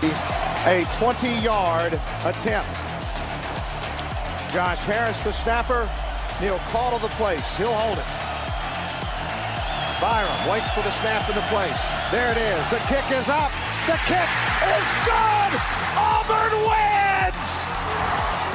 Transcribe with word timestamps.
A 0.00 0.84
20-yard 0.94 1.92
attempt. 2.24 2.70
Josh 4.52 4.78
Harris, 4.86 5.20
the 5.24 5.32
snapper. 5.32 5.90
Neil 6.40 6.60
call 6.70 6.96
to 6.96 7.02
the 7.02 7.08
place. 7.14 7.56
He'll 7.56 7.74
hold 7.74 7.98
it. 7.98 8.04
Byrum 9.98 10.52
waits 10.52 10.72
for 10.72 10.82
the 10.82 10.92
snap 11.02 11.26
to 11.26 11.32
the 11.32 11.42
place. 11.50 11.82
There 12.12 12.30
it 12.30 12.36
is. 12.38 12.70
The 12.70 12.78
kick 12.86 13.10
is 13.10 13.28
up. 13.28 13.50
The 13.90 13.98
kick 14.06 14.30
is 14.70 14.86
good. 15.02 15.52
Auburn 15.98 16.54
wins. 16.62 17.66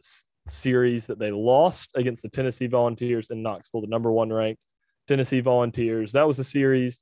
series 0.47 1.07
that 1.07 1.19
they 1.19 1.31
lost 1.31 1.89
against 1.95 2.23
the 2.23 2.29
Tennessee 2.29 2.67
Volunteers 2.67 3.29
in 3.29 3.43
Knoxville, 3.43 3.81
the 3.81 3.87
number 3.87 4.11
one 4.11 4.31
ranked 4.31 4.61
Tennessee 5.07 5.41
Volunteers. 5.41 6.13
That 6.13 6.27
was 6.27 6.39
a 6.39 6.43
series 6.43 6.99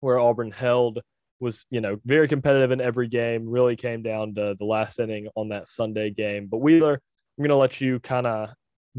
where 0.00 0.18
Auburn 0.18 0.50
held 0.50 1.00
was 1.40 1.66
you 1.70 1.80
know 1.80 1.98
very 2.04 2.28
competitive 2.28 2.70
in 2.70 2.80
every 2.80 3.08
game 3.08 3.48
really 3.48 3.76
came 3.76 4.02
down 4.02 4.34
to 4.34 4.54
the 4.58 4.64
last 4.64 4.98
inning 4.98 5.28
on 5.36 5.50
that 5.50 5.68
sunday 5.68 6.10
game 6.10 6.46
but 6.50 6.58
wheeler 6.58 6.94
i'm 6.94 7.42
going 7.42 7.50
to 7.50 7.56
let 7.56 7.80
you 7.80 8.00
kind 8.00 8.26
of 8.26 8.48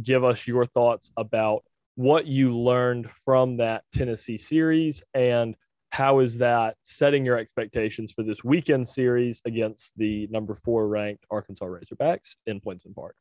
give 0.02 0.24
us 0.24 0.46
your 0.46 0.66
thoughts 0.66 1.12
about 1.18 1.64
what 1.98 2.28
you 2.28 2.56
learned 2.56 3.10
from 3.12 3.58
that 3.58 3.84
Tennessee 3.92 4.38
series 4.38 5.02
and 5.16 5.56
how 5.90 6.20
is 6.20 6.38
that 6.38 6.76
setting 6.84 7.26
your 7.26 7.40
expectations 7.40 8.12
for 8.12 8.22
this 8.22 8.44
weekend 8.44 8.88
series 8.88 9.42
against 9.46 9.98
the 9.98 10.28
number 10.28 10.54
four 10.54 10.88
ranked 10.88 11.26
Arkansas 11.32 11.66
Razorbacks 11.66 12.36
in 12.46 12.60
Plainsman 12.60 12.94
Park? 12.94 13.16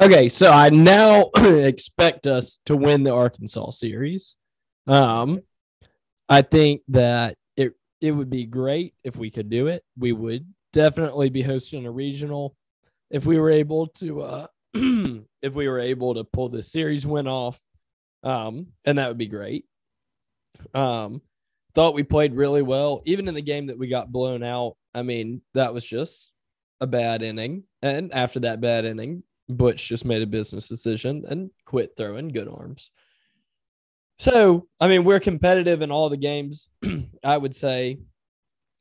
Okay, 0.00 0.28
so 0.28 0.50
I 0.50 0.70
now 0.70 1.30
expect 1.36 2.26
us 2.26 2.58
to 2.66 2.76
win 2.76 3.04
the 3.04 3.12
Arkansas 3.12 3.70
series. 3.70 4.34
Um, 4.88 5.42
I 6.28 6.42
think 6.42 6.82
that 6.88 7.36
it 7.56 7.74
it 8.00 8.10
would 8.10 8.30
be 8.30 8.46
great 8.46 8.94
if 9.04 9.14
we 9.14 9.30
could 9.30 9.48
do 9.48 9.68
it. 9.68 9.84
We 9.96 10.10
would 10.10 10.44
definitely 10.72 11.30
be 11.30 11.42
hosting 11.42 11.86
a 11.86 11.90
regional 11.92 12.56
if 13.10 13.26
we 13.26 13.38
were 13.38 13.50
able 13.50 13.86
to 13.88 14.22
uh, 14.22 14.46
if 15.42 15.54
we 15.54 15.68
were 15.68 15.80
able 15.80 16.14
to 16.14 16.24
pull 16.24 16.48
the 16.48 16.62
series 16.62 17.06
win 17.06 17.26
off, 17.26 17.58
um, 18.22 18.68
and 18.84 18.98
that 18.98 19.08
would 19.08 19.18
be 19.18 19.26
great. 19.26 19.64
Um, 20.74 21.22
thought 21.74 21.94
we 21.94 22.02
played 22.02 22.34
really 22.34 22.62
well, 22.62 23.02
even 23.06 23.28
in 23.28 23.34
the 23.34 23.42
game 23.42 23.66
that 23.68 23.78
we 23.78 23.88
got 23.88 24.12
blown 24.12 24.42
out. 24.42 24.76
I 24.94 25.02
mean, 25.02 25.42
that 25.54 25.72
was 25.72 25.84
just 25.84 26.32
a 26.80 26.86
bad 26.86 27.22
inning, 27.22 27.64
and 27.82 28.12
after 28.12 28.40
that 28.40 28.60
bad 28.60 28.84
inning, 28.84 29.22
Butch 29.48 29.88
just 29.88 30.04
made 30.04 30.22
a 30.22 30.26
business 30.26 30.68
decision 30.68 31.24
and 31.28 31.50
quit 31.64 31.92
throwing 31.96 32.28
good 32.28 32.48
arms. 32.48 32.90
So, 34.18 34.68
I 34.78 34.86
mean, 34.86 35.04
we're 35.04 35.18
competitive 35.20 35.80
in 35.80 35.90
all 35.90 36.10
the 36.10 36.16
games, 36.16 36.68
I 37.24 37.38
would 37.38 37.56
say. 37.56 38.00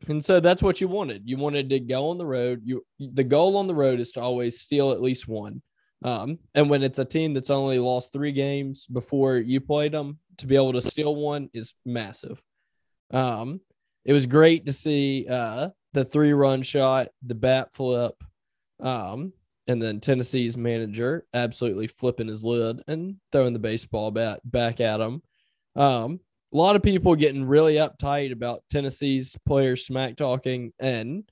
And 0.07 0.23
so 0.23 0.39
that's 0.39 0.61
what 0.61 0.81
you 0.81 0.87
wanted. 0.87 1.23
You 1.25 1.37
wanted 1.37 1.69
to 1.69 1.79
go 1.79 2.09
on 2.09 2.17
the 2.17 2.25
road. 2.25 2.61
You 2.65 2.85
the 2.99 3.23
goal 3.23 3.57
on 3.57 3.67
the 3.67 3.75
road 3.75 3.99
is 3.99 4.11
to 4.13 4.21
always 4.21 4.59
steal 4.59 4.91
at 4.91 5.01
least 5.01 5.27
one. 5.27 5.61
Um, 6.03 6.39
and 6.55 6.69
when 6.69 6.83
it's 6.83 6.99
a 6.99 7.05
team 7.05 7.33
that's 7.33 7.49
only 7.49 7.79
lost 7.79 8.13
three 8.13 8.31
games 8.31 8.85
before 8.87 9.37
you 9.37 9.59
played 9.59 9.91
them, 9.91 10.19
to 10.37 10.47
be 10.47 10.55
able 10.55 10.73
to 10.73 10.81
steal 10.81 11.15
one 11.15 11.49
is 11.53 11.73
massive. 11.85 12.41
Um, 13.11 13.59
it 14.05 14.13
was 14.13 14.25
great 14.25 14.65
to 14.65 14.73
see 14.73 15.27
uh, 15.29 15.69
the 15.93 16.05
three 16.05 16.33
run 16.33 16.63
shot, 16.63 17.09
the 17.25 17.35
bat 17.35 17.73
flip, 17.73 18.15
um, 18.79 19.33
and 19.67 19.81
then 19.81 19.99
Tennessee's 19.99 20.57
manager 20.57 21.25
absolutely 21.33 21.87
flipping 21.87 22.27
his 22.27 22.43
lid 22.43 22.81
and 22.87 23.17
throwing 23.31 23.53
the 23.53 23.59
baseball 23.59 24.09
bat 24.11 24.39
back 24.43 24.79
at 24.79 25.01
him. 25.01 25.21
Um, 25.75 26.21
a 26.53 26.57
lot 26.57 26.75
of 26.75 26.81
people 26.81 27.15
getting 27.15 27.45
really 27.45 27.75
uptight 27.75 28.31
about 28.31 28.63
Tennessee's 28.71 29.37
players 29.45 29.85
smack 29.85 30.15
talking, 30.15 30.73
and 30.79 31.29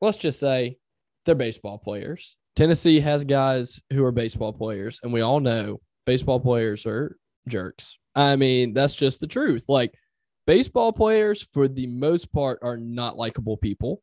let's 0.00 0.16
just 0.16 0.40
say 0.40 0.78
they're 1.24 1.34
baseball 1.34 1.78
players. 1.78 2.36
Tennessee 2.58 2.98
has 2.98 3.22
guys 3.22 3.78
who 3.92 4.04
are 4.04 4.10
baseball 4.10 4.52
players, 4.52 4.98
and 5.04 5.12
we 5.12 5.20
all 5.20 5.38
know 5.38 5.78
baseball 6.06 6.40
players 6.40 6.86
are 6.86 7.16
jerks. 7.46 7.96
I 8.16 8.34
mean, 8.34 8.74
that's 8.74 8.94
just 8.94 9.20
the 9.20 9.28
truth. 9.28 9.66
Like, 9.68 9.94
baseball 10.44 10.92
players, 10.92 11.46
for 11.52 11.68
the 11.68 11.86
most 11.86 12.32
part, 12.32 12.58
are 12.62 12.76
not 12.76 13.16
likable 13.16 13.56
people. 13.58 14.02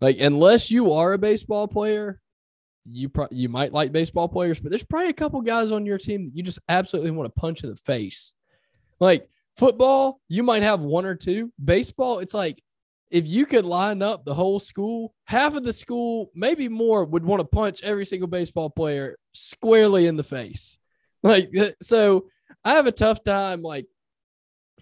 Like, 0.00 0.18
unless 0.18 0.72
you 0.72 0.92
are 0.92 1.12
a 1.12 1.18
baseball 1.18 1.68
player, 1.68 2.20
you 2.84 3.10
pro- 3.10 3.28
you 3.30 3.48
might 3.48 3.72
like 3.72 3.92
baseball 3.92 4.26
players, 4.26 4.58
but 4.58 4.70
there's 4.70 4.82
probably 4.82 5.10
a 5.10 5.12
couple 5.12 5.40
guys 5.40 5.70
on 5.70 5.86
your 5.86 5.96
team 5.96 6.24
that 6.24 6.34
you 6.34 6.42
just 6.42 6.58
absolutely 6.68 7.12
want 7.12 7.32
to 7.32 7.40
punch 7.40 7.62
in 7.62 7.70
the 7.70 7.76
face. 7.76 8.34
Like 8.98 9.28
football, 9.56 10.20
you 10.28 10.42
might 10.42 10.64
have 10.64 10.80
one 10.80 11.06
or 11.06 11.14
two. 11.14 11.52
Baseball, 11.64 12.18
it's 12.18 12.34
like 12.34 12.60
if 13.10 13.26
you 13.26 13.46
could 13.46 13.64
line 13.64 14.02
up 14.02 14.24
the 14.24 14.34
whole 14.34 14.58
school, 14.58 15.14
half 15.24 15.54
of 15.54 15.64
the 15.64 15.72
school, 15.72 16.30
maybe 16.34 16.68
more, 16.68 17.04
would 17.04 17.24
want 17.24 17.40
to 17.40 17.46
punch 17.46 17.82
every 17.82 18.06
single 18.06 18.28
baseball 18.28 18.70
player 18.70 19.18
squarely 19.32 20.06
in 20.06 20.16
the 20.16 20.24
face. 20.24 20.78
Like, 21.24 21.56
uh, 21.56 21.70
so 21.80 22.26
I 22.66 22.74
have 22.74 22.86
a 22.86 22.92
tough 22.92 23.24
time, 23.24 23.62
like, 23.62 23.86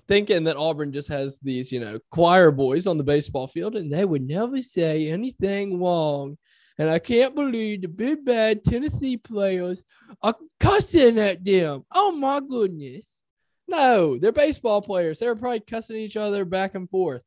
thinking 0.09 0.45
that 0.45 0.57
Auburn 0.57 0.93
just 0.93 1.09
has 1.09 1.39
these, 1.41 1.71
you 1.71 1.81
know, 1.81 1.99
choir 2.11 2.51
boys 2.51 2.89
on 2.89 2.97
the 2.97 3.05
baseball 3.05 3.47
field 3.47 3.77
and 3.77 3.93
they 3.93 4.05
would 4.05 4.27
never 4.27 4.61
say 4.61 5.09
anything 5.09 5.81
wrong. 5.81 6.37
And 6.79 6.91
I 6.91 6.99
can't 6.99 7.35
believe 7.35 7.83
the 7.83 7.89
big 7.89 8.25
bad 8.25 8.65
Tennessee 8.65 9.17
players 9.17 9.85
are 10.23 10.35
cussing 10.59 11.19
at 11.19 11.45
them. 11.45 11.85
Oh 11.93 12.13
my 12.13 12.41
goodness. 12.41 13.15
No, 13.69 14.19
they're 14.19 14.33
baseball 14.33 14.83
players. 14.83 15.19
They're 15.19 15.37
probably 15.37 15.61
cussing 15.61 15.97
each 15.97 16.17
other 16.17 16.45
back 16.45 16.75
and 16.75 16.91
forth. 16.91 17.23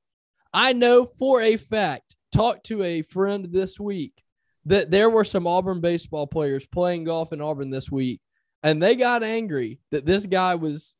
I 0.55 0.71
know 0.71 1.03
for 1.03 1.41
a 1.41 1.57
fact, 1.57 2.15
talked 2.31 2.67
to 2.67 2.81
a 2.81 3.01
friend 3.01 3.49
this 3.51 3.77
week 3.77 4.23
that 4.63 4.89
there 4.89 5.09
were 5.09 5.25
some 5.25 5.45
Auburn 5.45 5.81
baseball 5.81 6.27
players 6.27 6.65
playing 6.65 7.03
golf 7.03 7.33
in 7.33 7.41
Auburn 7.41 7.71
this 7.71 7.91
week, 7.91 8.21
and 8.63 8.81
they 8.81 8.95
got 8.95 9.21
angry 9.21 9.81
that 9.91 10.05
this 10.05 10.25
guy 10.25 10.55
was 10.55 10.93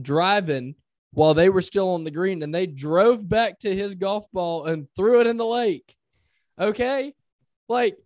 driving 0.00 0.76
while 1.12 1.34
they 1.34 1.50
were 1.50 1.60
still 1.60 1.90
on 1.90 2.04
the 2.04 2.10
green 2.10 2.42
and 2.42 2.54
they 2.54 2.66
drove 2.66 3.28
back 3.28 3.58
to 3.58 3.76
his 3.76 3.94
golf 3.96 4.24
ball 4.32 4.64
and 4.64 4.88
threw 4.96 5.20
it 5.20 5.26
in 5.26 5.36
the 5.36 5.44
lake. 5.44 5.94
Okay? 6.58 7.12
Like 7.68 7.98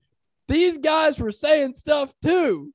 these 0.48 0.76
guys 0.76 1.20
were 1.20 1.30
saying 1.30 1.74
stuff 1.74 2.12
too. 2.20 2.72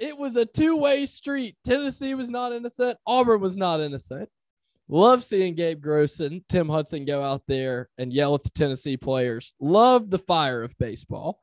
It 0.00 0.18
was 0.18 0.34
a 0.34 0.46
two 0.46 0.76
way 0.76 1.06
street. 1.06 1.56
Tennessee 1.62 2.14
was 2.14 2.28
not 2.28 2.52
innocent. 2.52 2.98
Auburn 3.06 3.40
was 3.40 3.56
not 3.56 3.78
innocent. 3.78 4.28
Love 4.88 5.22
seeing 5.22 5.54
Gabe 5.54 5.82
Gross 5.82 6.20
and 6.20 6.42
Tim 6.48 6.68
Hudson 6.68 7.04
go 7.04 7.22
out 7.22 7.42
there 7.46 7.90
and 7.98 8.12
yell 8.12 8.34
at 8.34 8.42
the 8.42 8.50
Tennessee 8.50 8.96
players. 8.96 9.52
Love 9.60 10.08
the 10.08 10.18
fire 10.18 10.62
of 10.62 10.76
baseball. 10.78 11.40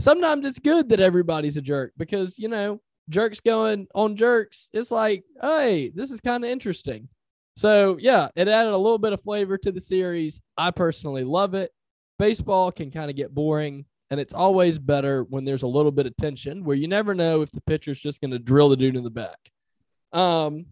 Sometimes 0.00 0.46
it's 0.46 0.58
good 0.60 0.88
that 0.90 1.00
everybody's 1.00 1.56
a 1.56 1.62
jerk 1.62 1.92
because, 1.96 2.38
you 2.38 2.48
know, 2.48 2.80
jerks 3.10 3.40
going 3.40 3.86
on 3.94 4.16
jerks. 4.16 4.70
It's 4.72 4.90
like, 4.90 5.24
hey, 5.40 5.90
this 5.94 6.10
is 6.10 6.20
kind 6.20 6.44
of 6.44 6.50
interesting. 6.50 7.08
So, 7.56 7.96
yeah, 8.00 8.28
it 8.34 8.48
added 8.48 8.72
a 8.72 8.78
little 8.78 8.98
bit 8.98 9.12
of 9.12 9.22
flavor 9.22 9.58
to 9.58 9.72
the 9.72 9.80
series. 9.80 10.40
I 10.56 10.70
personally 10.70 11.24
love 11.24 11.54
it. 11.54 11.70
Baseball 12.18 12.72
can 12.72 12.90
kind 12.90 13.10
of 13.10 13.16
get 13.16 13.34
boring 13.34 13.86
And 14.10 14.20
it's 14.20 14.34
always 14.34 14.78
better 14.78 15.24
when 15.24 15.44
there's 15.44 15.62
a 15.62 15.68
little 15.68 15.90
bit 15.90 16.06
of 16.06 16.16
tension 16.16 16.64
where 16.64 16.76
you 16.76 16.86
never 16.88 17.14
know 17.14 17.42
if 17.42 17.50
the 17.50 17.60
pitcher's 17.62 17.98
just 17.98 18.20
going 18.20 18.30
to 18.30 18.38
drill 18.38 18.68
the 18.68 18.76
dude 18.76 18.96
in 18.96 19.04
the 19.04 19.10
back. 19.10 19.38
Um, 20.12 20.66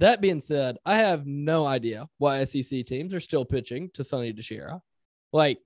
that 0.00 0.20
being 0.20 0.40
said, 0.40 0.78
I 0.84 0.96
have 0.96 1.26
no 1.26 1.66
idea 1.66 2.08
why 2.18 2.44
SEC 2.44 2.84
teams 2.86 3.14
are 3.14 3.20
still 3.20 3.44
pitching 3.44 3.90
to 3.94 4.04
Sonny 4.04 4.32
DiChiara. 4.32 4.80
Like, 5.32 5.58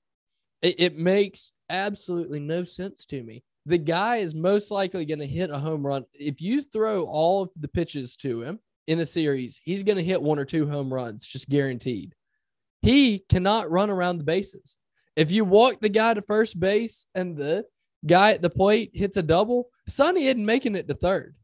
it, 0.61 0.75
it 0.79 0.97
makes 0.97 1.53
absolutely 1.71 2.41
no 2.41 2.65
sense 2.65 3.05
to 3.07 3.23
me. 3.23 3.45
The 3.67 3.79
guy 3.79 4.17
is 4.17 4.35
most 4.35 4.71
likely 4.71 5.07
going 5.07 5.21
to 5.21 5.27
hit 5.27 5.51
a 5.51 5.59
home 5.59 5.87
run. 5.87 6.05
If 6.13 6.41
you 6.41 6.63
throw 6.63 7.05
all 7.05 7.45
of 7.45 7.51
the 7.59 7.69
pitches 7.69 8.17
to 8.17 8.43
him 8.43 8.59
in 8.87 9.01
a 9.01 9.07
series, 9.07 9.61
he's 9.65 9.83
going 9.83 9.97
to 9.97 10.05
hit 10.05 10.21
one 10.21 10.39
or 10.39 10.45
two 10.45 10.69
home 10.69 10.93
runs, 10.93 11.27
just 11.27 11.49
guaranteed. 11.49 12.15
He 12.83 13.21
cannot 13.31 13.71
run 13.71 13.89
around 13.89 14.19
the 14.19 14.25
bases. 14.25 14.77
If 15.17 15.31
you 15.31 15.45
walk 15.45 15.81
the 15.81 15.89
guy 15.89 16.13
to 16.13 16.23
first 16.23 16.59
base 16.59 17.07
and 17.15 17.37
the 17.37 17.65
guy 18.05 18.33
at 18.33 18.43
the 18.43 18.51
plate 18.51 18.91
hits 18.93 19.17
a 19.17 19.23
double, 19.23 19.71
Sonny 19.89 20.27
isn't 20.27 20.45
making 20.45 20.75
it 20.75 20.89
to 20.89 20.95
third. 20.95 21.37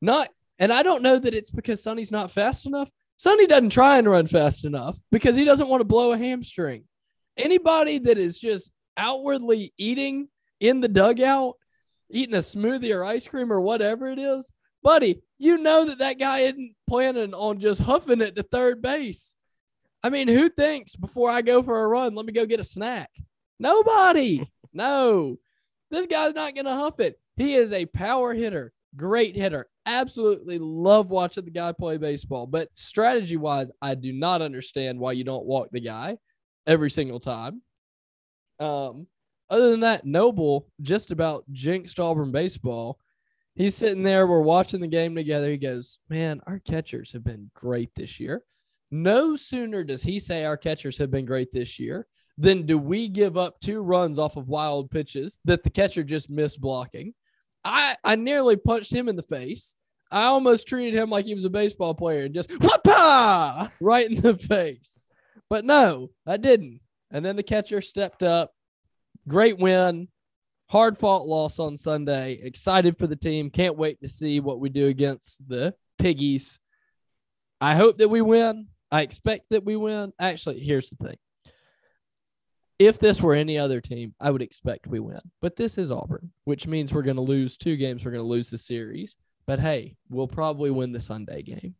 Not, 0.00 0.30
and 0.58 0.72
I 0.72 0.82
don't 0.82 1.02
know 1.02 1.18
that 1.18 1.34
it's 1.34 1.50
because 1.50 1.82
Sonny's 1.82 2.12
not 2.12 2.30
fast 2.30 2.66
enough. 2.66 2.90
Sonny 3.16 3.46
doesn't 3.46 3.70
try 3.70 3.98
and 3.98 4.08
run 4.08 4.26
fast 4.26 4.64
enough 4.64 4.98
because 5.10 5.36
he 5.36 5.44
doesn't 5.44 5.68
want 5.68 5.80
to 5.80 5.86
blow 5.86 6.12
a 6.12 6.18
hamstring. 6.18 6.84
Anybody 7.36 7.98
that 7.98 8.18
is 8.18 8.38
just 8.38 8.70
outwardly 8.96 9.72
eating 9.76 10.28
in 10.60 10.80
the 10.80 10.88
dugout, 10.88 11.54
eating 12.10 12.34
a 12.34 12.38
smoothie 12.38 12.94
or 12.94 13.04
ice 13.04 13.26
cream 13.26 13.52
or 13.52 13.60
whatever 13.60 14.08
it 14.08 14.18
is, 14.18 14.52
buddy, 14.82 15.22
you 15.38 15.58
know 15.58 15.84
that 15.86 15.98
that 15.98 16.18
guy 16.18 16.40
isn't 16.40 16.74
planning 16.88 17.34
on 17.34 17.58
just 17.58 17.80
huffing 17.80 18.20
it 18.20 18.36
to 18.36 18.42
third 18.42 18.82
base. 18.82 19.34
I 20.04 20.10
mean, 20.10 20.28
who 20.28 20.50
thinks 20.50 20.94
before 20.94 21.30
I 21.30 21.40
go 21.40 21.62
for 21.62 21.82
a 21.82 21.86
run, 21.88 22.14
let 22.14 22.26
me 22.26 22.32
go 22.32 22.44
get 22.44 22.60
a 22.60 22.64
snack? 22.64 23.10
Nobody. 23.58 24.46
no, 24.74 25.38
this 25.90 26.06
guy's 26.06 26.34
not 26.34 26.54
going 26.54 26.66
to 26.66 26.74
huff 26.74 27.00
it. 27.00 27.18
He 27.36 27.54
is 27.54 27.72
a 27.72 27.86
power 27.86 28.34
hitter, 28.34 28.73
great 28.96 29.36
hitter. 29.36 29.68
Absolutely 29.86 30.58
love 30.58 31.10
watching 31.10 31.44
the 31.44 31.50
guy 31.50 31.72
play 31.72 31.96
baseball. 31.96 32.46
But 32.46 32.68
strategy 32.74 33.36
wise, 33.36 33.70
I 33.82 33.94
do 33.94 34.12
not 34.12 34.42
understand 34.42 34.98
why 34.98 35.12
you 35.12 35.24
don't 35.24 35.46
walk 35.46 35.68
the 35.72 35.80
guy 35.80 36.18
every 36.66 36.90
single 36.90 37.20
time. 37.20 37.62
Um, 38.58 39.06
other 39.50 39.70
than 39.70 39.80
that, 39.80 40.06
Noble 40.06 40.68
just 40.80 41.10
about 41.10 41.44
jinxed 41.52 42.00
Auburn 42.00 42.32
baseball. 42.32 42.98
He's 43.54 43.74
sitting 43.74 44.02
there. 44.02 44.26
We're 44.26 44.40
watching 44.40 44.80
the 44.80 44.88
game 44.88 45.14
together. 45.14 45.50
He 45.50 45.58
goes, 45.58 45.98
Man, 46.08 46.40
our 46.46 46.58
catchers 46.58 47.12
have 47.12 47.24
been 47.24 47.50
great 47.54 47.90
this 47.94 48.18
year. 48.18 48.42
No 48.90 49.36
sooner 49.36 49.84
does 49.84 50.02
he 50.02 50.18
say 50.18 50.44
our 50.44 50.56
catchers 50.56 50.98
have 50.98 51.10
been 51.10 51.24
great 51.24 51.52
this 51.52 51.78
year 51.78 52.06
than 52.36 52.66
do 52.66 52.78
we 52.78 53.08
give 53.08 53.36
up 53.36 53.60
two 53.60 53.80
runs 53.80 54.18
off 54.18 54.36
of 54.36 54.48
wild 54.48 54.90
pitches 54.90 55.38
that 55.44 55.62
the 55.62 55.70
catcher 55.70 56.02
just 56.02 56.30
missed 56.30 56.60
blocking. 56.60 57.14
I, 57.64 57.96
I 58.04 58.16
nearly 58.16 58.56
punched 58.56 58.92
him 58.92 59.08
in 59.08 59.16
the 59.16 59.22
face. 59.22 59.74
I 60.10 60.24
almost 60.24 60.68
treated 60.68 60.98
him 60.98 61.10
like 61.10 61.24
he 61.24 61.34
was 61.34 61.44
a 61.44 61.50
baseball 61.50 61.94
player 61.94 62.24
and 62.24 62.34
just 62.34 62.50
whoop 62.50 62.86
right 63.80 64.08
in 64.08 64.20
the 64.20 64.36
face. 64.38 65.06
But 65.48 65.64
no, 65.64 66.10
I 66.26 66.36
didn't. 66.36 66.80
And 67.10 67.24
then 67.24 67.36
the 67.36 67.42
catcher 67.42 67.80
stepped 67.80 68.22
up. 68.22 68.52
Great 69.26 69.58
win. 69.58 70.08
Hard 70.68 70.98
fought 70.98 71.26
loss 71.26 71.58
on 71.58 71.76
Sunday. 71.76 72.40
Excited 72.42 72.98
for 72.98 73.06
the 73.06 73.16
team. 73.16 73.50
Can't 73.50 73.76
wait 73.76 74.00
to 74.00 74.08
see 74.08 74.40
what 74.40 74.60
we 74.60 74.68
do 74.68 74.86
against 74.86 75.46
the 75.48 75.74
Piggies. 75.98 76.58
I 77.60 77.74
hope 77.74 77.98
that 77.98 78.08
we 78.08 78.20
win. 78.20 78.68
I 78.90 79.02
expect 79.02 79.50
that 79.50 79.64
we 79.64 79.76
win. 79.76 80.12
Actually, 80.18 80.60
here's 80.60 80.90
the 80.90 80.96
thing. 80.96 81.16
If 82.86 82.98
this 82.98 83.22
were 83.22 83.34
any 83.34 83.56
other 83.56 83.80
team, 83.80 84.14
I 84.20 84.30
would 84.30 84.42
expect 84.42 84.86
we 84.86 85.00
win. 85.00 85.20
But 85.40 85.56
this 85.56 85.78
is 85.78 85.90
Auburn, 85.90 86.32
which 86.44 86.66
means 86.66 86.92
we're 86.92 87.00
going 87.00 87.16
to 87.16 87.22
lose 87.22 87.56
two 87.56 87.76
games. 87.76 88.04
We're 88.04 88.10
going 88.10 88.22
to 88.22 88.28
lose 88.28 88.50
the 88.50 88.58
series. 88.58 89.16
But 89.46 89.58
hey, 89.58 89.96
we'll 90.10 90.28
probably 90.28 90.70
win 90.70 90.92
the 90.92 91.00
Sunday 91.00 91.42
game. 91.42 91.76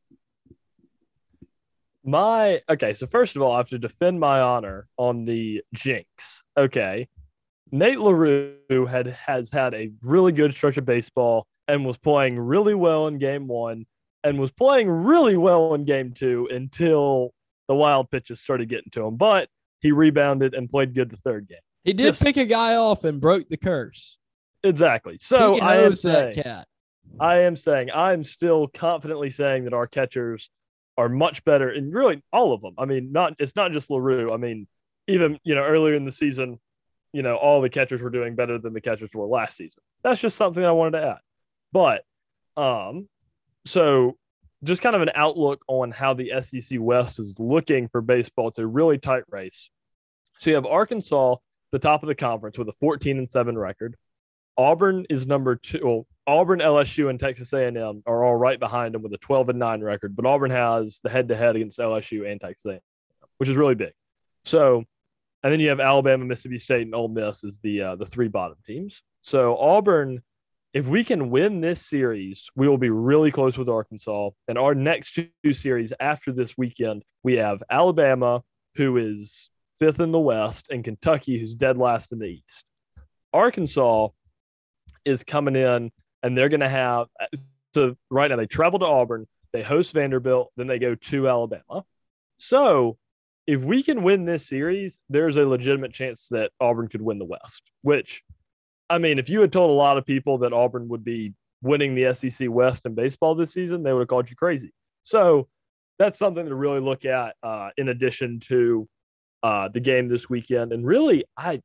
My 2.02 2.62
okay, 2.70 2.94
so 2.94 3.06
first 3.06 3.36
of 3.36 3.42
all, 3.42 3.52
I 3.52 3.58
have 3.58 3.68
to 3.68 3.78
defend 3.78 4.18
my 4.18 4.40
honor 4.40 4.88
on 4.96 5.26
the 5.26 5.62
jinx. 5.74 6.42
Okay. 6.56 7.08
Nate 7.70 7.98
LaRue 7.98 8.86
had 8.88 9.08
has 9.08 9.50
had 9.50 9.74
a 9.74 9.90
really 10.00 10.32
good 10.32 10.54
stretch 10.54 10.78
of 10.78 10.86
baseball 10.86 11.46
and 11.68 11.84
was 11.84 11.98
playing 11.98 12.38
really 12.38 12.74
well 12.74 13.08
in 13.08 13.18
game 13.18 13.46
one 13.46 13.84
and 14.22 14.38
was 14.38 14.52
playing 14.52 14.88
really 14.88 15.36
well 15.36 15.74
in 15.74 15.84
game 15.84 16.14
two 16.14 16.48
until 16.50 17.34
the 17.68 17.74
wild 17.74 18.10
pitches 18.10 18.40
started 18.40 18.70
getting 18.70 18.90
to 18.92 19.06
him. 19.06 19.16
But 19.16 19.50
he 19.84 19.92
rebounded 19.92 20.54
and 20.54 20.68
played 20.70 20.94
good 20.94 21.10
the 21.10 21.18
third 21.18 21.46
game. 21.46 21.58
He 21.84 21.92
did 21.92 22.12
Just, 22.12 22.22
pick 22.22 22.38
a 22.38 22.46
guy 22.46 22.76
off 22.76 23.04
and 23.04 23.20
broke 23.20 23.50
the 23.50 23.58
curse. 23.58 24.16
Exactly. 24.62 25.18
So 25.20 25.60
I 25.60 25.82
am 25.82 25.94
saying, 25.94 26.36
cat. 26.36 26.66
I 27.20 27.40
am 27.40 27.54
saying 27.54 27.90
I'm 27.94 28.24
still 28.24 28.66
confidently 28.66 29.28
saying 29.28 29.64
that 29.64 29.74
our 29.74 29.86
catchers 29.86 30.48
are 30.96 31.10
much 31.10 31.44
better, 31.44 31.68
and 31.68 31.92
really 31.92 32.22
all 32.32 32.54
of 32.54 32.62
them. 32.62 32.74
I 32.78 32.86
mean, 32.86 33.12
not 33.12 33.34
it's 33.38 33.54
not 33.54 33.72
just 33.72 33.90
LaRue. 33.90 34.32
I 34.32 34.38
mean, 34.38 34.66
even 35.06 35.38
you 35.44 35.54
know 35.54 35.62
earlier 35.62 35.94
in 35.94 36.06
the 36.06 36.12
season, 36.12 36.58
you 37.12 37.20
know 37.20 37.36
all 37.36 37.60
the 37.60 37.68
catchers 37.68 38.00
were 38.00 38.08
doing 38.08 38.34
better 38.34 38.58
than 38.58 38.72
the 38.72 38.80
catchers 38.80 39.10
were 39.12 39.26
last 39.26 39.58
season. 39.58 39.82
That's 40.02 40.18
just 40.18 40.38
something 40.38 40.64
I 40.64 40.72
wanted 40.72 40.98
to 40.98 41.06
add. 41.08 41.18
But 41.72 42.04
um, 42.56 43.06
so 43.66 44.16
just 44.64 44.82
kind 44.82 44.96
of 44.96 45.02
an 45.02 45.10
outlook 45.14 45.62
on 45.68 45.90
how 45.90 46.14
the 46.14 46.32
SEC 46.42 46.78
West 46.80 47.18
is 47.18 47.34
looking 47.38 47.88
for 47.88 48.00
baseball 48.00 48.50
to 48.52 48.66
really 48.66 48.98
tight 48.98 49.24
race. 49.30 49.70
So 50.40 50.50
you 50.50 50.56
have 50.56 50.66
Arkansas, 50.66 51.36
the 51.70 51.78
top 51.78 52.02
of 52.02 52.08
the 52.08 52.14
conference, 52.14 52.58
with 52.58 52.68
a 52.68 52.74
14 52.80 53.18
and 53.18 53.30
7 53.30 53.56
record. 53.56 53.96
Auburn 54.56 55.06
is 55.10 55.26
number 55.26 55.56
two. 55.56 55.80
Well, 55.82 56.06
Auburn, 56.26 56.60
LSU, 56.60 57.10
and 57.10 57.20
Texas 57.20 57.52
A&M 57.52 58.02
are 58.06 58.24
all 58.24 58.36
right 58.36 58.58
behind 58.58 58.94
them 58.94 59.02
with 59.02 59.12
a 59.12 59.18
12 59.18 59.50
and 59.50 59.58
9 59.58 59.82
record, 59.82 60.16
but 60.16 60.26
Auburn 60.26 60.50
has 60.50 61.00
the 61.02 61.10
head 61.10 61.28
to 61.28 61.36
head 61.36 61.56
against 61.56 61.78
LSU 61.78 62.30
and 62.30 62.40
Texas 62.40 62.66
A&M, 62.66 62.80
which 63.38 63.48
is 63.48 63.56
really 63.56 63.74
big. 63.74 63.92
So, 64.44 64.84
and 65.42 65.52
then 65.52 65.60
you 65.60 65.68
have 65.68 65.80
Alabama, 65.80 66.24
Mississippi 66.24 66.58
State, 66.58 66.82
and 66.82 66.94
Ole 66.94 67.08
Miss 67.08 67.44
as 67.44 67.58
the 67.62 67.82
uh, 67.82 67.96
the 67.96 68.06
three 68.06 68.28
bottom 68.28 68.56
teams. 68.66 69.02
So 69.22 69.56
Auburn 69.56 70.22
if 70.74 70.86
we 70.86 71.04
can 71.04 71.30
win 71.30 71.60
this 71.60 71.86
series, 71.86 72.50
we 72.56 72.68
will 72.68 72.78
be 72.78 72.90
really 72.90 73.30
close 73.30 73.56
with 73.56 73.68
Arkansas. 73.68 74.30
And 74.48 74.58
our 74.58 74.74
next 74.74 75.14
two 75.14 75.54
series 75.54 75.92
after 76.00 76.32
this 76.32 76.58
weekend, 76.58 77.04
we 77.22 77.34
have 77.34 77.62
Alabama, 77.70 78.42
who 78.74 78.96
is 78.96 79.50
fifth 79.78 80.00
in 80.00 80.10
the 80.10 80.18
West, 80.18 80.66
and 80.70 80.82
Kentucky, 80.82 81.38
who's 81.38 81.54
dead 81.54 81.78
last 81.78 82.10
in 82.10 82.18
the 82.18 82.26
East. 82.26 82.64
Arkansas 83.32 84.08
is 85.04 85.22
coming 85.22 85.54
in, 85.54 85.92
and 86.24 86.36
they're 86.36 86.48
going 86.48 86.60
to 86.60 86.68
have 86.68 87.06
so 87.74 87.96
right 88.10 88.30
now 88.30 88.36
they 88.36 88.46
travel 88.46 88.78
to 88.80 88.84
Auburn, 88.84 89.26
they 89.52 89.62
host 89.62 89.92
Vanderbilt, 89.92 90.52
then 90.56 90.66
they 90.66 90.78
go 90.78 90.94
to 90.94 91.28
Alabama. 91.28 91.84
So 92.38 92.98
if 93.46 93.60
we 93.60 93.82
can 93.82 94.02
win 94.02 94.24
this 94.24 94.46
series, 94.46 94.98
there's 95.08 95.36
a 95.36 95.44
legitimate 95.44 95.92
chance 95.92 96.28
that 96.30 96.50
Auburn 96.60 96.88
could 96.88 97.02
win 97.02 97.18
the 97.18 97.24
West, 97.24 97.62
which 97.82 98.22
I 98.90 98.98
mean, 98.98 99.18
if 99.18 99.28
you 99.28 99.40
had 99.40 99.52
told 99.52 99.70
a 99.70 99.74
lot 99.74 99.98
of 99.98 100.04
people 100.04 100.38
that 100.38 100.52
Auburn 100.52 100.88
would 100.88 101.04
be 101.04 101.34
winning 101.62 101.94
the 101.94 102.14
SEC 102.14 102.48
West 102.50 102.84
in 102.84 102.94
baseball 102.94 103.34
this 103.34 103.52
season, 103.52 103.82
they 103.82 103.92
would 103.92 104.00
have 104.00 104.08
called 104.08 104.28
you 104.28 104.36
crazy. 104.36 104.72
So 105.04 105.48
that's 105.98 106.18
something 106.18 106.46
to 106.46 106.54
really 106.54 106.80
look 106.80 107.04
at 107.04 107.36
uh, 107.42 107.70
in 107.76 107.88
addition 107.88 108.40
to 108.48 108.88
uh, 109.42 109.68
the 109.68 109.80
game 109.80 110.08
this 110.08 110.28
weekend. 110.28 110.72
And 110.72 110.86
really, 110.86 111.24
I, 111.36 111.60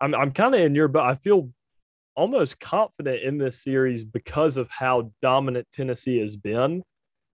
I'm, 0.00 0.14
I'm 0.14 0.32
kind 0.32 0.54
of 0.54 0.60
in 0.60 0.74
your, 0.74 0.88
but 0.88 1.04
I 1.04 1.16
feel 1.16 1.50
almost 2.16 2.58
confident 2.58 3.22
in 3.22 3.38
this 3.38 3.62
series 3.62 4.04
because 4.04 4.56
of 4.56 4.68
how 4.70 5.12
dominant 5.22 5.68
Tennessee 5.72 6.18
has 6.18 6.36
been 6.36 6.82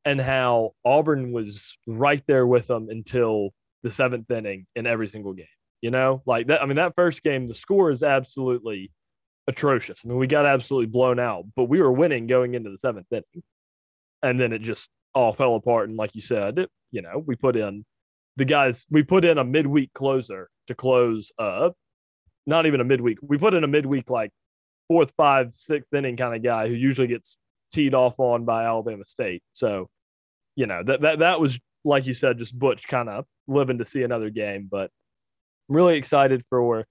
and 0.05 0.19
how 0.19 0.71
Auburn 0.83 1.31
was 1.31 1.77
right 1.85 2.23
there 2.27 2.47
with 2.47 2.67
them 2.67 2.87
until 2.89 3.49
the 3.83 3.91
seventh 3.91 4.29
inning 4.31 4.65
in 4.75 4.87
every 4.87 5.07
single 5.07 5.33
game. 5.33 5.45
You 5.81 5.89
know, 5.89 6.21
like 6.25 6.47
that. 6.47 6.61
I 6.61 6.65
mean, 6.67 6.77
that 6.77 6.93
first 6.95 7.23
game, 7.23 7.47
the 7.47 7.55
score 7.55 7.89
is 7.89 8.03
absolutely 8.03 8.91
atrocious. 9.51 10.01
I 10.03 10.07
mean, 10.07 10.17
we 10.17 10.27
got 10.27 10.45
absolutely 10.45 10.87
blown 10.87 11.19
out, 11.19 11.45
but 11.55 11.65
we 11.65 11.81
were 11.81 11.91
winning 11.91 12.27
going 12.27 12.55
into 12.55 12.69
the 12.69 12.77
seventh 12.77 13.07
inning. 13.11 13.43
And 14.23 14.39
then 14.39 14.53
it 14.53 14.61
just 14.61 14.87
all 15.13 15.33
fell 15.33 15.55
apart. 15.55 15.89
And 15.89 15.97
like 15.97 16.15
you 16.15 16.21
said, 16.21 16.57
it, 16.57 16.69
you 16.91 17.01
know, 17.01 17.23
we 17.25 17.35
put 17.35 17.55
in 17.55 17.85
the 18.37 18.45
guys, 18.45 18.85
we 18.89 19.03
put 19.03 19.25
in 19.25 19.37
a 19.37 19.43
midweek 19.43 19.93
closer 19.93 20.49
to 20.67 20.75
close 20.75 21.31
up. 21.37 21.75
Not 22.47 22.65
even 22.65 22.81
a 22.81 22.83
midweek. 22.83 23.19
We 23.21 23.37
put 23.37 23.53
in 23.53 23.63
a 23.63 23.67
midweek, 23.67 24.09
like 24.09 24.31
fourth, 24.87 25.11
five, 25.15 25.53
sixth 25.53 25.93
inning 25.93 26.17
kind 26.17 26.35
of 26.35 26.43
guy 26.43 26.67
who 26.67 26.73
usually 26.73 27.07
gets 27.07 27.37
teed 27.71 27.93
off 27.93 28.19
on 28.19 28.45
by 28.45 28.65
Alabama 28.65 29.05
State. 29.05 29.43
So, 29.53 29.89
you 30.55 30.65
know, 30.65 30.81
that 30.83 31.01
that 31.01 31.19
that 31.19 31.39
was 31.39 31.59
like 31.83 32.07
you 32.07 32.13
said, 32.13 32.39
just 32.39 32.57
Butch 32.57 32.87
kind 32.87 33.09
of 33.09 33.25
living 33.47 33.77
to 33.77 33.85
see 33.85 34.03
another 34.03 34.29
game. 34.29 34.67
But 34.69 34.89
I'm 35.69 35.75
really 35.75 35.97
excited 35.97 36.43
for 36.49 36.85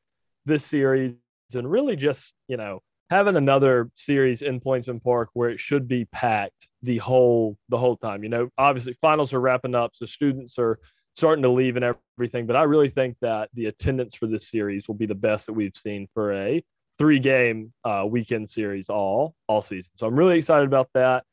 this 0.46 0.64
series 0.64 1.14
and 1.54 1.70
really 1.70 1.96
just, 1.96 2.34
you 2.48 2.56
know, 2.56 2.80
having 3.10 3.36
another 3.36 3.90
series 3.96 4.40
in 4.40 4.60
Plainsman 4.60 5.00
Park 5.00 5.30
where 5.34 5.50
it 5.50 5.60
should 5.60 5.88
be 5.88 6.04
packed 6.06 6.68
the 6.82 6.98
whole 6.98 7.56
the 7.68 7.78
whole 7.78 7.96
time. 7.96 8.22
You 8.22 8.28
know, 8.28 8.48
obviously 8.56 8.96
finals 9.00 9.32
are 9.32 9.40
wrapping 9.40 9.74
up, 9.74 9.92
so 9.94 10.06
students 10.06 10.58
are 10.58 10.78
starting 11.16 11.42
to 11.42 11.50
leave 11.50 11.76
and 11.76 11.94
everything. 12.18 12.46
But 12.46 12.56
I 12.56 12.62
really 12.62 12.88
think 12.88 13.16
that 13.20 13.50
the 13.52 13.66
attendance 13.66 14.14
for 14.14 14.26
this 14.26 14.48
series 14.48 14.88
will 14.88 14.94
be 14.94 15.06
the 15.06 15.14
best 15.14 15.46
that 15.46 15.52
we've 15.52 15.76
seen 15.76 16.08
for 16.14 16.32
a 16.32 16.64
three 16.98 17.18
game 17.18 17.72
uh, 17.84 18.04
weekend 18.08 18.48
series 18.48 18.88
all 18.88 19.34
all 19.48 19.62
season. 19.62 19.90
So 19.96 20.06
I'm 20.06 20.14
really 20.14 20.38
excited 20.38 20.66
about 20.66 20.88
that. 20.94 21.24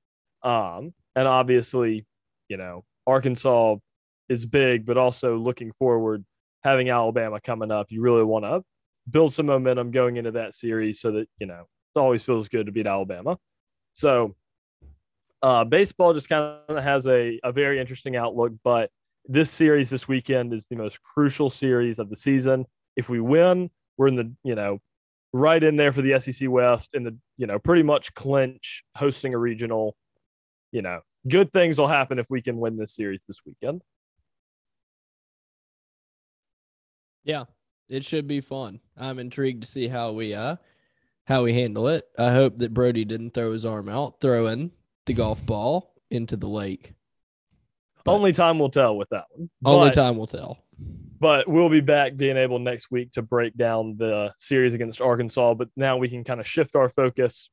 Um, 0.43 0.93
and 1.15 1.27
obviously, 1.27 2.05
you 2.49 2.57
know, 2.57 2.83
Arkansas 3.05 3.75
is 4.29 4.45
big, 4.45 4.85
but 4.85 4.97
also 4.97 5.37
looking 5.37 5.71
forward, 5.79 6.25
having 6.63 6.89
Alabama 6.89 7.39
coming 7.39 7.71
up, 7.71 7.87
you 7.89 8.01
really 8.01 8.23
want 8.23 8.45
to 8.45 8.63
build 9.09 9.33
some 9.33 9.45
momentum 9.45 9.91
going 9.91 10.17
into 10.17 10.31
that 10.31 10.55
series 10.55 10.99
so 10.99 11.11
that, 11.11 11.27
you 11.39 11.47
know, 11.47 11.67
it 11.95 11.99
always 11.99 12.23
feels 12.23 12.47
good 12.47 12.65
to 12.65 12.71
beat 12.71 12.87
Alabama. 12.87 13.37
So 13.93 14.35
uh, 15.41 15.63
baseball 15.63 16.13
just 16.13 16.29
kind 16.29 16.59
of 16.67 16.83
has 16.83 17.05
a, 17.07 17.39
a 17.43 17.51
very 17.51 17.79
interesting 17.79 18.15
outlook, 18.15 18.53
but 18.63 18.89
this 19.25 19.51
series 19.51 19.89
this 19.89 20.07
weekend 20.07 20.53
is 20.53 20.65
the 20.69 20.75
most 20.75 21.01
crucial 21.01 21.49
series 21.49 21.99
of 21.99 22.09
the 22.09 22.15
season. 22.15 22.65
If 22.95 23.09
we 23.09 23.19
win, 23.19 23.69
we're 23.97 24.07
in 24.07 24.15
the, 24.15 24.33
you 24.43 24.55
know, 24.55 24.79
right 25.33 25.61
in 25.61 25.75
there 25.75 25.91
for 25.91 26.01
the 26.01 26.19
SEC 26.19 26.49
West 26.49 26.91
and 26.93 27.05
the, 27.05 27.17
you 27.37 27.47
know, 27.47 27.59
pretty 27.59 27.83
much 27.83 28.13
clinch 28.13 28.83
hosting 28.95 29.33
a 29.33 29.37
regional. 29.37 29.95
You 30.71 30.81
know, 30.81 31.01
good 31.27 31.51
things 31.53 31.77
will 31.77 31.87
happen 31.87 32.19
if 32.19 32.27
we 32.29 32.41
can 32.41 32.57
win 32.57 32.77
this 32.77 32.95
series 32.95 33.21
this 33.27 33.37
weekend. 33.45 33.81
Yeah, 37.23 37.43
it 37.89 38.05
should 38.05 38.27
be 38.27 38.41
fun. 38.41 38.79
I'm 38.97 39.19
intrigued 39.19 39.63
to 39.63 39.69
see 39.69 39.87
how 39.87 40.11
we 40.11 40.33
uh 40.33 40.57
how 41.25 41.43
we 41.43 41.53
handle 41.53 41.87
it. 41.89 42.05
I 42.17 42.31
hope 42.31 42.57
that 42.59 42.73
Brody 42.73 43.05
didn't 43.05 43.33
throw 43.33 43.51
his 43.51 43.65
arm 43.65 43.89
out 43.89 44.21
throwing 44.21 44.71
the 45.05 45.13
golf 45.13 45.45
ball 45.45 45.93
into 46.09 46.37
the 46.37 46.47
lake. 46.47 46.93
But 48.03 48.13
only 48.13 48.31
time 48.31 48.59
will 48.59 48.69
tell 48.69 48.95
with 48.95 49.09
that 49.09 49.25
one. 49.31 49.49
Only 49.65 49.89
but, 49.89 49.95
time 49.95 50.17
will 50.17 50.27
tell. 50.27 50.63
But 51.19 51.47
we'll 51.47 51.69
be 51.69 51.81
back 51.81 52.15
being 52.15 52.37
able 52.37 52.59
next 52.59 52.89
week 52.91 53.11
to 53.13 53.21
break 53.21 53.57
down 53.57 53.97
the 53.97 54.33
series 54.37 54.73
against 54.73 55.01
Arkansas. 55.01 55.55
But 55.55 55.69
now 55.75 55.97
we 55.97 56.07
can 56.07 56.23
kind 56.23 56.39
of 56.39 56.47
shift 56.47 56.75
our 56.75 56.87
focus. 56.87 57.49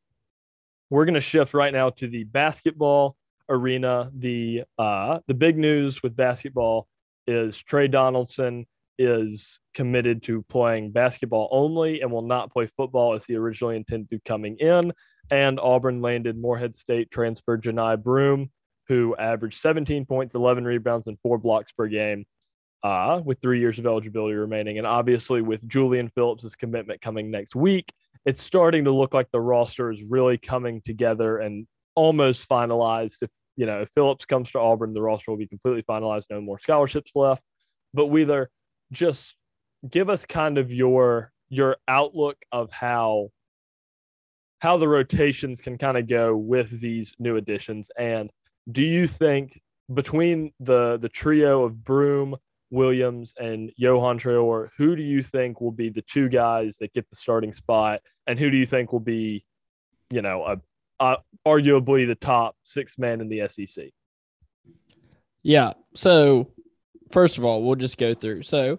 We're 0.91 1.07
going 1.07 1.15
to 1.15 1.21
shift 1.21 1.55
right 1.55 1.73
now 1.73 1.91
to 1.91 2.07
the 2.07 2.25
basketball 2.25 3.17
arena. 3.49 4.11
The 4.17 4.63
uh, 4.79 5.21
the 5.27 5.35
big 5.35 5.59
news 5.59 6.03
with 6.03 6.15
basketball 6.15 6.87
is 7.27 7.57
Trey 7.57 7.89
Donaldson 7.89 8.67
is 8.99 9.59
committed 9.75 10.23
to 10.25 10.43
playing 10.43 10.93
basketball 10.93 11.49
only 11.51 12.01
and 12.01 12.11
will 12.11 12.23
not 12.23 12.53
play 12.53 12.69
football 12.77 13.15
as 13.15 13.25
he 13.25 13.35
originally 13.35 13.77
intended 13.77 14.25
coming 14.25 14.57
in. 14.59 14.93
And 15.31 15.59
Auburn 15.59 16.01
landed 16.03 16.39
Morehead 16.39 16.77
State 16.77 17.11
transfer 17.11 17.59
Johni 17.59 18.03
Broom, 18.03 18.51
who 18.89 19.17
averaged 19.17 19.61
17 19.61 20.05
points, 20.05 20.35
11 20.35 20.65
rebounds, 20.65 21.07
and 21.07 21.19
four 21.23 21.39
blocks 21.39 21.73
per 21.73 21.87
game, 21.87 22.27
uh, 22.83 23.21
with 23.25 23.41
three 23.41 23.61
years 23.61 23.79
of 23.79 23.87
eligibility 23.87 24.35
remaining. 24.35 24.79
And 24.79 24.87
obviously, 24.87 25.41
with 25.41 25.67
Julian 25.67 26.11
Phillips' 26.15 26.55
commitment 26.55 27.01
coming 27.01 27.31
next 27.31 27.57
week, 27.57 27.91
it's 28.27 28.43
starting 28.43 28.85
to 28.85 28.91
look 28.91 29.15
like 29.15 29.31
the 29.33 29.41
roster 29.41 29.91
is 29.91 30.03
really 30.03 30.39
coming 30.39 30.83
together 30.85 31.39
and 31.39 31.67
almost 31.95 32.49
finalized. 32.49 33.19
If 33.23 33.31
you 33.57 33.67
know 33.67 33.83
if 33.83 33.89
Phillips 33.95 34.25
comes 34.25 34.51
to 34.53 34.59
Auburn, 34.59 34.95
the 34.95 35.03
roster 35.03 35.31
will 35.31 35.39
be 35.39 35.47
completely 35.47 35.83
finalized. 35.83 36.25
No 36.31 36.41
more 36.41 36.59
scholarships 36.59 37.13
left. 37.15 37.43
But 37.93 38.07
Wheeler, 38.07 38.51
just 38.93 39.37
give 39.89 40.09
us 40.09 40.25
kind 40.25 40.59
of 40.59 40.73
your 40.73 41.33
your 41.49 41.77
outlook 41.89 42.37
of 42.53 42.71
how 42.71 43.31
how 44.61 44.77
the 44.77 44.89
rotations 44.89 45.61
can 45.61 45.77
kind 45.77 45.99
of 45.99 46.09
go 46.09 46.37
with 46.37 46.81
these 46.81 47.15
new 47.19 47.37
additions 47.37 47.91
and 47.99 48.31
do 48.71 48.83
you 48.83 49.07
think 49.07 49.61
between 49.93 50.53
the 50.61 50.99
the 50.99 51.09
trio 51.09 51.65
of 51.65 51.85
Broom, 51.85 52.37
Williams, 52.71 53.35
and 53.39 53.71
Yohan 53.81 54.19
Traore, 54.19 54.71
who 54.79 54.97
do 54.97 55.03
you 55.03 55.23
think 55.23 55.61
will 55.61 55.73
be 55.73 55.91
the 55.91 56.03
two 56.03 56.29
guys 56.29 56.79
that 56.79 56.93
get 56.95 57.09
the 57.11 57.17
starting 57.17 57.53
spot, 57.53 58.01
and 58.27 58.39
who 58.39 58.51
do 58.51 58.57
you 58.57 58.67
think 58.67 58.93
will 58.93 59.01
be, 59.01 59.45
you 60.11 60.23
know, 60.23 60.45
a, 60.45 60.61
a 61.01 61.19
arguably 61.47 62.07
the 62.07 62.15
top 62.15 62.57
six 62.65 62.99
man 62.99 63.21
in 63.21 63.29
the 63.29 63.47
SEC? 63.49 63.91
Yeah. 65.43 65.73
So 65.95 66.51
first 67.11 67.39
of 67.39 67.45
all, 67.45 67.63
we'll 67.63 67.77
just 67.77 67.99
go 67.99 68.15
through. 68.15 68.43
So 68.43 68.79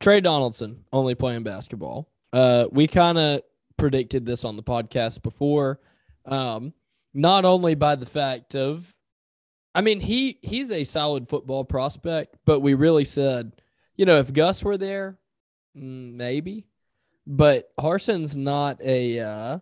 Trey 0.00 0.20
Donaldson 0.20 0.84
only 0.92 1.14
playing 1.14 1.42
basketball. 1.42 2.08
Uh, 2.32 2.66
we 2.70 2.86
kind 2.86 3.18
of 3.18 3.42
predicted 3.76 4.26
this 4.26 4.44
on 4.44 4.56
the 4.56 4.62
podcast 4.62 5.22
before. 5.22 5.80
Um, 6.26 6.72
not 7.12 7.44
only 7.44 7.74
by 7.74 7.94
the 7.94 8.06
fact 8.06 8.54
of 8.54 8.94
I 9.74 9.80
mean, 9.80 10.00
he 10.00 10.38
he's 10.42 10.70
a 10.70 10.84
solid 10.84 11.28
football 11.28 11.64
prospect, 11.64 12.36
but 12.44 12.60
we 12.60 12.74
really 12.74 13.04
said, 13.04 13.52
you 13.96 14.06
know, 14.06 14.20
if 14.20 14.32
Gus 14.32 14.62
were 14.62 14.78
there, 14.78 15.18
mm, 15.76 16.14
maybe. 16.14 16.66
But 17.26 17.72
Harsin's 17.78 18.36
not 18.36 18.80
a 18.82 19.18
uh, 19.18 19.58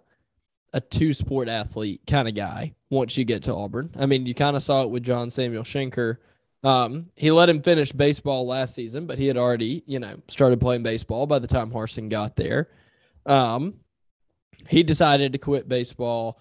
a 0.75 0.81
two 0.81 1.15
sport 1.15 1.49
athlete 1.49 2.03
kind 2.07 2.29
of 2.29 2.35
guy. 2.35 2.75
Once 2.91 3.17
you 3.17 3.25
get 3.25 3.45
to 3.45 3.55
Auburn, 3.55 3.91
I 3.99 4.05
mean, 4.05 4.27
you 4.27 4.35
kind 4.35 4.55
of 4.55 4.63
saw 4.63 4.83
it 4.83 4.91
with 4.91 5.03
John 5.03 5.31
Samuel 5.31 5.63
Shenker 5.63 6.19
um, 6.65 7.07
he 7.17 7.31
let 7.31 7.49
him 7.49 7.63
finish 7.63 7.91
baseball 7.91 8.47
last 8.47 8.75
season, 8.75 9.07
but 9.07 9.19
he 9.19 9.27
had 9.27 9.37
already, 9.37 9.83
you 9.87 9.99
know, 9.99 10.17
started 10.29 10.61
playing 10.61 10.83
baseball 10.83 11.27
by 11.27 11.39
the 11.39 11.49
time 11.49 11.73
Harsin 11.73 12.09
got 12.09 12.37
there. 12.37 12.69
Um, 13.27 13.75
he 14.69 14.83
decided 14.83 15.33
to 15.33 15.39
quit 15.39 15.69
baseball. 15.69 16.41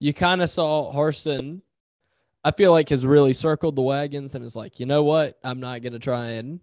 You 0.00 0.12
kind 0.12 0.42
of 0.42 0.50
saw 0.50 0.92
Harsin, 0.92 1.60
I 2.42 2.50
feel 2.50 2.72
like, 2.72 2.88
has 2.88 3.06
really 3.06 3.32
circled 3.32 3.76
the 3.76 3.82
wagons 3.82 4.34
and 4.34 4.44
is 4.44 4.56
like, 4.56 4.80
you 4.80 4.86
know 4.86 5.04
what? 5.04 5.38
I'm 5.44 5.60
not 5.60 5.82
going 5.82 5.92
to 5.92 6.00
try 6.00 6.30
and 6.30 6.58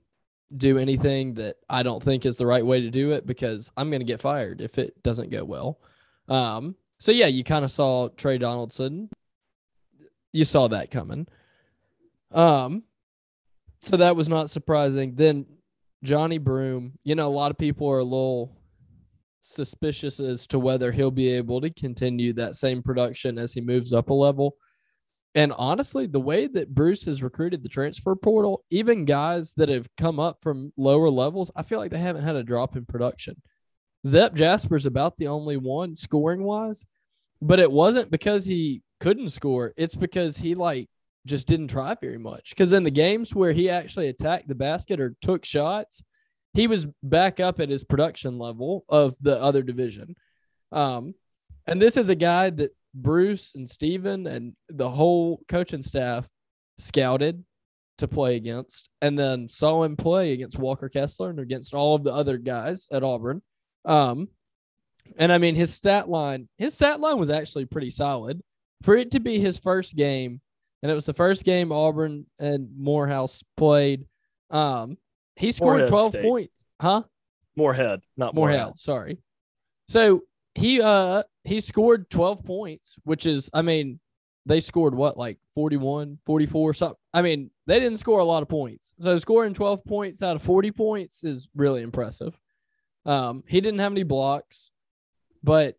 do 0.56 0.78
anything 0.78 1.36
that 1.36 1.56
I 1.70 1.84
don't 1.84 2.04
think 2.04 2.26
is 2.26 2.36
the 2.36 2.46
right 2.46 2.66
way 2.66 2.82
to 2.82 2.90
do 2.90 3.12
it 3.12 3.26
because 3.26 3.72
I'm 3.78 3.90
going 3.90 4.02
to 4.02 4.06
get 4.06 4.20
fired 4.20 4.60
if 4.60 4.78
it 4.78 5.02
doesn't 5.04 5.30
go 5.30 5.46
well. 5.46 5.80
Um, 6.28 6.76
so, 6.98 7.14
yeah, 7.14 7.28
you 7.28 7.46
kind 7.46 7.64
of 7.64 7.72
saw 7.72 8.10
Trey 8.10 8.38
Donaldson. 8.40 9.10
You 10.34 10.44
saw 10.44 10.68
that 10.68 10.92
coming. 10.92 11.28
Um, 12.32 12.84
so 13.82 13.98
that 13.98 14.16
was 14.16 14.30
not 14.30 14.50
surprising. 14.50 15.16
Then 15.16 15.46
Johni 16.06 16.42
Broom, 16.42 16.94
you 17.04 17.16
know, 17.16 17.28
a 17.28 17.30
lot 17.30 17.52
of 17.52 17.58
people 17.58 17.90
are 17.90 18.00
a 18.00 18.04
little 18.04 18.56
suspicious 19.42 20.20
as 20.20 20.48
to 20.48 20.60
whether 20.60 20.92
he'll 20.92 21.12
be 21.12 21.30
able 21.30 21.62
to 21.62 21.70
continue 21.70 22.34
that 22.34 22.56
same 22.56 22.84
production 22.84 23.38
as 23.38 23.54
he 23.54 23.62
moves 23.62 23.94
up 23.94 24.10
a 24.10 24.14
level. 24.14 24.56
And 25.36 25.54
honestly, 25.58 26.08
the 26.08 26.20
way 26.20 26.48
that 26.48 26.74
Bruce 26.74 27.06
has 27.06 27.22
recruited 27.22 27.64
the 27.64 27.70
transfer 27.70 28.16
portal, 28.16 28.64
even 28.70 29.06
guys 29.06 29.54
that 29.58 29.70
have 29.70 29.88
come 29.98 30.20
up 30.20 30.40
from 30.42 30.74
lower 30.76 31.10
levels, 31.10 31.52
I 31.56 31.64
feel 31.64 31.80
like 31.80 31.92
they 31.92 32.00
haven't 32.00 32.24
had 32.24 32.36
a 32.36 32.44
drop 32.44 32.76
in 32.76 32.86
production. 32.86 33.42
Zep 34.08 34.34
Jasper's 34.34 34.86
about 34.86 35.18
the 35.18 35.28
only 35.28 35.58
one 35.58 35.96
scoring 35.96 36.44
wise, 36.44 36.86
but 37.42 37.60
it 37.60 37.72
wasn't 37.72 38.12
because 38.12 38.46
he 38.46 38.82
couldn't 39.00 39.30
score. 39.30 39.74
It's 39.78 39.96
because 39.96 40.38
he 40.38 40.56
like 40.56 40.90
just 41.30 41.48
didn't 41.48 41.70
try 41.70 41.96
very 42.02 42.18
much. 42.18 42.50
Because 42.50 42.74
in 42.74 42.84
the 42.84 42.92
games 42.92 43.34
where 43.34 43.54
he 43.54 43.70
actually 43.70 44.08
attacked 44.08 44.48
the 44.48 44.56
basket 44.56 45.00
or 45.00 45.16
took 45.22 45.46
shots, 45.46 46.04
he 46.54 46.68
was 46.68 46.88
back 47.04 47.40
up 47.40 47.60
at 47.60 47.70
his 47.70 47.84
production 47.84 48.38
level 48.38 48.86
of 48.90 49.16
the 49.22 49.40
other 49.40 49.62
division. 49.62 50.16
Um, 50.72 51.14
and 51.68 51.82
this 51.82 51.96
is 51.96 52.10
a 52.10 52.16
guy 52.16 52.50
that 52.50 52.76
Bruce 52.94 53.54
and 53.56 53.70
Steven 53.70 54.26
and 54.28 54.56
the 54.68 54.90
whole 54.90 55.42
coaching 55.48 55.84
staff 55.84 56.28
scouted 56.80 57.44
to 58.00 58.08
play 58.08 58.36
against 58.36 58.90
and 59.02 59.20
then 59.20 59.48
saw 59.48 59.84
him 59.84 59.96
play 59.96 60.34
against 60.34 60.58
Walker 60.58 60.90
Kessler 60.90 61.30
and 61.30 61.40
against 61.40 61.74
all 61.74 61.96
of 61.96 62.04
the 62.04 62.14
other 62.14 62.38
guys 62.38 62.88
at 62.92 63.04
Auburn. 63.04 63.42
Um, 63.86 64.30
and 65.18 65.32
I 65.32 65.38
mean, 65.38 65.56
his 65.56 65.74
stat 65.74 66.10
line, 66.10 66.48
his 66.58 66.74
stat 66.74 67.00
line 67.00 67.20
was 67.20 67.30
actually 67.30 67.66
pretty 67.66 67.92
solid 67.92 68.42
for 68.84 68.96
it 68.96 69.12
to 69.12 69.20
be 69.20 69.40
his 69.40 69.58
first 69.58 69.96
game 69.96 70.42
and 70.82 70.92
it 70.92 70.96
was 70.96 71.06
the 71.06 71.14
first 71.14 71.44
game 71.44 71.72
Auburn 71.72 72.26
and 72.40 72.70
Morehouse 72.78 73.44
played. 73.58 74.06
Um, 74.50 74.98
he 75.36 75.52
scored 75.52 75.74
Morehead 75.74 75.90
12 75.90 76.12
State. 76.12 76.24
points, 76.24 76.66
huh? 76.82 77.04
Morehead, 77.56 78.02
not 78.18 78.34
Morehead. 78.36 78.60
Morehead. 78.60 78.80
Sorry. 78.80 79.18
So 79.88 80.22
he 80.56 80.82
uh 80.82 81.24
he 81.44 81.62
scored 81.62 82.10
12 82.10 82.44
points, 82.44 82.96
which 83.04 83.26
is, 83.26 83.50
I 83.54 83.62
mean, 83.62 84.00
they 84.46 84.60
scored 84.60 84.94
what 84.94 85.18
like 85.18 85.38
41, 85.56 86.20
44, 86.26 86.74
something. 86.74 86.98
I 87.14 87.22
mean, 87.22 87.50
they 87.66 87.80
didn't 87.80 87.98
score 88.00 88.20
a 88.20 88.24
lot 88.26 88.44
of 88.44 88.50
points. 88.50 88.94
So 89.00 89.18
scoring 89.18 89.54
12 89.54 89.84
points 89.86 90.22
out 90.22 90.36
of 90.36 90.42
40 90.44 90.72
points 90.72 91.24
is 91.24 91.48
really 91.56 91.82
impressive. 91.82 92.40
Um, 93.06 93.44
he 93.48 93.62
didn't 93.62 93.80
have 93.80 93.92
any 93.92 94.04
blocks, 94.04 94.72
but 95.44 95.76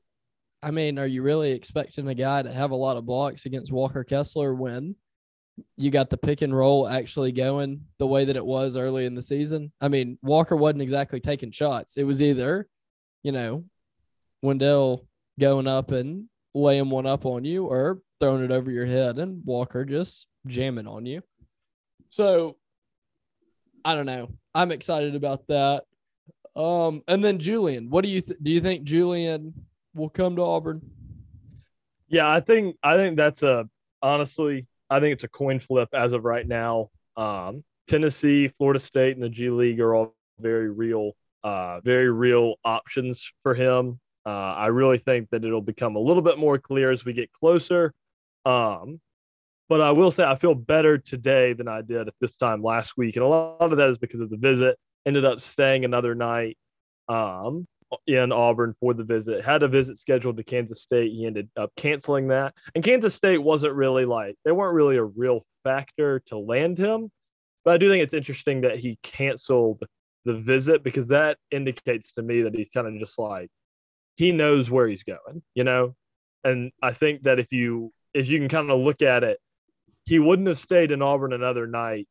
I 0.63 0.71
mean, 0.71 0.99
are 0.99 1.07
you 1.07 1.23
really 1.23 1.53
expecting 1.53 2.07
a 2.09 2.15
guy 2.15 2.43
to 2.43 2.53
have 2.53 2.71
a 2.71 2.77
lot 2.77 2.97
of 2.97 3.07
blocks 3.07 3.47
against 3.47 3.73
Walker 3.73 4.05
Kessler 4.05 4.55
when 4.55 4.95
you 5.77 5.91
got 5.91 6.11
the 6.11 6.17
pick 6.17 6.43
and 6.43 6.55
roll 6.55 6.87
actually 6.87 7.33
going 7.33 7.87
the 7.99 8.07
way 8.07 8.27
that 8.27 8.37
it 8.37 8.45
was 8.45 8.77
early 8.77 9.07
in 9.07 9.15
the 9.15 9.23
season? 9.23 9.73
I 9.81 9.89
mean, 9.89 10.19
Walker 10.23 10.57
wasn't 10.57 10.83
exactly 10.83 11.21
taking 11.21 11.51
shots. 11.51 11.97
It 11.97 12.05
was 12.05 12.23
either, 12.23 12.69
you 13.23 13.33
know, 13.33 13.65
Wendell 14.43 15.07
going 15.39 15.67
up 15.67 15.93
and 15.93 16.27
laying 16.55 16.91
one 16.91 17.07
up 17.07 17.25
on 17.25 17.45
you 17.45 17.67
or 17.67 18.03
throwing 18.19 18.45
it 18.45 18.51
over 18.51 18.71
your 18.71 18.87
head 18.87 19.19
and 19.19 19.43
Walker 19.45 19.85
just 19.85 20.27
jamming 20.47 20.87
on 20.87 21.07
you. 21.07 21.23
So 22.11 22.57
I 23.85 23.95
don't 23.95 24.07
know. 24.07 24.29
I'm 24.55 24.73
excited 24.73 25.15
about 25.15 25.47
that. 25.49 25.85
Um, 26.57 27.03
and 27.09 27.23
then 27.25 27.39
Julian, 27.39 27.89
what 27.89 28.05
do 28.05 28.11
you 28.11 28.21
th- 28.21 28.39
do? 28.43 28.51
You 28.51 28.61
think 28.61 28.83
Julian 28.85 29.55
will 29.95 30.09
come 30.09 30.37
to 30.37 30.43
Auburn? 30.43 30.83
Yeah, 32.09 32.31
I 32.31 32.41
think 32.41 32.77
I 32.83 32.97
think 32.97 33.17
that's 33.17 33.43
a 33.43 33.69
honestly, 34.03 34.67
I 34.89 35.01
think 35.01 35.15
it's 35.15 35.25
a 35.25 35.29
coin 35.29 35.61
flip 35.61 35.89
as 35.93 36.13
of 36.13 36.25
right 36.25 36.47
now. 36.47 36.91
Um, 37.17 37.65
Tennessee, 37.89 38.49
Florida 38.59 38.81
State, 38.81 39.15
and 39.15 39.23
the 39.23 39.29
G 39.29 39.51
League 39.51 39.81
are 39.81 39.95
all 39.95 40.15
very 40.41 40.71
real, 40.71 41.13
uh, 41.45 41.81
very 41.81 42.11
real 42.11 42.55
options 42.65 43.33
for 43.43 43.55
him. 43.55 44.01
Uh, 44.27 44.29
I 44.29 44.67
really 44.67 44.99
think 44.99 45.31
that 45.31 45.45
it'll 45.45 45.61
become 45.61 45.97
a 45.97 46.01
little 46.01 46.23
bit 46.23 46.39
more 46.39 46.59
clear 46.59 46.91
as 46.91 47.05
we 47.05 47.13
get 47.13 47.33
closer. 47.33 47.93
Um, 48.45 49.01
but 49.69 49.81
I 49.81 49.93
will 49.93 50.11
say 50.11 50.25
I 50.25 50.37
feel 50.37 50.55
better 50.55 50.99
today 50.99 51.53
than 51.53 51.69
I 51.69 51.83
did 51.83 52.09
at 52.09 52.15
this 52.21 52.37
time 52.37 52.63
last 52.63 52.97
week, 52.97 53.17
and 53.17 53.25
a 53.25 53.29
lot 53.29 53.61
of 53.61 53.77
that 53.79 53.89
is 53.91 53.99
because 53.99 54.21
of 54.21 54.31
the 54.31 54.37
visit. 54.37 54.77
Ended 55.07 55.25
up 55.25 55.41
staying 55.41 55.85
another 55.85 56.15
night 56.15 56.59
um, 57.09 57.67
in 58.07 58.33
Auburn 58.33 58.75
for 58.81 58.95
the 58.95 59.05
visit. 59.05 59.45
Had 59.45 59.63
a 59.63 59.69
visit 59.69 59.99
scheduled 59.99 60.37
to 60.37 60.45
Kansas 60.45 60.83
State. 60.83 61.13
He 61.13 61.27
ended 61.27 61.49
up 61.57 61.73
canceling 61.77 62.29
that, 62.29 62.55
and 62.75 62.85
Kansas 62.85 63.15
State 63.15 63.43
wasn't 63.43 63.75
really 63.75 64.05
like 64.05 64.37
they 64.45 64.53
weren't 64.53 64.75
really 64.75 64.97
a 64.97 65.05
real 65.05 65.45
factor 65.65 66.21
to 66.27 66.39
land 66.39 66.79
him. 66.79 67.11
But 67.65 67.75
I 67.75 67.77
do 67.79 67.91
think 67.91 68.03
it's 68.03 68.15
interesting 68.15 68.63
that 68.63 68.79
he 68.79 68.99
canceled 69.03 69.83
the 70.25 70.35
visit 70.35 70.83
because 70.83 71.09
that 71.09 71.39
indicates 71.51 72.13
to 72.13 72.23
me 72.23 72.43
that 72.43 72.55
he's 72.55 72.71
kind 72.71 72.87
of 72.87 72.99
just 72.99 73.19
like 73.19 73.49
he 74.17 74.33
knows 74.33 74.71
where 74.71 74.87
he's 74.87 75.03
going, 75.03 75.43
you 75.55 75.65
know. 75.65 75.95
And 76.45 76.73
I 76.83 76.93
think 76.93 77.25
that 77.25 77.39
if 77.39 77.53
you 77.53 77.93
if 78.15 78.29
you 78.29 78.39
can 78.39 78.49
kind 78.49 78.71
of 78.71 78.81
look 78.81 79.03
at 79.03 79.25
it, 79.25 79.39
he 80.05 80.19
wouldn't 80.19 80.49
have 80.49 80.59
stayed 80.59 80.91
in 80.91 81.03
Auburn 81.03 81.33
another 81.33 81.67
night 81.67 82.09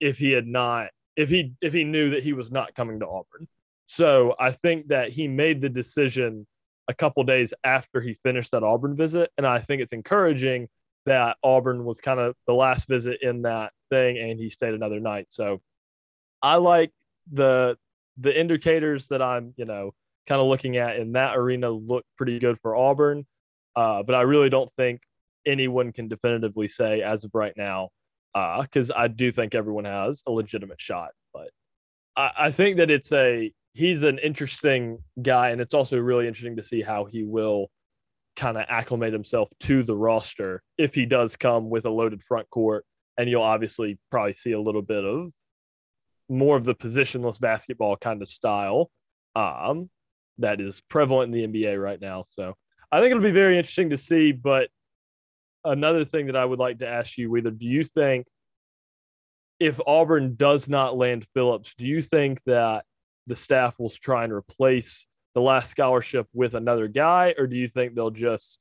if 0.00 0.18
he 0.18 0.32
had 0.32 0.46
not 0.46 0.90
if 1.16 1.30
he 1.30 1.54
if 1.60 1.72
he 1.72 1.84
knew 1.84 2.10
that 2.10 2.22
he 2.22 2.32
was 2.32 2.50
not 2.50 2.74
coming 2.74 3.00
to 3.00 3.06
Auburn. 3.06 3.48
So 3.86 4.34
I 4.38 4.50
think 4.50 4.88
that 4.88 5.10
he 5.10 5.28
made 5.28 5.60
the 5.60 5.68
decision 5.68 6.46
a 6.88 6.94
couple 6.94 7.22
days 7.24 7.52
after 7.64 8.00
he 8.00 8.14
finished 8.22 8.52
that 8.52 8.62
Auburn 8.62 8.96
visit, 8.96 9.30
and 9.36 9.46
I 9.46 9.60
think 9.60 9.82
it's 9.82 9.92
encouraging 9.92 10.68
that 11.04 11.36
Auburn 11.42 11.84
was 11.84 12.00
kind 12.00 12.18
of 12.18 12.34
the 12.46 12.54
last 12.54 12.88
visit 12.88 13.22
in 13.22 13.42
that 13.42 13.72
thing, 13.90 14.18
and 14.18 14.38
he 14.38 14.50
stayed 14.50 14.74
another 14.74 15.00
night. 15.00 15.26
So 15.30 15.60
I 16.42 16.56
like 16.56 16.92
the 17.32 17.76
the 18.18 18.38
indicators 18.38 19.08
that 19.08 19.22
I'm 19.22 19.54
you 19.56 19.64
know 19.64 19.92
kind 20.26 20.40
of 20.40 20.46
looking 20.48 20.76
at 20.76 20.96
in 20.96 21.12
that 21.12 21.36
arena 21.36 21.70
look 21.70 22.04
pretty 22.16 22.38
good 22.38 22.58
for 22.60 22.74
Auburn, 22.74 23.26
uh, 23.74 24.02
but 24.02 24.14
I 24.14 24.22
really 24.22 24.50
don't 24.50 24.72
think 24.76 25.00
anyone 25.46 25.92
can 25.92 26.08
definitively 26.08 26.68
say 26.68 27.02
as 27.02 27.24
of 27.24 27.30
right 27.34 27.54
now 27.56 27.90
because 28.60 28.90
uh, 28.90 28.94
I 28.96 29.08
do 29.08 29.32
think 29.32 29.54
everyone 29.54 29.84
has 29.84 30.22
a 30.26 30.32
legitimate 30.32 30.80
shot. 30.80 31.10
But 31.32 31.50
I, 32.16 32.30
I, 32.38 32.50
think 32.50 32.78
that 32.78 32.90
it's 32.90 33.12
a 33.12 33.52
he's 33.76 34.02
an 34.02 34.18
interesting 34.18 34.98
guy, 35.20 35.50
and 35.50 35.60
it's 35.60 35.74
also 35.74 35.98
really 35.98 36.26
interesting 36.26 36.56
to 36.56 36.64
see 36.64 36.80
how 36.80 37.04
he 37.04 37.24
will 37.24 37.70
kind 38.34 38.56
of 38.56 38.64
acclimate 38.68 39.12
himself 39.12 39.50
to 39.60 39.82
the 39.82 39.94
roster 39.94 40.62
if 40.78 40.94
he 40.94 41.04
does 41.04 41.36
come 41.36 41.68
with 41.68 41.84
a 41.84 41.90
loaded 41.90 42.22
front 42.22 42.48
court. 42.48 42.86
And 43.18 43.28
you'll 43.28 43.42
obviously 43.42 43.98
probably 44.10 44.34
see 44.34 44.52
a 44.52 44.60
little 44.60 44.82
bit 44.82 45.04
of 45.04 45.30
more 46.28 46.56
of 46.56 46.64
the 46.64 46.74
positionless 46.74 47.38
basketball 47.38 47.96
kind 47.96 48.22
of 48.22 48.28
style 48.28 48.90
um, 49.34 49.90
that 50.38 50.60
is 50.60 50.80
prevalent 50.88 51.34
in 51.34 51.52
the 51.52 51.66
NBA 51.66 51.82
right 51.82 52.00
now. 52.00 52.24
So 52.30 52.54
I 52.90 53.00
think 53.00 53.10
it'll 53.10 53.22
be 53.22 53.30
very 53.30 53.58
interesting 53.58 53.90
to 53.90 53.98
see. 53.98 54.32
But 54.32 54.68
another 55.64 56.06
thing 56.06 56.26
that 56.26 56.36
I 56.36 56.44
would 56.44 56.58
like 56.58 56.78
to 56.78 56.88
ask 56.88 57.18
you, 57.18 57.30
whether 57.30 57.50
do 57.50 57.66
you 57.66 57.84
think 57.84 58.26
if 59.60 59.80
Auburn 59.86 60.34
does 60.36 60.66
not 60.66 60.96
land 60.96 61.26
Phillips, 61.34 61.74
do 61.76 61.84
you 61.84 62.00
think 62.00 62.40
that 62.46 62.84
the 63.26 63.36
staff 63.36 63.74
will 63.78 63.90
try 63.90 64.24
and 64.24 64.32
replace 64.32 65.06
the 65.34 65.40
last 65.40 65.70
scholarship 65.70 66.26
with 66.32 66.54
another 66.54 66.88
guy, 66.88 67.34
or 67.38 67.46
do 67.46 67.56
you 67.56 67.68
think 67.68 67.94
they'll 67.94 68.10
just 68.10 68.58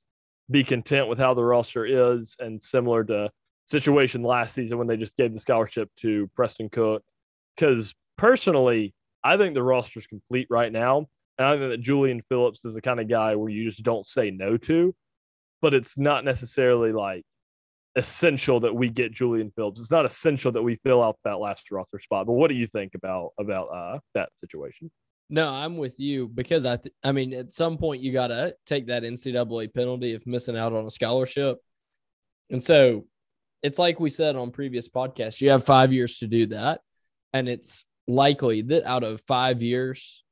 be 0.50 0.64
content 0.64 1.08
with 1.08 1.18
how 1.18 1.34
the 1.34 1.44
roster 1.44 1.86
is 1.86 2.36
and 2.40 2.62
similar 2.62 3.04
to 3.04 3.32
situation 3.68 4.22
last 4.22 4.54
season 4.54 4.78
when 4.78 4.88
they 4.88 4.98
just 4.98 5.18
gave 5.18 5.34
the 5.34 5.40
scholarship 5.40 5.90
to 6.01 6.30
Preston 6.36 6.70
Cook? 6.70 7.04
Because 7.56 7.94
personally, 8.18 8.94
I 9.24 9.38
think 9.38 9.54
the 9.54 9.64
roster 9.64 10.00
is 10.00 10.08
complete 10.08 10.48
right 10.50 10.72
now. 10.72 11.08
And 11.38 11.48
I 11.48 11.58
think 11.58 11.70
that 11.72 11.82
Julian 11.82 12.22
Phillips 12.30 12.64
is 12.64 12.75
the 12.75 12.82
kind 12.82 13.00
of 13.00 13.10
guy 13.10 13.36
where 13.36 13.50
you 13.50 13.70
just 13.70 13.84
don't 13.84 14.08
say 14.08 14.32
no 14.32 14.58
to 14.58 14.96
but 15.66 15.74
it's 15.74 15.98
not 15.98 16.24
necessarily 16.24 16.92
like 16.92 17.24
essential 17.96 18.60
that 18.60 18.75
we 18.75 18.90
get 18.90 19.12
Julian 19.12 19.51
Phillips. 19.55 19.79
It's 19.79 19.92
not 19.92 20.05
essential 20.05 20.51
that 20.51 20.62
we 20.62 20.75
fill 20.84 21.01
out 21.01 21.18
that 21.24 21.40
last 21.40 21.72
roster 21.72 22.00
spot. 22.00 22.25
But 22.25 22.34
what 22.34 22.50
do 22.50 22.55
you 22.55 22.68
think 22.68 22.96
about 22.96 23.31
about 23.40 23.68
uh, 23.68 24.00
that 24.14 24.29
situation? 24.38 24.92
No, 25.29 25.50
I'm 25.50 25.77
with 25.77 26.00
you 26.00 26.27
because 26.27 26.66
I 26.66 26.77
th- 26.77 26.94
I 27.03 27.12
mean 27.12 27.34
at 27.34 27.51
some 27.51 27.77
point 27.77 28.01
you 28.01 28.12
got 28.12 28.27
to 28.27 28.53
take 28.66 28.88
that 28.88 29.03
NCAA 29.03 29.74
penalty 29.74 30.14
of 30.14 30.25
missing 30.27 30.58
out 30.58 30.74
on 30.74 30.86
a 30.86 30.92
scholarship. 30.92 31.58
And 32.51 32.64
so 32.64 33.05
it's 33.64 33.79
like 33.79 34.00
we 34.00 34.10
said 34.10 34.36
on 34.36 34.51
previous 34.51 34.88
podcasts, 34.88 35.42
you 35.42 35.50
have 35.50 35.66
5 35.66 35.92
years 35.92 36.20
to 36.20 36.27
do 36.27 36.46
that 36.48 36.81
and 37.34 37.50
it's 37.50 37.84
likely 38.08 38.62
that 38.62 38.88
out 38.88 39.03
of 39.03 39.22
5 39.27 39.64
years 39.64 40.24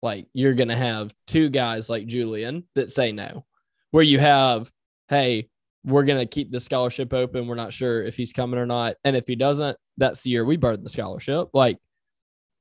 like 0.00 0.28
you're 0.32 0.54
to 0.54 0.76
have 0.76 1.12
two 1.26 1.48
guys 1.48 1.90
like 1.90 2.06
Julian 2.06 2.68
that 2.76 2.90
say 2.90 3.10
no. 3.10 3.44
Where 3.90 4.04
you 4.04 4.20
have 4.20 4.70
hey, 5.08 5.48
we're 5.86 6.04
going 6.04 6.18
to 6.18 6.26
keep 6.26 6.50
the 6.50 6.60
scholarship 6.60 7.14
open. 7.14 7.46
We're 7.46 7.54
not 7.54 7.72
sure 7.72 8.02
if 8.02 8.16
he's 8.16 8.32
coming 8.32 8.58
or 8.58 8.66
not. 8.66 8.96
And 9.04 9.16
if 9.16 9.26
he 9.26 9.36
doesn't, 9.36 9.78
that's 9.96 10.20
the 10.20 10.30
year 10.30 10.44
we 10.44 10.56
burn 10.56 10.82
the 10.82 10.90
scholarship. 10.90 11.48
Like, 11.54 11.78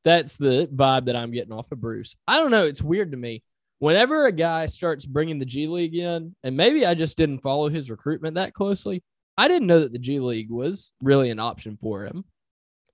that's 0.04 0.36
the 0.38 0.70
vibe 0.74 1.06
that 1.06 1.16
I'm 1.16 1.32
getting 1.32 1.52
off 1.52 1.72
of 1.72 1.82
Bruce. 1.82 2.16
I 2.28 2.38
don't 2.38 2.52
know. 2.52 2.66
It's 2.66 2.84
weird 2.84 3.12
to 3.12 3.18
me. 3.18 3.42
Whenever 3.80 4.28
a 4.28 4.32
guy 4.32 4.68
starts 4.68 5.06
bringing 5.06 5.40
the 5.40 5.46
G 5.46 5.68
League 5.68 5.96
in, 5.96 6.36
and 6.44 6.56
maybe 6.56 6.86
I 6.86 6.94
just 6.94 7.18
didn't 7.18 7.42
follow 7.42 7.68
his 7.68 7.90
recruitment 7.90 8.36
that 8.36 8.54
closely, 8.54 9.04
I 9.38 9.48
didn't 9.48 9.68
know 9.68 9.80
that 9.80 9.92
the 9.92 10.00
G 10.00 10.20
League 10.20 10.52
was 10.52 10.92
really 11.02 11.32
an 11.32 11.40
option 11.40 11.78
for 11.82 12.06
him 12.06 12.24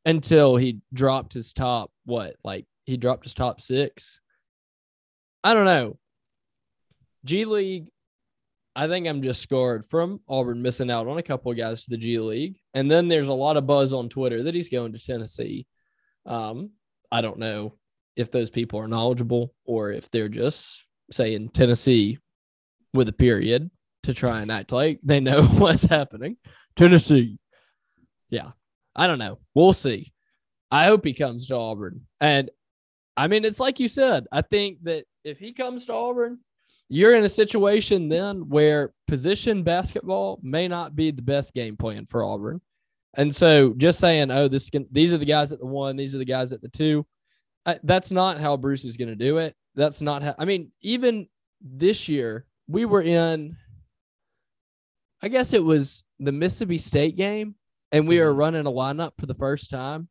until 0.06 0.56
he 0.56 0.80
dropped 0.94 1.34
his 1.34 1.52
top, 1.54 1.92
what, 2.06 2.36
like 2.44 2.66
he 2.86 2.96
dropped 2.96 3.26
his 3.26 3.34
top 3.34 3.60
six. 3.60 4.22
I 5.44 5.54
don't 5.54 5.66
know. 5.66 5.98
G 7.26 7.46
League 7.46 7.88
I 8.76 8.88
think 8.88 9.08
I'm 9.08 9.22
just 9.22 9.42
scarred 9.42 9.86
from 9.86 10.22
Auburn 10.30 10.62
missing 10.62 10.90
out 10.90 11.08
on 11.08 11.18
a 11.18 11.24
couple 11.24 11.52
of 11.52 11.58
guys 11.58 11.84
to 11.84 11.90
the 11.90 11.98
G 11.98 12.20
League. 12.20 12.58
And 12.74 12.90
then 12.90 13.08
there's 13.08 13.28
a 13.28 13.34
lot 13.34 13.58
of 13.58 13.68
buzz 13.68 13.92
on 13.92 14.08
Twitter 14.08 14.44
that 14.44 14.56
he's 14.56 14.70
going 14.70 14.94
to 14.94 15.00
Tennessee. 15.00 15.68
Um, 16.26 16.72
I 17.12 17.22
don't 17.22 17.40
know 17.40 17.76
if 18.16 18.32
those 18.32 18.50
people 18.50 18.80
are 18.80 18.88
knowledgeable 18.88 19.54
or 19.66 19.92
if 19.92 20.10
they're 20.10 20.30
just 20.30 20.86
saying 21.12 21.50
Tennessee 21.50 22.20
with 22.94 23.10
a 23.10 23.14
period 23.14 23.70
to 24.04 24.14
try 24.14 24.42
and 24.42 24.52
act 24.52 24.72
like 24.72 25.00
they 25.04 25.20
know 25.20 25.44
what's 25.58 25.84
happening. 25.84 26.38
Tennessee. 26.76 27.38
Yeah. 28.30 28.52
I 28.96 29.08
don't 29.08 29.20
know. 29.20 29.40
We'll 29.54 29.74
see. 29.74 30.14
I 30.70 30.86
hope 30.86 31.06
he 31.06 31.14
comes 31.14 31.48
to 31.48 31.56
Auburn. 31.56 32.02
And 32.20 32.50
I 33.18 33.28
mean, 33.28 33.44
it's 33.44 33.60
like 33.60 33.80
you 33.80 33.90
said, 33.90 34.28
I 34.32 34.42
think 34.42 34.84
that 34.84 35.06
if 35.24 35.38
he 35.38 35.52
comes 35.52 35.86
to 35.86 35.94
Auburn, 35.94 36.40
you're 36.94 37.16
in 37.16 37.24
a 37.24 37.30
situation 37.30 38.10
then 38.10 38.50
where 38.50 38.92
position 39.08 39.64
basketball 39.64 40.42
may 40.44 40.68
not 40.68 40.94
be 40.94 41.10
the 41.10 41.22
best 41.22 41.54
game 41.54 41.78
plan 41.78 42.06
for 42.06 42.22
Auburn. 42.22 42.60
And 43.14 43.34
so 43.34 43.74
just 43.78 43.98
saying, 43.98 44.30
oh, 44.30 44.50
this 44.50 44.70
can, 44.70 44.86
these 44.92 45.14
are 45.14 45.18
the 45.18 45.24
guys 45.24 45.54
at 45.54 45.60
the 45.60 45.66
one, 45.66 45.96
these 45.96 46.14
are 46.14 46.18
the 46.18 46.26
guys 46.26 46.52
at 46.52 46.62
the 46.62 46.68
two, 46.68 47.06
uh, 47.66 47.76
that's 47.84 48.12
not 48.12 48.42
how 48.42 48.58
Bruce 48.58 48.84
is 48.84 48.98
going 48.98 49.08
to 49.08 49.16
do 49.16 49.38
it. 49.38 49.56
That's 49.74 50.02
not 50.02 50.22
how, 50.22 50.36
I 50.38 50.44
mean, 50.44 50.70
even 50.82 51.28
this 51.62 52.10
year, 52.10 52.46
we 52.68 52.84
were 52.84 53.02
in, 53.02 53.56
I 55.24 55.30
guess 55.30 55.54
it 55.54 55.64
was 55.64 56.04
the 56.20 56.34
Mississippi 56.34 56.78
State 56.78 57.16
game, 57.16 57.56
and 57.94 58.06
we 58.06 58.20
were 58.20 58.32
mm-hmm. 58.32 58.40
running 58.40 58.66
a 58.66 58.72
lineup 58.72 59.14
for 59.18 59.28
the 59.28 59.36
first 59.36 59.70
time. 59.70 60.10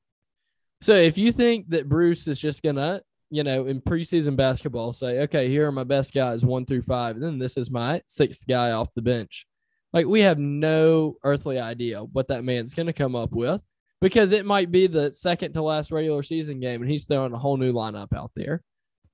So 0.80 0.94
if 0.94 1.18
you 1.18 1.30
think 1.30 1.68
that 1.70 1.90
Bruce 1.90 2.26
is 2.26 2.38
just 2.38 2.62
going 2.62 2.76
to 2.76 3.02
you 3.30 3.44
know, 3.44 3.66
in 3.66 3.80
preseason 3.80 4.36
basketball, 4.36 4.92
say, 4.92 5.20
okay, 5.20 5.48
here 5.48 5.66
are 5.66 5.72
my 5.72 5.84
best 5.84 6.12
guys, 6.12 6.44
one 6.44 6.66
through 6.66 6.82
five, 6.82 7.14
and 7.14 7.24
then 7.24 7.38
this 7.38 7.56
is 7.56 7.70
my 7.70 8.02
sixth 8.06 8.46
guy 8.46 8.72
off 8.72 8.92
the 8.94 9.02
bench. 9.02 9.46
Like 9.92 10.06
we 10.06 10.20
have 10.20 10.38
no 10.38 11.16
earthly 11.24 11.58
idea 11.58 12.00
what 12.00 12.28
that 12.28 12.44
man's 12.44 12.74
going 12.74 12.86
to 12.86 12.92
come 12.92 13.16
up 13.16 13.32
with 13.32 13.60
because 14.00 14.32
it 14.32 14.46
might 14.46 14.70
be 14.70 14.86
the 14.86 15.12
second 15.12 15.52
to 15.54 15.62
last 15.62 15.90
regular 15.90 16.22
season 16.22 16.60
game 16.60 16.82
and 16.82 16.90
he's 16.90 17.04
throwing 17.04 17.32
a 17.32 17.38
whole 17.38 17.56
new 17.56 17.72
lineup 17.72 18.14
out 18.14 18.30
there. 18.36 18.62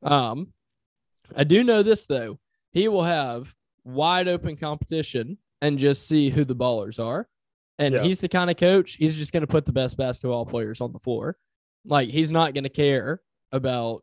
Um, 0.03 0.53
I 1.35 1.45
do 1.45 1.65
know 1.65 1.83
this 1.83 2.07
though, 2.07 2.39
he 2.73 2.89
will 2.89 3.05
have 3.05 3.55
wide 3.85 4.29
open 4.29 4.57
competition 4.57 5.39
and 5.63 5.79
just 5.79 6.07
see 6.07 6.29
who 6.29 6.45
the 6.45 6.55
ballers 6.55 7.03
are. 7.03 7.29
And 7.79 7.95
yeah. 7.95 8.03
he's 8.03 8.21
the 8.21 8.29
kind 8.29 8.51
of 8.51 8.57
coach, 8.57 8.95
he's 8.95 9.17
just 9.17 9.33
going 9.33 9.43
to 9.43 9.47
put 9.47 9.67
the 9.67 9.73
best 9.73 9.97
basketball 9.97 10.47
players 10.47 10.81
on 10.81 10.93
the 10.93 10.99
floor. 10.99 11.37
Like 11.85 12.11
he's 12.11 12.31
not 12.31 12.55
going 12.55 12.65
to 12.65 12.71
care 12.71 13.23
about 13.53 14.03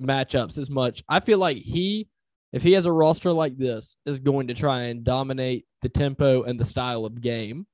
matchups 0.00 0.58
as 0.58 0.70
much. 0.70 1.02
I 1.08 1.20
feel 1.20 1.38
like 1.38 1.58
he, 1.58 2.08
if 2.52 2.62
he 2.62 2.72
has 2.72 2.86
a 2.86 2.92
roster 2.92 3.32
like 3.32 3.56
this, 3.56 3.96
is 4.06 4.18
going 4.18 4.48
to 4.48 4.54
try 4.54 4.84
and 4.84 5.04
dominate 5.04 5.66
the 5.82 5.88
tempo 5.88 6.42
and 6.42 6.58
the 6.58 6.64
style 6.64 7.04
of 7.04 7.20
game. 7.20 7.66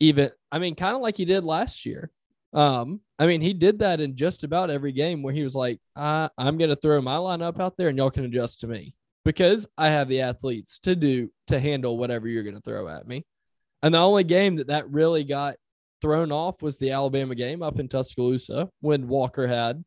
Even, 0.00 0.30
I 0.52 0.58
mean, 0.58 0.74
kind 0.74 0.94
of 0.94 1.02
like 1.02 1.16
he 1.16 1.24
did 1.24 1.44
last 1.44 1.84
year. 1.84 2.10
Um, 2.52 3.00
I 3.18 3.26
mean, 3.26 3.40
he 3.40 3.52
did 3.52 3.80
that 3.80 4.00
in 4.00 4.16
just 4.16 4.44
about 4.44 4.70
every 4.70 4.92
game 4.92 5.22
where 5.22 5.34
he 5.34 5.42
was 5.42 5.54
like, 5.54 5.80
I'm 5.96 6.30
going 6.38 6.70
to 6.70 6.76
throw 6.76 7.00
my 7.00 7.16
lineup 7.16 7.60
out 7.60 7.76
there 7.76 7.88
and 7.88 7.98
y'all 7.98 8.10
can 8.10 8.24
adjust 8.24 8.60
to 8.60 8.66
me 8.66 8.94
because 9.24 9.66
I 9.76 9.88
have 9.88 10.08
the 10.08 10.22
athletes 10.22 10.78
to 10.80 10.96
do 10.96 11.30
to 11.48 11.60
handle 11.60 11.98
whatever 11.98 12.28
you're 12.28 12.44
going 12.44 12.54
to 12.54 12.62
throw 12.62 12.88
at 12.88 13.06
me. 13.06 13.26
And 13.82 13.94
the 13.94 13.98
only 13.98 14.24
game 14.24 14.56
that 14.56 14.68
that 14.68 14.90
really 14.90 15.24
got 15.24 15.56
thrown 16.00 16.32
off 16.32 16.62
was 16.62 16.78
the 16.78 16.92
Alabama 16.92 17.34
game 17.34 17.62
up 17.62 17.78
in 17.78 17.88
Tuscaloosa 17.88 18.70
when 18.80 19.08
Walker 19.08 19.46
had 19.46 19.84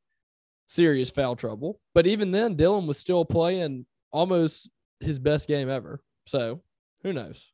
serious 0.72 1.10
foul 1.10 1.36
trouble. 1.36 1.80
But 1.94 2.08
even 2.08 2.32
then, 2.32 2.56
Dylan 2.56 2.88
was 2.88 2.98
still 2.98 3.26
playing 3.26 3.86
almost 4.12 4.70
his 5.00 5.20
best 5.20 5.48
game 5.48 5.70
ever. 5.70 6.02
So 6.26 6.62
who 7.04 7.14
knows? 7.14 7.52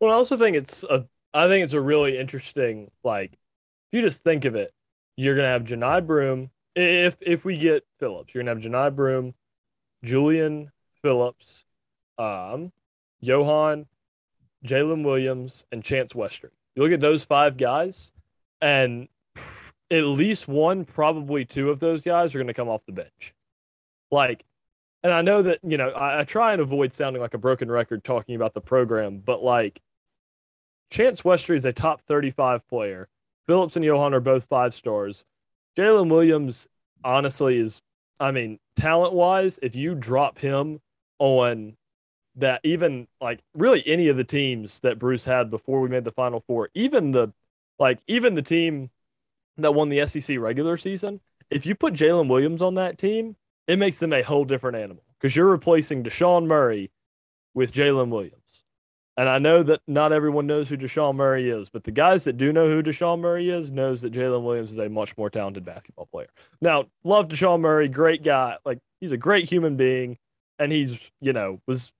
Well, 0.00 0.10
I 0.10 0.14
also 0.14 0.36
think 0.36 0.56
it's 0.56 0.82
a 0.84 1.06
I 1.34 1.46
think 1.46 1.64
it's 1.64 1.74
a 1.74 1.80
really 1.80 2.18
interesting 2.18 2.90
like 3.04 3.32
if 3.32 3.38
you 3.92 4.02
just 4.02 4.22
think 4.22 4.44
of 4.44 4.54
it, 4.54 4.72
you're 5.16 5.36
gonna 5.36 5.48
have 5.48 5.64
Johni 5.64 6.06
Broom. 6.06 6.50
If 6.74 7.16
if 7.20 7.44
we 7.44 7.58
get 7.58 7.84
Phillips, 8.00 8.34
you're 8.34 8.42
gonna 8.44 8.54
have 8.54 8.64
Johni 8.64 8.94
Broom, 8.94 9.34
Julian 10.04 10.70
Phillips, 11.02 11.64
um, 12.18 12.72
Yohan, 13.22 13.86
Jaylin 14.64 15.04
Williams, 15.04 15.64
and 15.70 15.84
Chance 15.84 16.12
Westry. 16.12 16.50
You 16.74 16.82
look 16.82 16.92
at 16.92 17.00
those 17.00 17.24
five 17.24 17.56
guys, 17.56 18.12
and 18.60 19.08
at 19.90 20.04
least 20.04 20.48
one, 20.48 20.84
probably 20.84 21.44
two 21.44 21.70
of 21.70 21.80
those 21.80 22.02
guys 22.02 22.34
are 22.34 22.38
gonna 22.38 22.54
come 22.54 22.68
off 22.68 22.84
the 22.86 22.92
bench. 22.92 23.34
Like, 24.10 24.44
and 25.02 25.12
I 25.12 25.22
know 25.22 25.42
that, 25.42 25.60
you 25.62 25.76
know, 25.76 25.90
I, 25.90 26.20
I 26.20 26.24
try 26.24 26.52
and 26.52 26.60
avoid 26.60 26.92
sounding 26.92 27.22
like 27.22 27.34
a 27.34 27.38
broken 27.38 27.70
record 27.70 28.04
talking 28.04 28.34
about 28.34 28.54
the 28.54 28.60
program, 28.60 29.18
but 29.24 29.42
like 29.42 29.80
Chance 30.90 31.22
Westry 31.22 31.56
is 31.56 31.64
a 31.64 31.72
top 31.72 32.02
35 32.02 32.66
player. 32.68 33.08
Phillips 33.46 33.76
and 33.76 33.84
Yohan 33.84 34.12
are 34.12 34.20
both 34.20 34.44
five 34.44 34.74
stars. 34.74 35.24
Jaylin 35.76 36.10
Williams, 36.10 36.68
honestly, 37.04 37.58
is, 37.58 37.80
I 38.18 38.30
mean, 38.30 38.58
talent 38.76 39.14
wise, 39.14 39.58
if 39.62 39.74
you 39.76 39.94
drop 39.94 40.38
him 40.38 40.80
on 41.18 41.76
that, 42.36 42.60
even 42.64 43.06
like 43.20 43.40
really 43.54 43.82
any 43.86 44.08
of 44.08 44.16
the 44.16 44.24
teams 44.24 44.80
that 44.80 44.98
Bruce 44.98 45.24
had 45.24 45.50
before 45.50 45.80
we 45.80 45.88
made 45.88 46.04
the 46.04 46.12
Final 46.12 46.42
Four, 46.46 46.70
even 46.74 47.12
the, 47.12 47.32
like, 47.78 48.00
even 48.06 48.34
the 48.34 48.42
team 48.42 48.90
that 49.62 49.74
won 49.74 49.88
the 49.88 50.06
SEC 50.06 50.38
regular 50.38 50.76
season, 50.76 51.20
if 51.50 51.66
you 51.66 51.74
put 51.74 51.94
Jaylin 51.94 52.28
Williams 52.28 52.62
on 52.62 52.74
that 52.74 52.98
team, 52.98 53.36
it 53.66 53.78
makes 53.78 53.98
them 53.98 54.12
a 54.12 54.22
whole 54.22 54.44
different 54.44 54.76
animal 54.76 55.02
because 55.18 55.34
you're 55.34 55.46
replacing 55.46 56.04
Deshaun 56.04 56.46
Murray 56.46 56.90
with 57.54 57.72
Jaylin 57.72 58.10
Williams. 58.10 58.34
And 59.16 59.28
I 59.28 59.38
know 59.38 59.64
that 59.64 59.80
not 59.88 60.12
everyone 60.12 60.46
knows 60.46 60.68
who 60.68 60.76
Deshaun 60.76 61.16
Murray 61.16 61.50
is, 61.50 61.70
but 61.70 61.82
the 61.82 61.90
guys 61.90 62.22
that 62.24 62.36
do 62.36 62.52
know 62.52 62.68
who 62.68 62.84
Deshaun 62.84 63.18
Murray 63.18 63.50
is 63.50 63.68
knows 63.68 64.00
that 64.02 64.12
Jaylin 64.12 64.44
Williams 64.44 64.70
is 64.70 64.78
a 64.78 64.88
much 64.88 65.16
more 65.18 65.28
talented 65.28 65.64
basketball 65.64 66.06
player. 66.06 66.28
Now, 66.60 66.86
love 67.02 67.26
Deshaun 67.26 67.60
Murray, 67.60 67.88
great 67.88 68.22
guy. 68.22 68.58
Like 68.64 68.78
he's 69.00 69.10
a 69.10 69.16
great 69.16 69.48
human 69.48 69.76
being, 69.76 70.18
and 70.60 70.70
he's 70.70 70.96
you 71.20 71.32
know 71.32 71.60
was 71.66 71.90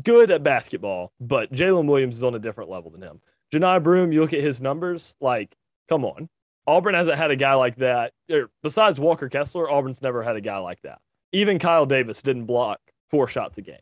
good 0.00 0.30
at 0.30 0.44
basketball, 0.44 1.12
but 1.20 1.52
Jaylin 1.52 1.86
Williams 1.86 2.18
is 2.18 2.22
on 2.22 2.36
a 2.36 2.38
different 2.38 2.70
level 2.70 2.92
than 2.92 3.02
him. 3.02 3.20
Johni 3.52 3.82
Broom, 3.82 4.12
you 4.12 4.20
look 4.20 4.32
at 4.32 4.40
his 4.40 4.60
numbers, 4.60 5.16
like 5.20 5.56
come 5.88 6.04
on, 6.04 6.28
Auburn 6.66 6.94
hasn't 6.94 7.18
had 7.18 7.30
a 7.30 7.36
guy 7.36 7.54
like 7.54 7.76
that. 7.76 8.12
Er, 8.30 8.48
besides 8.62 9.00
Walker 9.00 9.28
Kessler, 9.28 9.70
Auburn's 9.70 10.02
never 10.02 10.22
had 10.22 10.36
a 10.36 10.40
guy 10.40 10.58
like 10.58 10.80
that. 10.82 11.00
Even 11.32 11.58
Kyle 11.58 11.86
Davis 11.86 12.22
didn't 12.22 12.44
block 12.44 12.80
four 13.10 13.26
shots 13.26 13.58
a 13.58 13.62
game. 13.62 13.76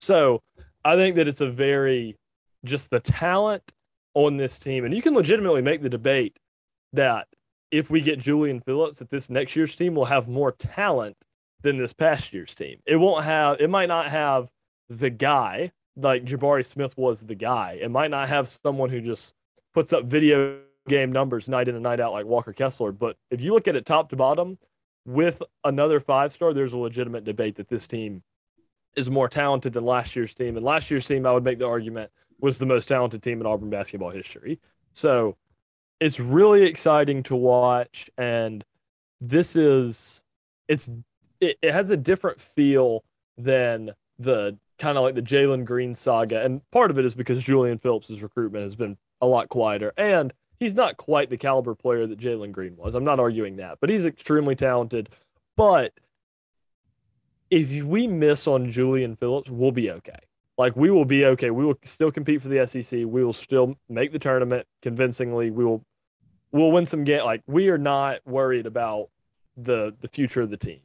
So 0.00 0.40
I 0.84 0.96
think 0.96 1.16
that 1.16 1.28
it's 1.28 1.40
a 1.40 1.50
very 1.50 2.16
just 2.64 2.90
the 2.90 3.00
talent 3.00 3.72
on 4.14 4.36
this 4.36 4.58
team. 4.58 4.84
And 4.84 4.94
you 4.94 5.02
can 5.02 5.14
legitimately 5.14 5.62
make 5.62 5.82
the 5.82 5.88
debate 5.88 6.36
that 6.92 7.26
if 7.70 7.90
we 7.90 8.00
get 8.00 8.18
Julian 8.18 8.60
Phillips, 8.60 8.98
that 8.98 9.10
this 9.10 9.30
next 9.30 9.56
year's 9.56 9.74
team 9.74 9.94
will 9.94 10.04
have 10.04 10.28
more 10.28 10.52
talent 10.52 11.16
than 11.62 11.78
this 11.78 11.92
past 11.92 12.32
year's 12.32 12.54
team. 12.54 12.78
It 12.86 12.96
won't 12.96 13.24
have, 13.24 13.60
it 13.60 13.70
might 13.70 13.88
not 13.88 14.08
have 14.10 14.48
the 14.88 15.10
guy 15.10 15.72
like 15.96 16.24
Jabari 16.24 16.66
Smith 16.66 16.96
was 16.96 17.20
the 17.20 17.34
guy. 17.34 17.78
It 17.80 17.90
might 17.90 18.10
not 18.10 18.28
have 18.28 18.48
someone 18.48 18.90
who 18.90 19.00
just 19.00 19.34
puts 19.74 19.92
up 19.92 20.04
video 20.04 20.60
game 20.88 21.12
numbers 21.12 21.48
night 21.48 21.68
in 21.68 21.74
and 21.74 21.82
night 21.82 22.00
out 22.00 22.12
like 22.12 22.26
Walker 22.26 22.52
Kessler. 22.52 22.92
But 22.92 23.16
if 23.30 23.40
you 23.40 23.52
look 23.52 23.68
at 23.68 23.76
it 23.76 23.86
top 23.86 24.10
to 24.10 24.16
bottom 24.16 24.58
with 25.06 25.42
another 25.64 26.00
five 26.00 26.32
star, 26.32 26.52
there's 26.52 26.72
a 26.72 26.76
legitimate 26.78 27.24
debate 27.24 27.56
that 27.56 27.68
this 27.68 27.86
team 27.86 28.22
is 28.96 29.10
more 29.10 29.28
talented 29.28 29.72
than 29.72 29.84
last 29.84 30.14
year's 30.16 30.34
team. 30.34 30.56
And 30.56 30.64
last 30.64 30.90
year's 30.90 31.06
team, 31.06 31.26
I 31.26 31.32
would 31.32 31.44
make 31.44 31.58
the 31.58 31.66
argument, 31.66 32.10
was 32.40 32.58
the 32.58 32.66
most 32.66 32.88
talented 32.88 33.22
team 33.22 33.40
in 33.40 33.46
Auburn 33.46 33.70
basketball 33.70 34.10
history. 34.10 34.60
So 34.92 35.36
it's 36.00 36.20
really 36.20 36.64
exciting 36.64 37.22
to 37.24 37.36
watch. 37.36 38.10
And 38.18 38.64
this 39.20 39.56
is, 39.56 40.20
it's, 40.68 40.88
it, 41.40 41.56
it 41.62 41.72
has 41.72 41.90
a 41.90 41.96
different 41.96 42.40
feel 42.40 43.04
than 43.38 43.92
the 44.18 44.58
kind 44.78 44.98
of 44.98 45.04
like 45.04 45.14
the 45.14 45.22
Jalen 45.22 45.64
Green 45.64 45.94
saga. 45.94 46.42
And 46.42 46.68
part 46.70 46.90
of 46.90 46.98
it 46.98 47.04
is 47.04 47.14
because 47.14 47.42
Julian 47.42 47.78
Phillips' 47.78 48.10
recruitment 48.20 48.64
has 48.64 48.74
been 48.74 48.96
a 49.20 49.26
lot 49.26 49.48
quieter. 49.48 49.92
And 49.96 50.32
he's 50.62 50.76
not 50.76 50.96
quite 50.96 51.28
the 51.28 51.36
caliber 51.36 51.74
player 51.74 52.06
that 52.06 52.20
Jalen 52.20 52.52
Green 52.52 52.76
was. 52.76 52.94
I'm 52.94 53.02
not 53.02 53.18
arguing 53.18 53.56
that, 53.56 53.78
but 53.80 53.90
he's 53.90 54.06
extremely 54.06 54.54
talented. 54.54 55.08
But 55.56 55.92
if 57.50 57.82
we 57.82 58.06
miss 58.06 58.46
on 58.46 58.70
Julian 58.70 59.16
Phillips, 59.16 59.50
we'll 59.50 59.72
be 59.72 59.90
okay. 59.90 60.20
Like 60.56 60.76
we 60.76 60.90
will 60.90 61.04
be 61.04 61.24
okay. 61.26 61.50
We 61.50 61.64
will 61.64 61.78
still 61.84 62.12
compete 62.12 62.40
for 62.42 62.48
the 62.48 62.64
SEC. 62.68 63.00
We 63.00 63.24
will 63.24 63.32
still 63.32 63.76
make 63.88 64.12
the 64.12 64.20
tournament 64.20 64.66
convincingly. 64.82 65.50
We 65.50 65.64
will 65.64 65.82
we'll 66.52 66.70
win 66.70 66.86
some 66.86 67.02
game. 67.02 67.24
Like 67.24 67.42
we 67.48 67.68
are 67.68 67.78
not 67.78 68.20
worried 68.24 68.66
about 68.66 69.08
the 69.56 69.94
the 70.00 70.08
future 70.08 70.42
of 70.42 70.50
the 70.50 70.56
team. 70.56 70.80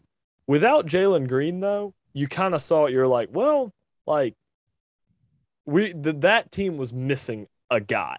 Without 0.47 0.87
Jalen 0.87 1.27
Green 1.27 1.59
though, 1.59 1.93
you 2.13 2.27
kind 2.27 2.55
of 2.55 2.63
saw 2.63 2.85
it. 2.85 2.93
You're 2.93 3.07
like, 3.07 3.29
well, 3.31 3.71
like 4.07 4.33
we 5.65 5.93
the, 5.93 6.13
that 6.13 6.51
team 6.51 6.77
was 6.77 6.91
missing 6.91 7.47
a 7.69 7.79
guy, 7.79 8.17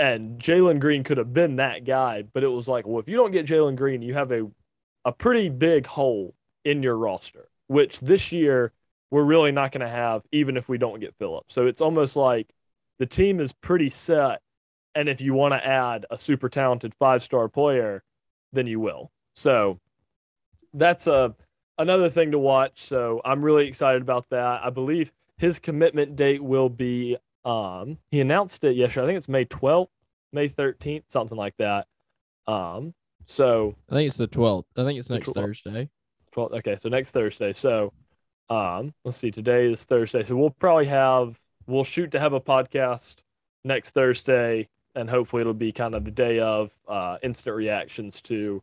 and 0.00 0.40
Jalen 0.40 0.80
Green 0.80 1.04
could 1.04 1.18
have 1.18 1.34
been 1.34 1.56
that 1.56 1.84
guy. 1.84 2.22
But 2.22 2.42
it 2.42 2.48
was 2.48 2.66
like, 2.66 2.86
well, 2.86 3.00
if 3.00 3.08
you 3.08 3.16
don't 3.16 3.32
get 3.32 3.46
Jalen 3.46 3.76
Green, 3.76 4.02
you 4.02 4.14
have 4.14 4.32
a 4.32 4.50
a 5.04 5.12
pretty 5.12 5.48
big 5.48 5.86
hole 5.86 6.34
in 6.64 6.82
your 6.82 6.96
roster. 6.96 7.48
Which 7.66 8.00
this 8.00 8.32
year 8.32 8.72
we're 9.10 9.24
really 9.24 9.52
not 9.52 9.72
going 9.72 9.82
to 9.82 9.88
have, 9.88 10.22
even 10.32 10.56
if 10.56 10.68
we 10.68 10.78
don't 10.78 11.00
get 11.00 11.14
Phillips. 11.18 11.54
So 11.54 11.66
it's 11.66 11.80
almost 11.80 12.16
like 12.16 12.48
the 12.98 13.06
team 13.06 13.40
is 13.40 13.52
pretty 13.52 13.90
set. 13.90 14.40
And 14.94 15.08
if 15.08 15.20
you 15.20 15.34
want 15.34 15.54
to 15.54 15.64
add 15.64 16.06
a 16.10 16.18
super 16.18 16.48
talented 16.48 16.94
five 16.98 17.22
star 17.22 17.48
player, 17.48 18.02
then 18.52 18.66
you 18.66 18.80
will. 18.80 19.10
So 19.34 19.78
that's 20.72 21.06
a 21.06 21.34
another 21.78 22.08
thing 22.08 22.30
to 22.30 22.38
watch. 22.38 22.86
So 22.88 23.20
I'm 23.24 23.42
really 23.42 23.68
excited 23.68 24.00
about 24.00 24.30
that. 24.30 24.64
I 24.64 24.70
believe 24.70 25.12
his 25.36 25.58
commitment 25.58 26.16
date 26.16 26.42
will 26.42 26.70
be 26.70 27.18
um 27.44 27.98
he 28.10 28.20
announced 28.20 28.64
it 28.64 28.76
yesterday. 28.76 29.04
I 29.04 29.06
think 29.08 29.18
it's 29.18 29.28
May 29.28 29.44
12th, 29.44 29.88
May 30.32 30.48
13th, 30.48 31.04
something 31.08 31.38
like 31.38 31.56
that. 31.58 31.86
Um 32.46 32.94
so 33.26 33.74
I 33.88 33.94
think 33.94 34.08
it's 34.08 34.16
the 34.16 34.28
12th. 34.28 34.64
I 34.76 34.84
think 34.84 34.98
it's 34.98 35.10
next 35.10 35.30
12th. 35.30 35.34
Thursday. 35.34 35.90
12th. 36.34 36.52
Okay, 36.58 36.78
so 36.82 36.88
next 36.88 37.10
Thursday. 37.10 37.52
So 37.52 37.92
um, 38.50 38.94
let's 39.04 39.16
see, 39.16 39.30
today 39.30 39.70
is 39.72 39.84
Thursday. 39.84 40.24
So 40.26 40.36
we'll 40.36 40.50
probably 40.50 40.86
have, 40.86 41.38
we'll 41.68 41.84
shoot 41.84 42.10
to 42.10 42.20
have 42.20 42.32
a 42.32 42.40
podcast 42.40 43.16
next 43.64 43.90
Thursday, 43.90 44.68
and 44.96 45.08
hopefully 45.08 45.42
it'll 45.42 45.54
be 45.54 45.70
kind 45.70 45.94
of 45.94 46.04
the 46.04 46.10
day 46.10 46.40
of 46.40 46.72
uh, 46.88 47.18
instant 47.22 47.54
reactions 47.54 48.20
to 48.22 48.60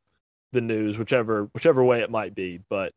the 0.52 0.60
news, 0.60 0.98
whichever 0.98 1.50
whichever 1.54 1.84
way 1.84 2.02
it 2.02 2.12
might 2.12 2.36
be. 2.36 2.60
But 2.70 2.94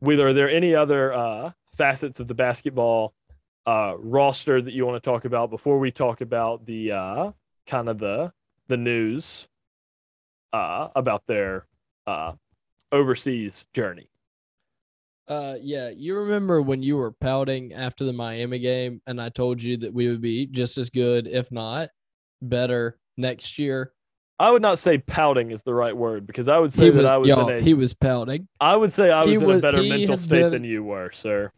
Wheeler, 0.00 0.28
are 0.28 0.32
there 0.32 0.50
any 0.50 0.74
other 0.74 1.12
uh, 1.12 1.52
facets 1.76 2.20
of 2.20 2.28
the 2.28 2.34
basketball 2.34 3.12
uh, 3.66 3.94
roster 3.98 4.62
that 4.62 4.72
you 4.72 4.86
want 4.86 5.02
to 5.02 5.10
talk 5.10 5.24
about 5.24 5.50
before 5.50 5.78
we 5.78 5.90
talk 5.90 6.20
about 6.20 6.64
the 6.66 6.92
uh, 6.92 7.30
kind 7.66 7.88
of 7.88 7.98
the 7.98 8.32
the 8.68 8.76
news 8.76 9.48
uh, 10.52 10.88
about 10.94 11.22
their 11.26 11.66
uh, 12.06 12.32
overseas 12.92 13.66
journey? 13.74 14.08
Uh, 15.28 15.56
yeah, 15.60 15.90
you 15.90 16.14
remember 16.16 16.62
when 16.62 16.82
you 16.82 16.96
were 16.96 17.10
pouting 17.10 17.72
after 17.72 18.04
the 18.04 18.12
Miami 18.12 18.60
game, 18.60 19.00
and 19.08 19.20
I 19.20 19.28
told 19.28 19.60
you 19.60 19.76
that 19.78 19.92
we 19.92 20.08
would 20.08 20.20
be 20.20 20.46
just 20.46 20.78
as 20.78 20.88
good, 20.88 21.26
if 21.26 21.50
not 21.50 21.88
better, 22.40 22.96
next 23.16 23.58
year. 23.58 23.92
I 24.38 24.50
would 24.50 24.62
not 24.62 24.78
say 24.78 24.98
pouting 24.98 25.50
is 25.50 25.62
the 25.62 25.74
right 25.74 25.96
word 25.96 26.26
because 26.26 26.46
I 26.46 26.58
would 26.58 26.72
say 26.72 26.90
was, 26.90 27.02
that 27.02 27.12
I 27.12 27.16
was 27.16 27.28
y'all, 27.28 27.48
in 27.48 27.56
a, 27.56 27.60
he 27.60 27.74
was 27.74 27.92
pouting. 27.94 28.46
I 28.60 28.76
would 28.76 28.92
say 28.92 29.10
I 29.10 29.24
was 29.24 29.38
He 29.40 29.44
in 29.44 29.50
a 29.50 29.58
better 29.58 29.82
mental 29.82 30.16
state 30.18 30.28
been- 30.28 30.52
than 30.52 30.64
you 30.64 30.84
were, 30.84 31.10
sir. 31.12 31.50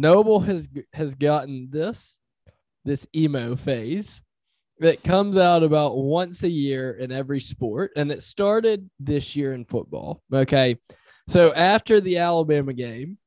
Noble 0.00 0.40
has 0.40 0.68
has 0.94 1.14
gotten 1.14 1.68
this 1.70 2.18
this 2.84 3.06
emo 3.14 3.54
phase 3.56 4.22
that 4.78 5.02
comes 5.04 5.36
out 5.36 5.62
about 5.62 5.98
once 5.98 6.42
a 6.42 6.48
year 6.48 6.92
in 6.94 7.12
every 7.12 7.40
sport, 7.40 7.92
and 7.96 8.10
it 8.10 8.22
started 8.22 8.88
this 8.98 9.36
year 9.36 9.52
in 9.52 9.66
football. 9.66 10.22
Okay, 10.32 10.78
so 11.28 11.52
after 11.52 12.00
the 12.00 12.16
Alabama 12.16 12.72
game, 12.72 13.18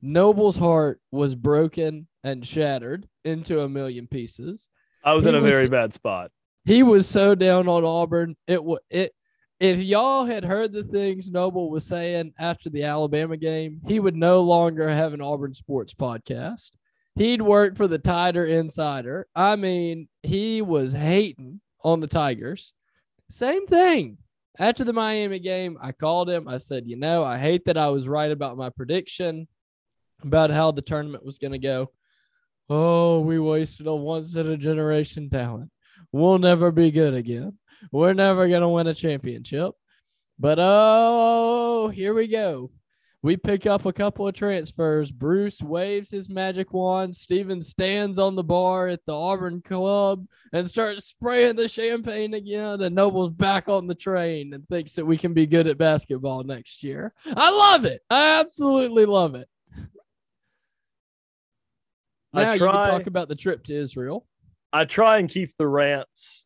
Noble's 0.00 0.56
heart 0.56 1.00
was 1.10 1.34
broken 1.34 2.06
and 2.22 2.46
shattered 2.46 3.08
into 3.24 3.62
a 3.62 3.68
million 3.68 4.06
pieces. 4.06 4.68
I 5.04 5.14
was 5.14 5.24
He 5.24 5.30
in 5.30 5.34
a 5.34 5.40
was- 5.40 5.52
very 5.52 5.68
bad 5.68 5.92
spot. 5.92 6.30
He 6.64 6.84
was 6.84 7.08
so 7.08 7.34
down 7.34 7.66
on 7.66 7.84
Auburn. 7.84 8.36
It 8.46 8.62
was 8.62 8.78
it 8.88 9.12
if 9.62 9.78
y'all 9.78 10.24
had 10.24 10.44
heard 10.44 10.72
the 10.72 10.82
things 10.82 11.30
Noble 11.30 11.70
was 11.70 11.86
saying 11.86 12.32
after 12.36 12.68
the 12.68 12.82
Alabama 12.82 13.36
game, 13.36 13.80
he 13.86 14.00
would 14.00 14.16
no 14.16 14.40
longer 14.42 14.88
have 14.88 15.12
an 15.12 15.20
Auburn 15.20 15.54
sports 15.54 15.94
podcast. 15.94 16.72
He'd 17.14 17.40
work 17.40 17.76
for 17.76 17.86
the 17.86 17.98
Tider 17.98 18.44
Insider. 18.44 19.28
I 19.36 19.54
mean, 19.54 20.08
he 20.24 20.62
was 20.62 20.92
hating 20.92 21.60
on 21.84 22.00
the 22.00 22.08
Tigers. 22.08 22.74
Same 23.30 23.68
thing. 23.68 24.18
After 24.58 24.82
the 24.82 24.92
Miami 24.92 25.38
game, 25.38 25.78
I 25.80 25.92
called 25.92 26.28
him. 26.28 26.48
I 26.48 26.56
said, 26.56 26.88
You 26.88 26.96
know, 26.96 27.22
I 27.22 27.38
hate 27.38 27.64
that 27.66 27.78
I 27.78 27.88
was 27.90 28.08
right 28.08 28.32
about 28.32 28.56
my 28.56 28.68
prediction 28.68 29.46
about 30.24 30.50
how 30.50 30.72
the 30.72 30.82
tournament 30.82 31.24
was 31.24 31.38
going 31.38 31.52
to 31.52 31.58
go. 31.58 31.92
Oh, 32.68 33.20
we 33.20 33.38
wasted 33.38 33.86
a 33.86 33.94
once 33.94 34.34
in 34.34 34.48
a 34.48 34.56
generation 34.56 35.30
talent. 35.30 35.70
We'll 36.10 36.38
never 36.38 36.72
be 36.72 36.90
good 36.90 37.14
again. 37.14 37.58
We're 37.90 38.14
never 38.14 38.48
going 38.48 38.62
to 38.62 38.68
win 38.68 38.86
a 38.86 38.94
championship. 38.94 39.74
But 40.38 40.58
oh, 40.60 41.88
here 41.88 42.14
we 42.14 42.28
go. 42.28 42.70
We 43.22 43.36
pick 43.36 43.66
up 43.66 43.86
a 43.86 43.92
couple 43.92 44.26
of 44.26 44.34
transfers. 44.34 45.12
Bruce 45.12 45.62
waves 45.62 46.10
his 46.10 46.28
magic 46.28 46.72
wand. 46.72 47.14
Steven 47.14 47.62
stands 47.62 48.18
on 48.18 48.34
the 48.34 48.42
bar 48.42 48.88
at 48.88 49.06
the 49.06 49.14
Auburn 49.14 49.62
Club 49.62 50.26
and 50.52 50.68
starts 50.68 51.06
spraying 51.06 51.54
the 51.54 51.68
champagne 51.68 52.34
again. 52.34 52.80
And 52.82 52.96
Noble's 52.96 53.30
back 53.30 53.68
on 53.68 53.86
the 53.86 53.94
train 53.94 54.52
and 54.54 54.66
thinks 54.68 54.94
that 54.94 55.06
we 55.06 55.16
can 55.16 55.34
be 55.34 55.46
good 55.46 55.68
at 55.68 55.78
basketball 55.78 56.42
next 56.42 56.82
year. 56.82 57.14
I 57.24 57.50
love 57.50 57.84
it. 57.84 58.02
I 58.10 58.40
absolutely 58.40 59.04
love 59.04 59.36
it. 59.36 59.48
Now 62.32 62.50
I 62.50 62.54
you 62.54 62.58
can 62.58 62.70
try, 62.70 62.90
talk 62.90 63.06
about 63.06 63.28
the 63.28 63.36
trip 63.36 63.62
to 63.64 63.74
Israel. 63.74 64.26
I 64.72 64.84
try 64.84 65.18
and 65.18 65.28
keep 65.28 65.56
the 65.58 65.68
rants 65.68 66.41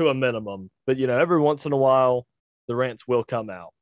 to 0.00 0.08
a 0.08 0.14
minimum, 0.14 0.70
but 0.86 0.96
you 0.96 1.06
know, 1.06 1.18
every 1.18 1.40
once 1.40 1.66
in 1.66 1.72
a 1.72 1.76
while, 1.76 2.26
the 2.68 2.74
rants 2.76 3.06
will 3.06 3.24
come 3.24 3.50
out. 3.50 3.72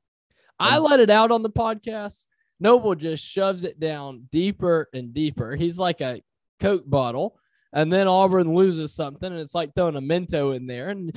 I 0.59 0.77
Um, 0.77 0.85
let 0.85 1.01
it 1.01 1.11
out 1.11 1.31
on 1.31 1.43
the 1.43 1.51
podcast. 1.51 2.27
Noble 2.61 2.95
just 2.95 3.25
shoves 3.25 3.65
it 3.65 3.79
down 3.79 4.29
deeper 4.33 4.89
and 4.93 5.15
deeper. 5.15 5.55
He's 5.57 5.79
like 5.79 6.01
a 6.01 6.21
Coke 6.61 6.89
bottle. 6.89 7.39
And 7.73 7.93
then 7.93 8.09
Auburn 8.09 8.55
loses 8.55 8.95
something, 8.95 9.31
and 9.31 9.39
it's 9.41 9.55
like 9.55 9.75
throwing 9.75 9.95
a 9.97 10.01
Mento 10.01 10.57
in 10.57 10.67
there. 10.67 10.89
And 10.89 11.15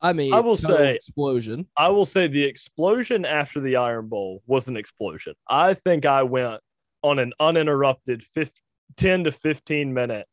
I 0.00 0.12
mean, 0.12 0.32
I 0.32 0.40
will 0.40 0.56
say- 0.56 0.94
explosion. 0.94 1.66
I 1.76 1.88
will 1.88 2.06
say 2.06 2.26
the 2.26 2.44
explosion 2.44 3.24
after 3.24 3.60
the 3.60 3.76
Iron 3.76 4.08
Bowl 4.08 4.42
was 4.46 4.66
an 4.68 4.76
explosion. 4.76 5.34
I 5.48 5.74
think 5.74 6.06
I 6.06 6.22
went 6.24 6.60
on 7.02 7.18
an 7.18 7.32
uninterrupted 7.38 8.24
15, 8.34 8.52
10 8.96 9.24
to 9.24 9.32
15 9.32 9.92
minute 9.92 10.26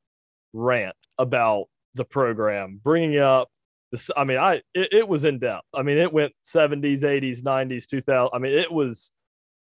rant 0.53 0.95
about 1.17 1.65
the 1.95 2.05
program, 2.05 2.79
bringing 2.83 3.19
up 3.19 3.49
this. 3.91 4.09
I 4.15 4.23
mean, 4.23 4.37
I 4.37 4.61
it, 4.73 4.93
it 4.93 5.07
was 5.07 5.23
in 5.23 5.39
depth. 5.39 5.67
I 5.73 5.83
mean, 5.83 5.97
it 5.97 6.13
went 6.13 6.33
70s, 6.45 7.01
80s, 7.01 7.41
90s, 7.41 7.87
2000. 7.87 8.29
I 8.33 8.37
mean, 8.39 8.57
it 8.57 8.71
was 8.71 9.11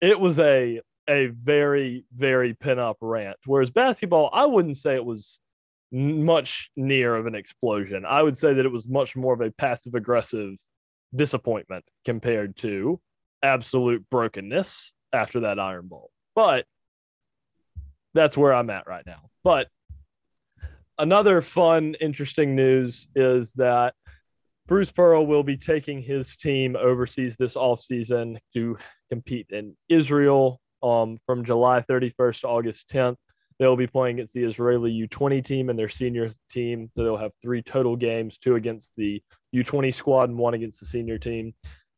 it 0.01 0.19
was 0.19 0.39
a 0.39 0.82
a 1.08 1.28
very 1.28 2.06
very 2.15 2.54
pin 2.54 2.80
up 2.80 2.97
rant. 3.01 3.38
Whereas 3.45 3.71
basketball, 3.71 4.30
I 4.34 4.45
wouldn't 4.45 4.78
say 4.78 4.95
it 4.95 5.06
was 5.06 5.39
much 5.91 6.71
near 6.75 7.15
of 7.15 7.25
an 7.25 7.36
explosion. 7.36 8.06
I 8.06 8.21
would 8.21 8.38
say 8.38 8.54
that 8.54 8.65
it 8.65 8.71
was 8.71 8.88
much 8.88 9.15
more 9.15 9.34
of 9.34 9.41
a 9.41 9.51
passive 9.51 9.93
aggressive 9.93 10.56
disappointment 11.15 11.86
compared 12.04 12.58
to 12.58 12.99
absolute 13.43 14.10
brokenness 14.10 14.91
after 15.13 15.41
that 15.41 15.60
Iron 15.60 15.88
Bowl. 15.88 16.12
But 16.34 16.65
that's 18.13 18.36
where 18.36 18.54
I'm 18.54 18.69
at 18.69 18.88
right 18.88 19.06
now. 19.06 19.30
But 19.43 19.67
another 20.97 21.41
fun, 21.41 21.95
interesting 21.99 22.55
news 22.55 23.08
is 23.15 23.53
that 23.53 23.93
Bruce 24.67 24.91
Pearl 24.91 25.25
will 25.25 25.43
be 25.43 25.58
taking 25.58 26.01
his 26.01 26.36
team 26.38 26.75
overseas 26.75 27.36
this 27.38 27.53
offseason 27.53 28.38
to 28.53 28.77
compete 29.10 29.47
in 29.51 29.75
Israel 29.89 30.60
um, 30.81 31.19
from 31.25 31.45
July 31.45 31.81
31st 31.81 32.41
to 32.41 32.47
August 32.47 32.89
10th. 32.89 33.17
They'll 33.60 33.75
be 33.75 33.88
playing 33.88 34.15
against 34.15 34.34
the 34.34 34.43
Israeli 34.43 35.08
U20 35.08 35.45
team 35.45 35.69
and 35.69 35.77
their 35.79 35.88
senior 35.88 36.34
team. 36.51 36.89
So 36.95 37.03
they'll 37.03 37.17
have 37.17 37.31
three 37.41 37.62
total 37.62 37.95
games 37.95 38.38
two 38.38 38.55
against 38.55 38.91
the 38.97 39.21
U20 39.55 39.93
squad 39.93 40.29
and 40.29 40.38
one 40.38 40.55
against 40.55 40.79
the 40.79 40.86
senior 40.86 41.17
team. 41.17 41.53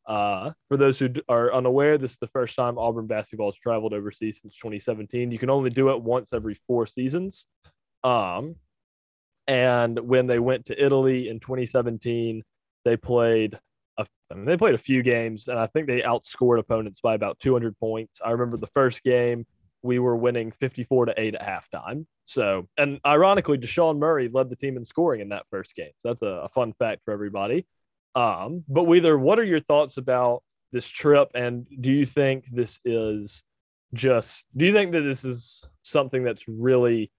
Uh, 0.06 0.52
for 0.68 0.76
those 0.76 0.98
who 0.98 1.10
are 1.28 1.52
unaware, 1.52 1.98
this 1.98 2.12
is 2.12 2.18
the 2.18 2.28
first 2.28 2.54
time 2.54 2.78
Auburn 2.78 3.06
basketball 3.06 3.50
has 3.50 3.56
traveled 3.56 3.92
overseas 3.92 4.40
since 4.40 4.54
2017. 4.56 5.30
You 5.30 5.38
can 5.38 5.50
only 5.50 5.70
do 5.70 5.90
it 5.90 6.00
once 6.00 6.32
every 6.32 6.58
four 6.66 6.86
seasons. 6.86 7.46
Um, 8.04 8.56
and 9.48 9.98
when 9.98 10.26
they 10.26 10.38
went 10.38 10.66
to 10.66 10.84
Italy 10.84 11.28
in 11.28 11.40
2017, 11.40 12.44
they 12.84 12.96
played 12.96 13.58
a, 13.96 14.06
I 14.30 14.34
mean, 14.34 14.44
they 14.44 14.58
played 14.58 14.74
a 14.74 14.78
few 14.78 15.02
games, 15.02 15.48
and 15.48 15.58
I 15.58 15.66
think 15.66 15.86
they 15.86 16.02
outscored 16.02 16.58
opponents 16.58 17.00
by 17.00 17.14
about 17.14 17.40
200 17.40 17.76
points. 17.78 18.20
I 18.24 18.30
remember 18.30 18.58
the 18.58 18.68
first 18.68 19.02
game 19.02 19.46
we 19.82 19.98
were 19.98 20.16
winning 20.16 20.52
54 20.52 21.06
to 21.06 21.14
eight 21.16 21.34
at 21.34 21.40
halftime. 21.40 22.04
So, 22.24 22.68
and 22.76 23.00
ironically, 23.06 23.58
Deshaun 23.58 23.98
Murray 23.98 24.28
led 24.28 24.50
the 24.50 24.56
team 24.56 24.76
in 24.76 24.84
scoring 24.84 25.20
in 25.20 25.30
that 25.30 25.46
first 25.50 25.74
game. 25.74 25.92
So 25.98 26.08
that's 26.08 26.22
a, 26.22 26.26
a 26.26 26.48
fun 26.50 26.74
fact 26.78 27.02
for 27.04 27.12
everybody. 27.12 27.66
Um, 28.14 28.64
but 28.68 28.84
Wheeler, 28.84 29.16
what 29.16 29.38
are 29.38 29.44
your 29.44 29.60
thoughts 29.60 29.96
about 29.96 30.42
this 30.72 30.86
trip? 30.86 31.30
And 31.34 31.66
do 31.80 31.90
you 31.90 32.04
think 32.04 32.44
this 32.52 32.80
is 32.84 33.44
just, 33.94 34.44
do 34.56 34.66
you 34.66 34.72
think 34.72 34.92
that 34.92 35.02
this 35.02 35.24
is 35.24 35.64
something 35.82 36.22
that's 36.22 36.46
really 36.48 37.10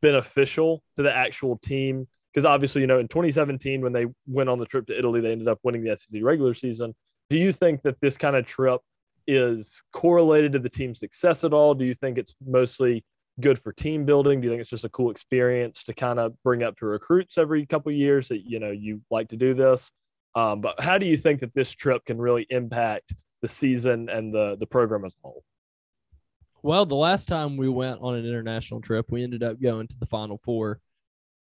beneficial 0.00 0.82
to 0.96 1.02
the 1.02 1.14
actual 1.14 1.58
team? 1.58 2.06
Because 2.32 2.44
obviously, 2.44 2.82
you 2.82 2.86
know, 2.86 2.98
in 2.98 3.08
2017, 3.08 3.80
when 3.80 3.92
they 3.92 4.06
went 4.26 4.48
on 4.48 4.58
the 4.58 4.66
trip 4.66 4.86
to 4.86 4.98
Italy, 4.98 5.20
they 5.20 5.32
ended 5.32 5.48
up 5.48 5.58
winning 5.62 5.84
the 5.84 5.96
SEC 5.96 6.20
regular 6.22 6.54
season. 6.54 6.94
Do 7.30 7.36
you 7.36 7.52
think 7.52 7.82
that 7.82 8.00
this 8.00 8.16
kind 8.16 8.36
of 8.36 8.46
trip 8.46 8.80
is 9.26 9.82
correlated 9.92 10.52
to 10.52 10.58
the 10.58 10.68
team's 10.68 11.00
success 11.00 11.44
at 11.44 11.52
all? 11.52 11.74
Do 11.74 11.84
you 11.84 11.94
think 11.94 12.18
it's 12.18 12.34
mostly 12.46 13.04
good 13.40 13.58
for 13.58 13.72
team 13.72 14.04
building? 14.04 14.40
Do 14.40 14.46
you 14.46 14.52
think 14.52 14.60
it's 14.60 14.70
just 14.70 14.84
a 14.84 14.90
cool 14.90 15.10
experience 15.10 15.84
to 15.84 15.94
kind 15.94 16.18
of 16.18 16.40
bring 16.42 16.62
up 16.62 16.76
to 16.78 16.86
recruits 16.86 17.38
every 17.38 17.66
couple 17.66 17.92
years 17.92 18.28
that 18.28 18.48
you 18.48 18.58
know 18.58 18.70
you 18.70 19.02
like 19.10 19.28
to 19.28 19.36
do 19.36 19.54
this? 19.54 19.90
Um, 20.34 20.60
but 20.60 20.80
how 20.80 20.98
do 20.98 21.06
you 21.06 21.16
think 21.16 21.40
that 21.40 21.54
this 21.54 21.70
trip 21.70 22.04
can 22.04 22.18
really 22.18 22.46
impact 22.50 23.14
the 23.42 23.48
season 23.48 24.08
and 24.08 24.32
the 24.32 24.56
the 24.58 24.66
program 24.66 25.04
as 25.04 25.14
a 25.14 25.22
whole? 25.22 25.42
Well, 26.66 26.84
the 26.84 26.96
last 26.96 27.28
time 27.28 27.56
we 27.56 27.68
went 27.68 28.00
on 28.00 28.16
an 28.16 28.26
international 28.26 28.80
trip, 28.80 29.06
we 29.08 29.22
ended 29.22 29.44
up 29.44 29.62
going 29.62 29.86
to 29.86 29.96
the 30.00 30.06
Final 30.06 30.40
Four. 30.42 30.80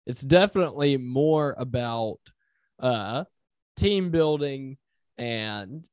It's 0.04 0.20
definitely 0.20 0.98
more 0.98 1.54
about 1.56 2.18
uh, 2.78 3.24
team 3.74 4.10
building 4.10 4.76
and, 5.16 5.88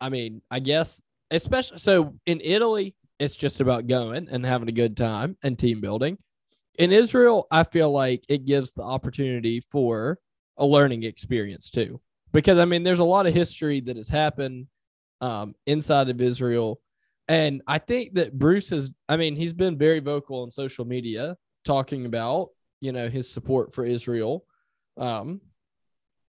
I 0.00 0.10
mean, 0.10 0.40
I 0.52 0.60
guess 0.60 1.02
especially 1.32 1.78
so 1.78 2.14
in 2.26 2.40
Italy, 2.40 2.94
it's 3.18 3.34
just 3.34 3.58
about 3.58 3.88
going 3.88 4.28
and 4.30 4.46
having 4.46 4.68
a 4.68 4.72
good 4.72 4.96
time 4.96 5.36
and 5.42 5.58
team 5.58 5.80
building. 5.80 6.16
In 6.78 6.92
Israel, 6.92 7.48
I 7.50 7.64
feel 7.64 7.90
like 7.90 8.22
it 8.28 8.46
gives 8.46 8.70
the 8.70 8.82
opportunity 8.82 9.64
for 9.72 10.20
a 10.56 10.64
learning 10.64 11.02
experience 11.02 11.70
too, 11.70 12.00
because 12.32 12.58
I 12.58 12.66
mean, 12.66 12.84
there's 12.84 13.00
a 13.00 13.04
lot 13.04 13.26
of 13.26 13.34
history 13.34 13.80
that 13.80 13.96
has 13.96 14.08
happened 14.08 14.68
um, 15.20 15.56
inside 15.66 16.08
of 16.08 16.20
Israel 16.20 16.80
and 17.28 17.62
I 17.66 17.78
think 17.78 18.14
that 18.14 18.38
Bruce 18.38 18.70
has, 18.70 18.90
I 19.08 19.18
mean, 19.18 19.36
he's 19.36 19.52
been 19.52 19.76
very 19.76 20.00
vocal 20.00 20.42
on 20.42 20.50
social 20.50 20.86
media 20.86 21.36
talking 21.64 22.06
about, 22.06 22.48
you 22.80 22.92
know, 22.92 23.08
his 23.08 23.30
support 23.30 23.74
for 23.74 23.84
Israel, 23.84 24.46
um, 24.96 25.42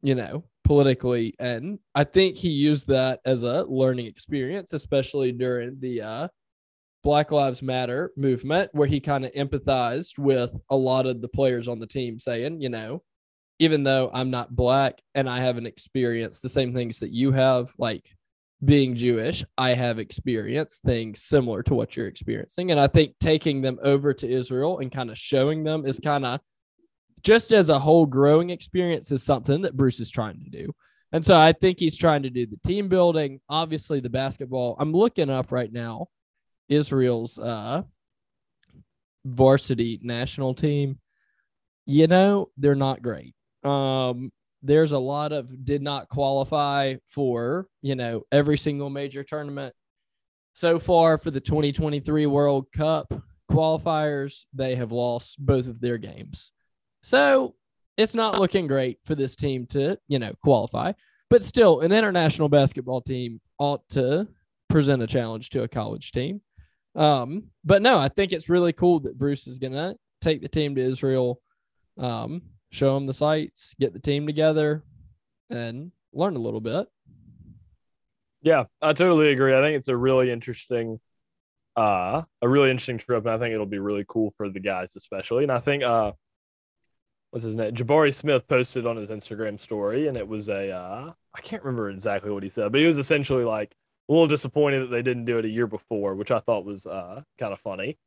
you 0.01 0.15
know, 0.15 0.43
politically. 0.65 1.35
And 1.39 1.79
I 1.95 2.03
think 2.03 2.35
he 2.35 2.49
used 2.49 2.88
that 2.88 3.21
as 3.25 3.43
a 3.43 3.63
learning 3.63 4.07
experience, 4.07 4.73
especially 4.73 5.31
during 5.31 5.79
the 5.79 6.01
uh, 6.01 6.27
Black 7.01 7.31
Lives 7.31 7.62
Matter 7.62 8.12
movement, 8.17 8.69
where 8.73 8.88
he 8.88 8.99
kind 8.99 9.23
of 9.23 9.31
empathized 9.31 10.19
with 10.19 10.51
a 10.69 10.75
lot 10.75 11.05
of 11.05 11.21
the 11.21 11.29
players 11.29 11.69
on 11.69 11.79
the 11.79 11.88
team, 11.88 12.19
saying, 12.19 12.59
you 12.59 12.69
know, 12.69 13.03
even 13.59 13.83
though 13.83 14.09
I'm 14.13 14.31
not 14.31 14.55
black 14.55 15.01
and 15.15 15.29
I 15.29 15.39
haven't 15.39 15.65
experienced 15.65 16.41
the 16.41 16.49
same 16.49 16.73
things 16.73 16.99
that 16.99 17.12
you 17.12 17.31
have, 17.31 17.73
like 17.77 18.09
being 18.63 18.95
Jewish, 18.95 19.45
I 19.57 19.73
have 19.73 19.99
experienced 19.99 20.81
things 20.83 21.23
similar 21.23 21.63
to 21.63 21.73
what 21.73 21.95
you're 21.95 22.07
experiencing. 22.07 22.71
And 22.71 22.79
I 22.79 22.87
think 22.87 23.15
taking 23.19 23.61
them 23.61 23.79
over 23.81 24.13
to 24.13 24.29
Israel 24.29 24.79
and 24.79 24.91
kind 24.91 25.09
of 25.09 25.17
showing 25.17 25.63
them 25.63 25.85
is 25.85 25.99
kind 25.99 26.25
of 26.25 26.41
just 27.21 27.51
as 27.51 27.69
a 27.69 27.79
whole 27.79 28.05
growing 28.05 28.49
experience 28.49 29.11
is 29.11 29.23
something 29.23 29.61
that 29.61 29.77
Bruce 29.77 29.99
is 29.99 30.11
trying 30.11 30.39
to 30.43 30.49
do. 30.49 30.73
And 31.11 31.25
so 31.25 31.35
I 31.35 31.53
think 31.53 31.79
he's 31.79 31.97
trying 31.97 32.23
to 32.23 32.29
do 32.29 32.45
the 32.45 32.59
team 32.65 32.87
building, 32.87 33.39
obviously 33.49 33.99
the 33.99 34.09
basketball. 34.09 34.75
I'm 34.79 34.93
looking 34.93 35.29
up 35.29 35.51
right 35.51 35.71
now 35.71 36.07
Israel's 36.67 37.37
uh 37.37 37.81
varsity 39.25 39.99
national 40.03 40.53
team. 40.53 40.99
You 41.85 42.07
know, 42.07 42.49
they're 42.57 42.75
not 42.75 43.01
great. 43.01 43.33
Um 43.63 44.31
there's 44.61 44.91
a 44.91 44.99
lot 44.99 45.31
of 45.31 45.65
did 45.65 45.81
not 45.81 46.09
qualify 46.09 46.95
for, 47.07 47.67
you 47.81 47.95
know, 47.95 48.23
every 48.31 48.57
single 48.57 48.89
major 48.89 49.23
tournament. 49.23 49.73
So 50.53 50.79
far 50.79 51.17
for 51.17 51.31
the 51.31 51.39
2023 51.39 52.25
World 52.25 52.65
Cup 52.73 53.13
qualifiers, 53.49 54.45
they 54.53 54.75
have 54.75 54.91
lost 54.91 55.43
both 55.43 55.67
of 55.67 55.79
their 55.79 55.97
games. 55.97 56.51
So 57.01 57.55
it's 57.97 58.15
not 58.15 58.39
looking 58.39 58.67
great 58.67 58.99
for 59.05 59.15
this 59.15 59.35
team 59.35 59.65
to, 59.67 59.97
you 60.07 60.19
know, 60.19 60.33
qualify. 60.43 60.93
but 61.29 61.45
still, 61.45 61.81
an 61.81 61.91
international 61.91 62.49
basketball 62.49 63.01
team 63.01 63.39
ought 63.59 63.87
to 63.89 64.27
present 64.67 65.03
a 65.03 65.07
challenge 65.07 65.51
to 65.51 65.61
a 65.61 65.67
college 65.67 66.11
team. 66.11 66.41
Um, 66.95 67.51
but 67.63 67.83
no, 67.83 67.97
I 67.99 68.07
think 68.09 68.31
it's 68.31 68.49
really 68.49 68.73
cool 68.73 68.99
that 69.01 69.17
Bruce 69.17 69.45
is 69.45 69.59
gonna 69.59 69.95
take 70.21 70.41
the 70.41 70.47
team 70.47 70.73
to 70.75 70.81
Israel, 70.81 71.39
um, 71.97 72.41
show 72.69 72.95
them 72.95 73.08
the 73.08 73.13
sights, 73.13 73.75
get 73.79 73.93
the 73.93 73.99
team 73.99 74.27
together, 74.27 74.84
and 75.49 75.91
learn 76.13 76.36
a 76.36 76.39
little 76.39 76.62
bit. 76.62 76.88
Yeah, 78.41 78.65
I 78.82 78.93
totally 78.93 79.32
agree. 79.32 79.55
I 79.55 79.62
think 79.62 79.77
it's 79.77 79.89
a 79.89 79.97
really 79.97 80.32
interesting, 80.32 80.99
uh, 81.75 82.21
a 82.41 82.47
really 82.47 82.69
interesting 82.69 82.97
trip, 82.97 83.25
and 83.25 83.34
I 83.34 83.38
think 83.38 83.53
it'll 83.53 83.65
be 83.65 83.79
really 83.79 84.05
cool 84.08 84.34
for 84.38 84.49
the 84.49 84.60
guys, 84.60 84.95
especially. 84.95 85.43
And 85.43 85.51
I 85.51 85.60
think, 85.60 85.84
uh, 85.84 86.13
what's 87.32 87.45
his 87.45 87.55
name? 87.55 87.73
Jabari 87.73 88.13
Smith 88.13 88.47
posted 88.47 88.88
on 88.88 88.97
his 88.97 89.10
Instagram 89.10 89.60
story, 89.60 90.08
and 90.08 90.15
it 90.15 90.27
was 90.27 90.47
a, 90.47 90.71
uh, 90.71 91.12
I 91.36 91.41
can't 91.41 91.63
remember 91.63 91.89
exactly 91.89 92.32
what 92.32 92.43
he 92.43 92.49
said, 92.49 92.71
but 92.71 92.79
he 92.79 92.88
was 92.88 92.97
essentially 92.97 93.43
like 93.43 93.75
a 94.08 94.13
little 94.13 94.27
disappointed 94.27 94.82
that 94.82 94.91
they 94.91 95.01
didn't 95.01 95.25
do 95.25 95.38
it 95.38 95.45
a 95.45 95.49
year 95.49 95.67
before, 95.67 96.15
which 96.15 96.32
I 96.32 96.39
thought 96.39 96.65
was 96.65 96.86
uh, 96.86 97.21
kind 97.38 97.53
of 97.53 97.60
funny. 97.60 97.97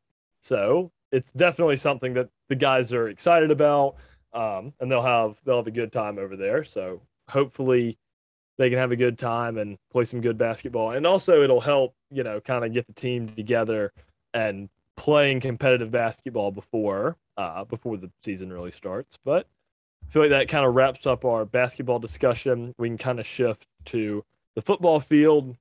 So 0.41 0.91
it's 1.13 1.31
definitely 1.33 1.77
something 1.77 2.15
that 2.15 2.31
the 2.49 2.57
guys 2.57 2.93
are 2.93 3.09
excited 3.09 3.51
about, 3.51 3.97
um, 4.33 4.73
and 4.81 4.91
they'll 4.91 5.03
have 5.03 5.37
they'll 5.45 5.57
have 5.57 5.67
a 5.67 5.73
good 5.73 5.93
time 5.93 6.19
over 6.19 6.37
there. 6.37 6.65
So 6.65 7.01
hopefully 7.29 7.99
they 8.59 8.69
can 8.71 8.79
have 8.79 8.93
a 8.93 8.97
good 8.97 9.19
time 9.19 9.59
and 9.59 9.79
play 9.91 10.05
some 10.05 10.21
good 10.21 10.39
basketball. 10.39 10.93
And 10.93 11.07
also 11.07 11.43
it'll 11.43 11.61
help, 11.61 11.95
you 12.11 12.23
know, 12.23 12.41
kind 12.41 12.65
of 12.65 12.73
get 12.73 12.87
the 12.87 12.93
team 12.93 13.29
together 13.29 13.93
and 14.35 14.69
playing 14.97 15.41
competitive 15.41 15.91
basketball 15.91 16.51
before 16.51 17.17
uh 17.39 17.65
before 17.65 17.97
the 17.97 18.11
season 18.23 18.53
really 18.53 18.71
starts. 18.71 19.19
But 19.25 19.47
I 20.07 20.13
feel 20.13 20.23
like 20.23 20.31
that 20.31 20.49
kind 20.49 20.67
of 20.67 20.75
wraps 20.75 21.07
up 21.07 21.25
our 21.25 21.45
basketball 21.45 21.99
discussion. 21.99 22.75
We 22.79 22.89
can 22.89 22.99
kind 22.99 23.21
of 23.21 23.27
shift 23.27 23.67
to 23.87 24.25
the 24.55 24.63
football 24.63 25.01
field. 25.01 25.57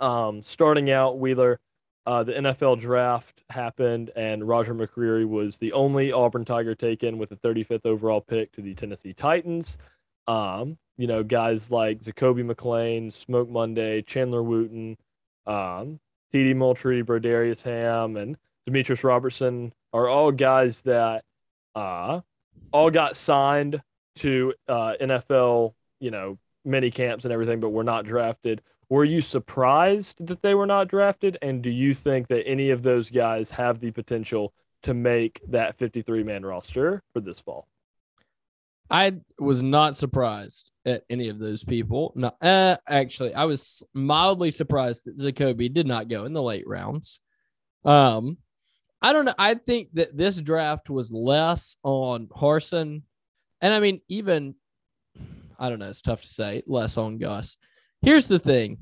Um, 0.00 0.42
starting 0.42 0.90
out, 0.90 1.18
Wheeler, 1.18 1.60
uh, 2.06 2.22
the 2.24 2.32
NFL 2.32 2.80
draft 2.80 3.42
happened, 3.48 4.10
and 4.16 4.46
Roger 4.46 4.74
McCreary 4.74 5.26
was 5.26 5.58
the 5.58 5.72
only 5.72 6.10
Auburn 6.12 6.44
Tiger 6.44 6.74
taken 6.74 7.18
with 7.18 7.30
the 7.30 7.36
35th 7.36 7.86
overall 7.86 8.20
pick 8.20 8.52
to 8.52 8.60
the 8.60 8.74
Tennessee 8.74 9.12
Titans. 9.12 9.78
Um, 10.26 10.78
you 10.96 11.06
know, 11.06 11.22
guys 11.22 11.70
like 11.70 12.02
Zakoby 12.02 12.44
McClain, 12.44 13.12
Smoke 13.12 13.48
Monday, 13.48 14.02
Chandler 14.02 14.42
Wooten, 14.42 14.96
um, 15.46 16.00
TD 16.32 16.56
Moultry, 16.56 17.02
Brodarious 17.02 17.62
Hamm, 17.62 18.16
and 18.16 18.36
Demetrius 18.66 19.04
Robertson 19.04 19.72
are 19.92 20.08
all 20.08 20.32
guys 20.32 20.82
that 20.82 21.24
uh, 21.74 22.20
all 22.72 22.90
got 22.90 23.16
signed 23.16 23.82
to 24.16 24.54
uh, 24.68 24.94
NFL, 25.00 25.74
you 26.00 26.10
know, 26.10 26.38
mini 26.64 26.90
camps 26.90 27.24
and 27.24 27.32
everything, 27.32 27.60
but 27.60 27.70
were 27.70 27.84
not 27.84 28.04
drafted. 28.04 28.62
Were 28.88 29.04
you 29.04 29.22
surprised 29.22 30.26
that 30.26 30.42
they 30.42 30.54
were 30.54 30.66
not 30.66 30.88
drafted? 30.88 31.38
And 31.40 31.62
do 31.62 31.70
you 31.70 31.94
think 31.94 32.28
that 32.28 32.46
any 32.46 32.70
of 32.70 32.82
those 32.82 33.08
guys 33.08 33.48
have 33.50 33.80
the 33.80 33.90
potential 33.90 34.52
to 34.82 34.94
make 34.94 35.40
that 35.48 35.78
53 35.78 36.22
man 36.24 36.44
roster 36.44 37.02
for 37.12 37.20
this 37.20 37.40
fall? 37.40 37.68
I 38.90 39.14
was 39.38 39.62
not 39.62 39.96
surprised 39.96 40.70
at 40.84 41.04
any 41.08 41.28
of 41.30 41.38
those 41.38 41.64
people. 41.64 42.12
No, 42.14 42.32
uh, 42.42 42.76
actually, 42.86 43.32
I 43.32 43.46
was 43.46 43.82
mildly 43.94 44.50
surprised 44.50 45.06
that 45.06 45.18
Zakoby 45.18 45.72
did 45.72 45.86
not 45.86 46.08
go 46.08 46.26
in 46.26 46.34
the 46.34 46.42
late 46.42 46.68
rounds. 46.68 47.20
Um, 47.86 48.36
I 49.00 49.14
don't 49.14 49.24
know. 49.24 49.34
I 49.38 49.54
think 49.54 49.88
that 49.94 50.16
this 50.16 50.36
draft 50.36 50.90
was 50.90 51.10
less 51.10 51.76
on 51.82 52.26
Harsin, 52.26 53.02
and 53.62 53.74
I 53.74 53.80
mean, 53.80 54.02
even 54.08 54.56
I 55.58 55.68
don't 55.68 55.78
know. 55.78 55.88
It's 55.88 56.02
tough 56.02 56.22
to 56.22 56.28
say 56.28 56.62
less 56.66 56.98
on 56.98 57.18
Gus. 57.18 57.56
Here's 58.02 58.26
the 58.26 58.38
thing. 58.38 58.78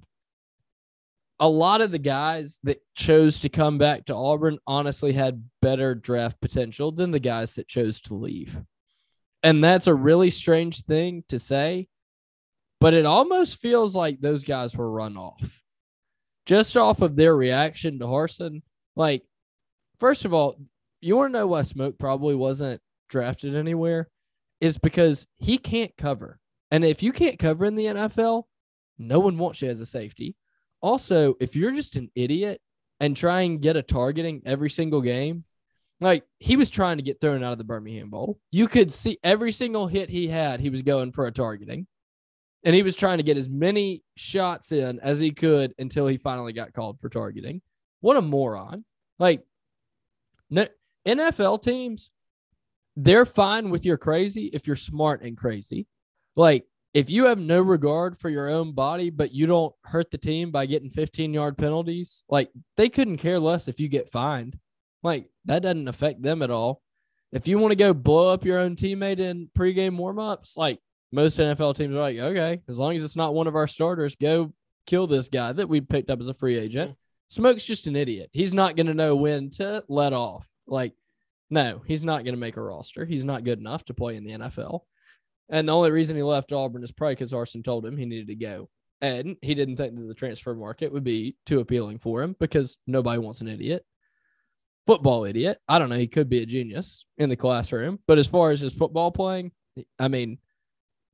A 1.38 1.48
lot 1.48 1.80
of 1.80 1.90
the 1.90 1.98
guys 1.98 2.58
that 2.64 2.82
chose 2.94 3.38
to 3.40 3.48
come 3.48 3.78
back 3.78 4.06
to 4.06 4.14
Auburn 4.14 4.58
honestly 4.66 5.12
had 5.12 5.44
better 5.62 5.94
draft 5.94 6.40
potential 6.40 6.92
than 6.92 7.12
the 7.12 7.20
guys 7.20 7.54
that 7.54 7.68
chose 7.68 8.00
to 8.02 8.14
leave. 8.14 8.60
And 9.42 9.64
that's 9.64 9.86
a 9.86 9.94
really 9.94 10.30
strange 10.30 10.82
thing 10.82 11.24
to 11.28 11.38
say, 11.38 11.88
but 12.78 12.92
it 12.92 13.06
almost 13.06 13.60
feels 13.60 13.96
like 13.96 14.20
those 14.20 14.44
guys 14.44 14.76
were 14.76 14.90
run 14.90 15.16
off 15.16 15.60
just 16.50 16.76
off 16.76 17.00
of 17.00 17.14
their 17.14 17.36
reaction 17.36 18.00
to 18.00 18.06
Harsin. 18.06 18.62
Like, 18.96 19.22
first 20.00 20.24
of 20.24 20.34
all, 20.34 20.56
you 21.00 21.16
want 21.16 21.32
to 21.32 21.38
know 21.38 21.46
why 21.46 21.62
Smoke 21.62 21.96
probably 21.96 22.34
wasn't 22.34 22.80
drafted 23.08 23.54
anywhere? 23.54 24.08
Is 24.60 24.76
because 24.76 25.28
he 25.38 25.58
can't 25.58 25.96
cover. 25.96 26.40
And 26.72 26.84
if 26.84 27.04
you 27.04 27.12
can't 27.12 27.38
cover 27.38 27.64
in 27.64 27.76
the 27.76 27.86
NFL, 27.86 28.44
no 29.00 29.18
one 29.18 29.38
wants 29.38 29.62
you 29.62 29.68
as 29.68 29.80
a 29.80 29.86
safety. 29.86 30.36
Also, 30.80 31.34
if 31.40 31.56
you're 31.56 31.72
just 31.72 31.96
an 31.96 32.10
idiot 32.14 32.60
and 33.00 33.16
try 33.16 33.42
and 33.42 33.60
get 33.60 33.76
a 33.76 33.82
targeting 33.82 34.42
every 34.46 34.70
single 34.70 35.02
game, 35.02 35.44
like 36.00 36.24
he 36.38 36.56
was 36.56 36.70
trying 36.70 36.96
to 36.96 37.02
get 37.02 37.20
thrown 37.20 37.42
out 37.42 37.52
of 37.52 37.58
the 37.58 37.64
Birmingham 37.64 38.10
Bowl. 38.10 38.38
You 38.50 38.68
could 38.68 38.92
see 38.92 39.18
every 39.22 39.52
single 39.52 39.86
hit 39.86 40.08
he 40.08 40.28
had, 40.28 40.60
he 40.60 40.70
was 40.70 40.82
going 40.82 41.12
for 41.12 41.26
a 41.26 41.32
targeting. 41.32 41.86
And 42.64 42.74
he 42.74 42.82
was 42.82 42.96
trying 42.96 43.18
to 43.18 43.24
get 43.24 43.38
as 43.38 43.48
many 43.48 44.02
shots 44.16 44.72
in 44.72 45.00
as 45.00 45.18
he 45.18 45.30
could 45.30 45.74
until 45.78 46.06
he 46.06 46.18
finally 46.18 46.52
got 46.52 46.74
called 46.74 47.00
for 47.00 47.08
targeting. 47.08 47.62
What 48.00 48.18
a 48.18 48.22
moron. 48.22 48.84
Like 49.18 49.44
NFL 51.06 51.62
teams, 51.62 52.10
they're 52.96 53.26
fine 53.26 53.70
with 53.70 53.86
your 53.86 53.96
crazy 53.96 54.50
if 54.52 54.66
you're 54.66 54.76
smart 54.76 55.22
and 55.22 55.36
crazy. 55.36 55.86
Like 56.36 56.64
if 56.92 57.08
you 57.10 57.26
have 57.26 57.38
no 57.38 57.60
regard 57.60 58.18
for 58.18 58.28
your 58.28 58.48
own 58.48 58.72
body, 58.72 59.10
but 59.10 59.32
you 59.32 59.46
don't 59.46 59.74
hurt 59.84 60.10
the 60.10 60.18
team 60.18 60.50
by 60.50 60.66
getting 60.66 60.90
15 60.90 61.32
yard 61.32 61.56
penalties, 61.56 62.24
like 62.28 62.50
they 62.76 62.88
couldn't 62.88 63.18
care 63.18 63.38
less 63.38 63.68
if 63.68 63.78
you 63.78 63.88
get 63.88 64.10
fined. 64.10 64.58
Like 65.02 65.30
that 65.44 65.62
doesn't 65.62 65.88
affect 65.88 66.22
them 66.22 66.42
at 66.42 66.50
all. 66.50 66.82
If 67.32 67.46
you 67.46 67.58
want 67.58 67.70
to 67.72 67.76
go 67.76 67.94
blow 67.94 68.32
up 68.32 68.44
your 68.44 68.58
own 68.58 68.74
teammate 68.74 69.20
in 69.20 69.48
pregame 69.56 69.96
warmups, 69.98 70.56
like 70.56 70.80
most 71.12 71.38
NFL 71.38 71.76
teams 71.76 71.94
are 71.94 72.00
like, 72.00 72.18
okay, 72.18 72.62
as 72.68 72.78
long 72.78 72.96
as 72.96 73.04
it's 73.04 73.16
not 73.16 73.34
one 73.34 73.46
of 73.46 73.56
our 73.56 73.68
starters, 73.68 74.16
go 74.16 74.52
kill 74.86 75.06
this 75.06 75.28
guy 75.28 75.52
that 75.52 75.68
we 75.68 75.80
picked 75.80 76.10
up 76.10 76.20
as 76.20 76.28
a 76.28 76.34
free 76.34 76.58
agent. 76.58 76.90
Mm-hmm. 76.90 76.96
Smoke's 77.28 77.64
just 77.64 77.86
an 77.86 77.94
idiot. 77.94 78.30
He's 78.32 78.52
not 78.52 78.74
going 78.74 78.88
to 78.88 78.94
know 78.94 79.14
when 79.14 79.50
to 79.50 79.84
let 79.88 80.12
off. 80.12 80.48
Like, 80.66 80.94
no, 81.48 81.82
he's 81.86 82.02
not 82.02 82.24
going 82.24 82.34
to 82.34 82.40
make 82.40 82.56
a 82.56 82.60
roster. 82.60 83.04
He's 83.04 83.24
not 83.24 83.44
good 83.44 83.60
enough 83.60 83.84
to 83.84 83.94
play 83.94 84.16
in 84.16 84.24
the 84.24 84.32
NFL. 84.32 84.80
And 85.50 85.68
the 85.68 85.74
only 85.74 85.90
reason 85.90 86.16
he 86.16 86.22
left 86.22 86.52
Auburn 86.52 86.84
is 86.84 86.92
probably 86.92 87.16
because 87.16 87.32
Harsin 87.32 87.64
told 87.64 87.84
him 87.84 87.96
he 87.96 88.06
needed 88.06 88.28
to 88.28 88.36
go. 88.36 88.68
And 89.00 89.36
he 89.42 89.54
didn't 89.54 89.76
think 89.76 89.96
that 89.96 90.06
the 90.06 90.14
transfer 90.14 90.54
market 90.54 90.92
would 90.92 91.04
be 91.04 91.36
too 91.46 91.60
appealing 91.60 91.98
for 91.98 92.22
him 92.22 92.36
because 92.38 92.78
nobody 92.86 93.18
wants 93.18 93.40
an 93.40 93.48
idiot. 93.48 93.84
Football 94.86 95.24
idiot. 95.24 95.58
I 95.68 95.78
don't 95.78 95.88
know. 95.88 95.96
He 95.96 96.06
could 96.06 96.28
be 96.28 96.42
a 96.42 96.46
genius 96.46 97.06
in 97.18 97.28
the 97.28 97.36
classroom. 97.36 97.98
But 98.06 98.18
as 98.18 98.26
far 98.26 98.50
as 98.50 98.60
his 98.60 98.74
football 98.74 99.10
playing, 99.10 99.52
I 99.98 100.08
mean, 100.08 100.38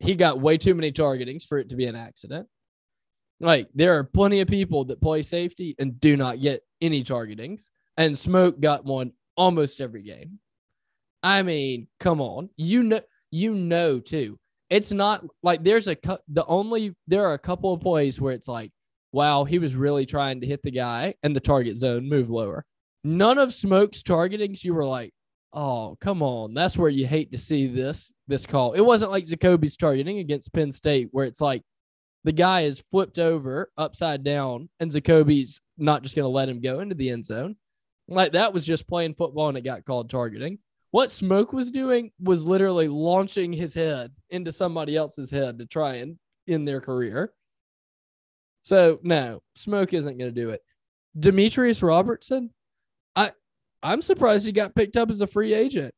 he 0.00 0.14
got 0.14 0.40
way 0.40 0.58
too 0.58 0.74
many 0.74 0.92
targetings 0.92 1.44
for 1.44 1.58
it 1.58 1.70
to 1.70 1.76
be 1.76 1.86
an 1.86 1.96
accident. 1.96 2.48
Like, 3.40 3.68
there 3.74 3.98
are 3.98 4.04
plenty 4.04 4.40
of 4.40 4.48
people 4.48 4.84
that 4.86 5.00
play 5.00 5.22
safety 5.22 5.74
and 5.78 6.00
do 6.00 6.16
not 6.16 6.40
get 6.40 6.62
any 6.80 7.04
targetings. 7.04 7.70
And 7.96 8.18
Smoke 8.18 8.60
got 8.60 8.84
one 8.84 9.12
almost 9.36 9.80
every 9.80 10.02
game. 10.02 10.38
I 11.22 11.42
mean, 11.42 11.88
come 12.00 12.20
on. 12.20 12.50
You 12.56 12.82
know 12.82 13.00
you 13.30 13.54
know 13.54 14.00
too. 14.00 14.38
It's 14.68 14.92
not 14.92 15.24
like 15.42 15.62
there's 15.62 15.86
a 15.86 15.96
the 16.28 16.44
only 16.46 16.94
there 17.06 17.26
are 17.26 17.34
a 17.34 17.38
couple 17.38 17.72
of 17.72 17.80
plays 17.80 18.20
where 18.20 18.32
it's 18.32 18.48
like, 18.48 18.72
wow, 19.12 19.44
he 19.44 19.58
was 19.58 19.76
really 19.76 20.06
trying 20.06 20.40
to 20.40 20.46
hit 20.46 20.62
the 20.62 20.70
guy 20.70 21.14
and 21.22 21.34
the 21.34 21.40
target 21.40 21.76
zone 21.76 22.08
move 22.08 22.30
lower. 22.30 22.64
None 23.04 23.38
of 23.38 23.54
Smoke's 23.54 24.02
targetings, 24.02 24.64
you 24.64 24.74
were 24.74 24.84
like, 24.84 25.12
oh, 25.52 25.96
come 26.00 26.22
on. 26.22 26.54
That's 26.54 26.76
where 26.76 26.90
you 26.90 27.06
hate 27.06 27.32
to 27.32 27.38
see 27.38 27.66
this 27.66 28.12
this 28.28 28.46
call. 28.46 28.72
It 28.72 28.80
wasn't 28.80 29.12
like 29.12 29.26
Zakoby's 29.26 29.76
targeting 29.76 30.18
against 30.18 30.52
Penn 30.52 30.72
State, 30.72 31.08
where 31.12 31.26
it's 31.26 31.40
like 31.40 31.62
the 32.24 32.32
guy 32.32 32.62
is 32.62 32.82
flipped 32.90 33.18
over 33.18 33.70
upside 33.78 34.24
down 34.24 34.68
and 34.80 34.90
Zakoby's 34.90 35.60
not 35.78 36.02
just 36.02 36.16
gonna 36.16 36.28
let 36.28 36.48
him 36.48 36.60
go 36.60 36.80
into 36.80 36.94
the 36.94 37.10
end 37.10 37.24
zone. 37.24 37.56
Like 38.08 38.32
that 38.32 38.52
was 38.52 38.64
just 38.64 38.88
playing 38.88 39.14
football 39.14 39.48
and 39.48 39.58
it 39.58 39.62
got 39.62 39.84
called 39.84 40.10
targeting. 40.10 40.58
What 40.90 41.10
Smoke 41.10 41.52
was 41.52 41.70
doing 41.70 42.10
was 42.20 42.44
literally 42.44 42.88
launching 42.88 43.52
his 43.52 43.74
head 43.74 44.12
into 44.30 44.52
somebody 44.52 44.96
else's 44.96 45.30
head 45.30 45.58
to 45.58 45.66
try 45.66 45.96
and 45.96 46.16
end 46.48 46.66
their 46.66 46.80
career. 46.80 47.32
So 48.62 48.98
no, 49.02 49.42
Smoke 49.54 49.92
isn't 49.94 50.18
going 50.18 50.34
to 50.34 50.40
do 50.40 50.50
it. 50.50 50.60
Demetrius 51.18 51.82
Robertson, 51.82 52.50
I 53.14 53.32
I'm 53.82 54.02
surprised 54.02 54.46
he 54.46 54.52
got 54.52 54.74
picked 54.74 54.96
up 54.96 55.10
as 55.10 55.20
a 55.20 55.26
free 55.26 55.54
agent. 55.54 55.94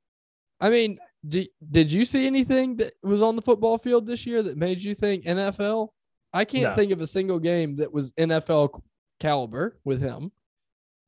I 0.60 0.70
mean, 0.70 0.98
did, 1.26 1.48
did 1.70 1.92
you 1.92 2.04
see 2.04 2.26
anything 2.26 2.76
that 2.76 2.92
was 3.02 3.22
on 3.22 3.36
the 3.36 3.42
football 3.42 3.78
field 3.78 4.06
this 4.06 4.26
year 4.26 4.42
that 4.42 4.56
made 4.56 4.82
you 4.82 4.94
think 4.94 5.24
NFL? 5.24 5.88
I 6.32 6.44
can't 6.44 6.70
no. 6.70 6.76
think 6.76 6.92
of 6.92 7.00
a 7.00 7.06
single 7.06 7.38
game 7.38 7.76
that 7.76 7.92
was 7.92 8.12
NFL 8.12 8.82
caliber 9.18 9.78
with 9.84 10.00
him. 10.00 10.30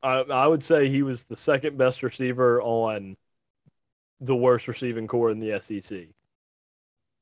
I, 0.02 0.20
I 0.20 0.46
would 0.46 0.64
say 0.64 0.88
he 0.88 1.02
was 1.02 1.24
the 1.24 1.36
second 1.36 1.76
best 1.76 2.02
receiver 2.02 2.62
on 2.62 3.16
the 4.20 4.36
worst 4.36 4.68
receiving 4.68 5.06
corps 5.06 5.30
in 5.30 5.40
the 5.40 5.60
SEC. 5.60 6.08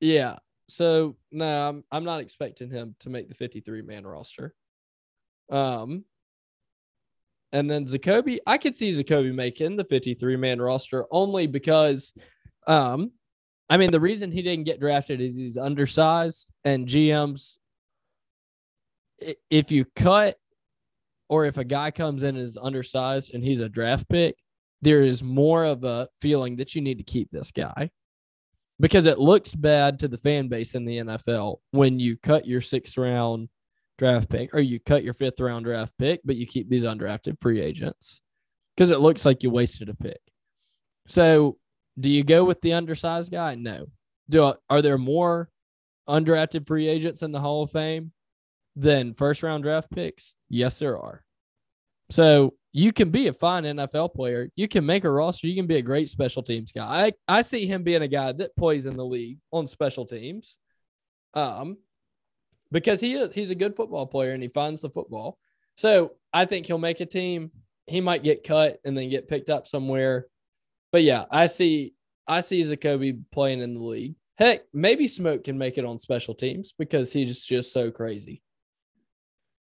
Yeah. 0.00 0.36
so 0.68 1.16
no, 1.32 1.68
I'm 1.68 1.84
I'm 1.90 2.04
not 2.04 2.20
expecting 2.20 2.70
him 2.70 2.94
to 3.00 3.10
make 3.10 3.28
the 3.28 3.34
53 3.34 3.82
man 3.82 4.06
roster. 4.06 4.54
Um, 5.50 6.04
and 7.52 7.70
then 7.70 7.86
Zakoby, 7.86 8.38
I 8.46 8.58
could 8.58 8.76
see 8.76 8.90
Zakoby 8.90 9.34
making 9.34 9.76
the 9.76 9.84
53 9.84 10.36
man 10.36 10.60
roster 10.60 11.06
only 11.10 11.46
because, 11.46 12.12
um, 12.66 13.12
I 13.70 13.78
mean, 13.78 13.90
the 13.90 14.00
reason 14.00 14.30
he 14.30 14.42
didn't 14.42 14.66
get 14.66 14.80
drafted 14.80 15.20
is 15.20 15.34
he's 15.34 15.56
undersized 15.56 16.50
and 16.64 16.86
GMs. 16.86 17.56
If 19.50 19.72
you 19.72 19.84
cut 19.96 20.36
or 21.28 21.46
if 21.46 21.56
a 21.56 21.64
guy 21.64 21.90
comes 21.90 22.22
in 22.22 22.36
as 22.36 22.58
undersized 22.60 23.34
and 23.34 23.42
he's 23.42 23.60
a 23.60 23.68
draft 23.68 24.08
pick, 24.08 24.36
there 24.82 25.02
is 25.02 25.22
more 25.22 25.64
of 25.64 25.84
a 25.84 26.08
feeling 26.20 26.56
that 26.56 26.74
you 26.74 26.82
need 26.82 26.98
to 26.98 27.04
keep 27.04 27.30
this 27.30 27.50
guy 27.50 27.90
because 28.80 29.06
it 29.06 29.18
looks 29.18 29.54
bad 29.54 29.98
to 29.98 30.08
the 30.08 30.18
fan 30.18 30.48
base 30.48 30.74
in 30.74 30.84
the 30.84 30.98
NFL 30.98 31.58
when 31.72 31.98
you 31.98 32.16
cut 32.16 32.46
your 32.46 32.60
sixth 32.60 32.96
round 32.96 33.48
draft 33.98 34.28
pick 34.28 34.54
or 34.54 34.60
you 34.60 34.78
cut 34.78 35.02
your 35.02 35.14
fifth 35.14 35.40
round 35.40 35.64
draft 35.64 35.92
pick, 35.98 36.20
but 36.24 36.36
you 36.36 36.46
keep 36.46 36.68
these 36.68 36.84
undrafted 36.84 37.40
free 37.40 37.60
agents 37.60 38.20
because 38.76 38.90
it 38.90 39.00
looks 39.00 39.24
like 39.24 39.42
you 39.42 39.50
wasted 39.50 39.88
a 39.88 39.94
pick. 39.94 40.20
So, 41.06 41.58
do 41.98 42.10
you 42.10 42.22
go 42.22 42.44
with 42.44 42.60
the 42.60 42.74
undersized 42.74 43.32
guy? 43.32 43.56
No. 43.56 43.86
Do 44.30 44.54
are 44.70 44.82
there 44.82 44.98
more 44.98 45.50
undrafted 46.08 46.66
free 46.66 46.86
agents 46.86 47.22
in 47.22 47.32
the 47.32 47.40
Hall 47.40 47.64
of 47.64 47.72
Fame 47.72 48.12
than 48.76 49.14
first 49.14 49.42
round 49.42 49.64
draft 49.64 49.90
picks? 49.90 50.34
Yes, 50.48 50.78
there 50.78 50.98
are. 50.98 51.24
So 52.10 52.54
you 52.72 52.92
can 52.92 53.10
be 53.10 53.28
a 53.28 53.32
fine 53.32 53.64
NFL 53.64 54.14
player. 54.14 54.50
You 54.56 54.68
can 54.68 54.84
make 54.84 55.04
a 55.04 55.10
roster. 55.10 55.46
You 55.46 55.54
can 55.54 55.66
be 55.66 55.76
a 55.76 55.82
great 55.82 56.08
special 56.08 56.42
teams 56.42 56.72
guy. 56.72 57.06
I, 57.28 57.38
I 57.38 57.42
see 57.42 57.66
him 57.66 57.82
being 57.82 58.02
a 58.02 58.08
guy 58.08 58.32
that 58.32 58.56
plays 58.56 58.86
in 58.86 58.96
the 58.96 59.04
league 59.04 59.38
on 59.52 59.66
special 59.66 60.06
teams. 60.06 60.56
Um, 61.34 61.78
because 62.70 63.00
he 63.00 63.14
is 63.14 63.30
he's 63.34 63.50
a 63.50 63.54
good 63.54 63.76
football 63.76 64.06
player 64.06 64.32
and 64.32 64.42
he 64.42 64.48
finds 64.48 64.80
the 64.80 64.90
football. 64.90 65.38
So 65.76 66.12
I 66.32 66.44
think 66.44 66.66
he'll 66.66 66.78
make 66.78 67.00
a 67.00 67.06
team. 67.06 67.50
He 67.86 68.00
might 68.00 68.22
get 68.22 68.44
cut 68.44 68.78
and 68.84 68.96
then 68.96 69.08
get 69.08 69.28
picked 69.28 69.50
up 69.50 69.66
somewhere. 69.66 70.26
But 70.92 71.02
yeah, 71.02 71.24
I 71.30 71.46
see 71.46 71.94
I 72.26 72.40
see 72.40 72.62
Zakoby 72.62 73.22
playing 73.32 73.60
in 73.60 73.74
the 73.74 73.82
league. 73.82 74.14
Heck, 74.36 74.62
maybe 74.72 75.08
Smoke 75.08 75.44
can 75.44 75.58
make 75.58 75.78
it 75.78 75.84
on 75.84 75.98
special 75.98 76.34
teams 76.34 76.72
because 76.78 77.12
he's 77.12 77.44
just 77.44 77.72
so 77.72 77.90
crazy. 77.90 78.42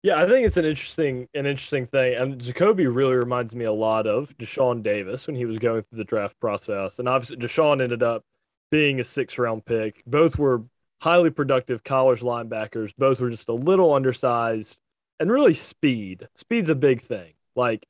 Yeah, 0.07 0.23
I 0.23 0.29
think 0.29 0.47
it's 0.47 0.57
an 0.57 0.65
interesting 0.65 1.29
an 1.35 1.47
interesting 1.47 1.89
thing. 1.89 2.15
And 2.15 2.41
Zakoby 2.41 2.87
really 2.89 3.17
reminds 3.17 3.57
me 3.57 3.65
a 3.65 3.73
lot 3.73 4.07
of 4.07 4.39
Deshaun 4.39 4.81
Davis 4.81 5.27
when 5.27 5.35
he 5.35 5.47
was 5.47 5.59
going 5.59 5.83
through 5.83 5.99
the 5.99 6.05
draft 6.05 6.39
process. 6.39 7.01
And 7.01 7.09
obviously 7.09 7.39
Deshaun 7.39 7.83
ended 7.83 8.05
up 8.05 8.23
being 8.71 9.01
a 9.01 9.05
six 9.05 9.37
round 9.37 9.65
pick. 9.65 10.05
Both 10.07 10.39
were 10.39 10.63
highly 11.01 11.31
productive 11.31 11.83
college 11.83 12.21
linebackers. 12.21 12.93
Both 12.97 13.19
were 13.19 13.31
just 13.31 13.49
a 13.49 13.53
little 13.53 13.93
undersized 13.93 14.77
and 15.19 15.29
really 15.29 15.55
speed. 15.55 16.29
Speed's 16.37 16.71
a 16.71 16.77
big 16.77 17.03
thing. 17.03 17.33
Like, 17.57 17.85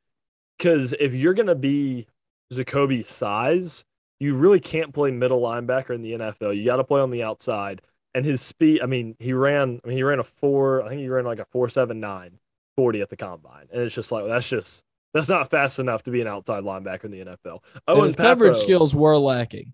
because 0.57 0.95
if 0.99 1.13
you're 1.13 1.35
going 1.35 1.49
to 1.49 1.55
be 1.55 2.07
Zakoby's 2.51 3.13
size, 3.13 3.85
you 4.21 4.35
really 4.37 4.61
can't 4.61 4.95
play 4.95 5.11
middle 5.11 5.43
linebacker 5.43 5.95
in 5.95 6.01
the 6.01 6.13
NFL. 6.13 6.57
You 6.57 6.65
got 6.65 6.77
to 6.77 6.85
play 6.85 7.03
on 7.03 7.11
the 7.11 7.25
outside. 7.25 7.83
And 8.17 8.25
his 8.25 8.41
speed, 8.41 8.81
I 8.83 8.87
mean, 8.87 9.15
he 9.19 9.35
ran, 9.35 9.79
I 9.85 9.89
mean, 9.89 9.99
he 9.99 10.03
ran 10.03 10.21
a 10.21 10.25
four, 10.25 10.83
I 10.83 10.89
think 10.89 11.03
he 11.03 11.09
ran 11.11 11.27
like 11.27 11.39
a 11.39 11.45
four 11.45 11.69
seven 11.69 12.01
nine 12.01 12.39
40 12.75 13.03
at 13.03 13.11
the 13.11 13.17
combine. 13.17 13.67
And 13.71 13.83
it's 13.83 13.95
just 13.95 14.11
like, 14.11 14.27
that's 14.27 14.49
just, 14.49 14.83
that's 15.13 15.29
not 15.29 15.51
fast 15.51 15.79
enough 15.79 16.03
to 16.05 16.11
be 16.11 16.23
an 16.23 16.27
outside 16.27 16.65
linebacker 16.65 17.05
in 17.05 17.11
the 17.11 17.21
NFL. 17.21 17.59
Oh, 17.87 18.03
his 18.03 18.17
coverage 18.17 18.57
skills 18.57 18.95
were 18.95 19.19
lacking. 19.19 19.71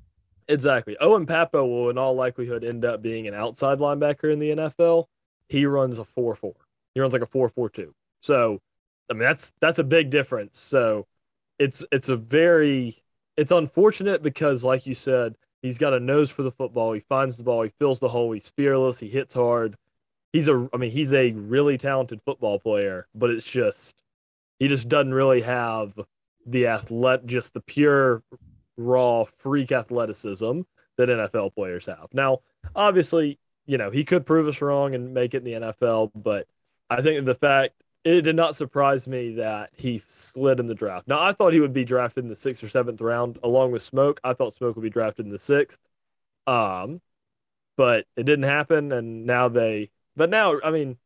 Exactly. 0.48 0.96
Owen 1.00 1.24
Pappoe 1.24 1.64
will, 1.64 1.90
in 1.90 1.98
all 1.98 2.16
likelihood, 2.16 2.64
end 2.64 2.84
up 2.84 3.00
being 3.00 3.28
an 3.28 3.34
outside 3.34 3.78
linebacker 3.78 4.32
in 4.32 4.40
the 4.40 4.50
NFL. 4.50 5.04
He 5.48 5.64
runs 5.64 6.00
a 6.00 6.04
four-four. 6.04 6.56
He 6.96 7.00
runs 7.00 7.12
like 7.12 7.22
a 7.22 7.26
four-four-two. 7.26 7.94
So, 8.22 8.60
I 9.08 9.14
mean, 9.14 9.22
that's 9.22 9.52
that's 9.60 9.78
a 9.78 9.84
big 9.84 10.10
difference. 10.10 10.58
So, 10.58 11.06
it's 11.60 11.84
it's 11.92 12.08
a 12.08 12.16
very 12.16 13.02
it's 13.36 13.52
unfortunate 13.52 14.20
because, 14.20 14.64
like 14.64 14.84
you 14.84 14.96
said, 14.96 15.36
he's 15.62 15.78
got 15.78 15.94
a 15.94 16.00
nose 16.00 16.30
for 16.30 16.42
the 16.42 16.50
football. 16.50 16.92
He 16.92 17.00
finds 17.00 17.36
the 17.36 17.42
ball. 17.42 17.62
He 17.62 17.72
fills 17.78 17.98
the 17.98 18.08
hole. 18.08 18.32
He's 18.32 18.48
fearless. 18.48 18.98
He 18.98 19.08
hits 19.08 19.34
hard. 19.34 19.76
He's 20.32 20.48
a, 20.48 20.68
I 20.72 20.76
mean, 20.76 20.90
he's 20.90 21.12
a 21.12 21.30
really 21.32 21.78
talented 21.78 22.20
football 22.24 22.58
player, 22.58 23.06
but 23.14 23.30
it's 23.30 23.46
just 23.46 23.94
he 24.58 24.68
just 24.68 24.88
doesn't 24.88 25.14
really 25.14 25.42
have 25.42 25.92
the 26.46 26.66
athletic, 26.66 27.26
just 27.26 27.54
the 27.54 27.60
pure 27.60 28.22
raw 28.76 29.24
freak 29.38 29.72
athleticism 29.72 30.62
that 30.96 31.08
NFL 31.08 31.54
players 31.54 31.86
have. 31.86 32.08
Now, 32.12 32.40
obviously, 32.74 33.38
you 33.66 33.78
know, 33.78 33.90
he 33.90 34.04
could 34.04 34.26
prove 34.26 34.48
us 34.48 34.60
wrong 34.60 34.94
and 34.94 35.14
make 35.14 35.34
it 35.34 35.38
in 35.38 35.44
the 35.44 35.72
NFL, 35.72 36.10
but 36.14 36.46
I 36.90 37.02
think 37.02 37.24
the 37.24 37.34
fact 37.34 37.74
it 38.04 38.22
did 38.22 38.36
not 38.36 38.56
surprise 38.56 39.06
me 39.06 39.34
that 39.34 39.70
he 39.74 40.02
slid 40.10 40.58
in 40.58 40.66
the 40.66 40.74
draft. 40.74 41.06
Now, 41.06 41.22
I 41.22 41.32
thought 41.32 41.52
he 41.52 41.60
would 41.60 41.72
be 41.72 41.84
drafted 41.84 42.24
in 42.24 42.30
the 42.30 42.36
sixth 42.36 42.62
or 42.64 42.68
seventh 42.68 43.00
round 43.00 43.38
along 43.42 43.72
with 43.72 43.82
Smoke. 43.82 44.20
I 44.24 44.34
thought 44.34 44.56
Smoke 44.56 44.76
would 44.76 44.82
be 44.82 44.90
drafted 44.90 45.26
in 45.26 45.32
the 45.32 45.38
sixth. 45.38 45.78
Um, 46.46 47.00
but 47.76 48.06
it 48.16 48.24
didn't 48.24 48.44
happen. 48.44 48.92
And 48.92 49.24
now 49.26 49.48
they, 49.48 49.90
but 50.16 50.30
now, 50.30 50.60
I 50.64 50.70
mean, 50.70 50.98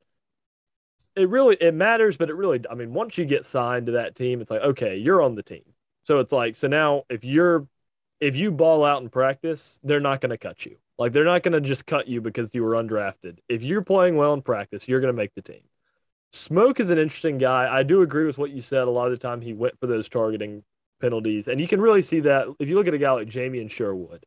it 1.14 1.28
really, 1.28 1.57
it 1.61 1.74
matters, 1.74 2.16
but 2.16 2.30
it 2.30 2.34
really, 2.34 2.62
I 2.70 2.74
mean, 2.74 2.92
once 2.94 3.18
you 3.18 3.24
get 3.24 3.47
signed 3.47 3.86
to 3.86 3.92
that 3.92 4.16
team, 4.16 4.40
it's 4.40 4.51
like, 4.51 4.62
okay, 4.62 4.97
you're 4.97 5.22
on 5.22 5.34
the 5.34 5.42
team. 5.42 5.64
So 6.05 6.18
it's 6.20 6.32
like, 6.32 6.57
so 6.57 6.66
now 6.66 7.05
if 7.11 7.24
you're, 7.24 7.66
if 8.20 8.36
you 8.36 8.51
ball 8.51 8.84
out 8.84 9.03
in 9.03 9.11
practice, 9.11 9.78
they're 9.84 10.01
not 10.01 10.20
going 10.20 10.30
to 10.30 10.38
cut 10.38 10.64
you. 10.64 10.76
Like 10.99 11.12
they're 11.12 11.24
not 11.24 11.42
going 11.42 11.53
to 11.53 11.61
just 11.61 11.84
cut 11.84 12.09
you 12.09 12.22
because 12.22 12.49
you 12.55 12.64
were 12.64 12.72
undrafted. 12.72 13.38
If 13.49 13.62
you're 13.62 13.82
playing 13.82 14.16
well 14.16 14.32
in 14.32 14.40
practice, 14.40 14.88
you're 14.88 15.01
going 15.01 15.12
to 15.12 15.16
make 15.16 15.34
the 15.34 15.42
team. 15.42 15.62
Smoke 16.37 16.80
is 16.80 16.91
an 16.91 16.99
interesting 16.99 17.39
guy. 17.39 17.68
I 17.72 17.82
do 17.82 18.03
agree 18.03 18.26
with 18.26 18.39
what 18.39 18.51
you 18.51 18.62
said. 18.62 18.87
A 18.87 18.91
lot 18.91 19.07
of 19.07 19.12
the 19.12 19.18
time 19.18 19.41
he 19.41 19.53
went 19.53 19.78
for 19.80 19.87
those 19.87 20.09
targeting 20.09 20.62
penalties. 21.01 21.49
And 21.49 21.61
you 21.61 21.68
can 21.68 21.80
really 21.80 22.03
see 22.03 22.20
that 22.20 22.47
if 22.59 22.68
you 22.68 22.74
look 22.74 22.87
at 22.87 22.95
a 22.95 22.99
guy 22.99 23.11
like 23.12 23.28
Jamien 23.28 23.70
Sherwood. 23.70 24.24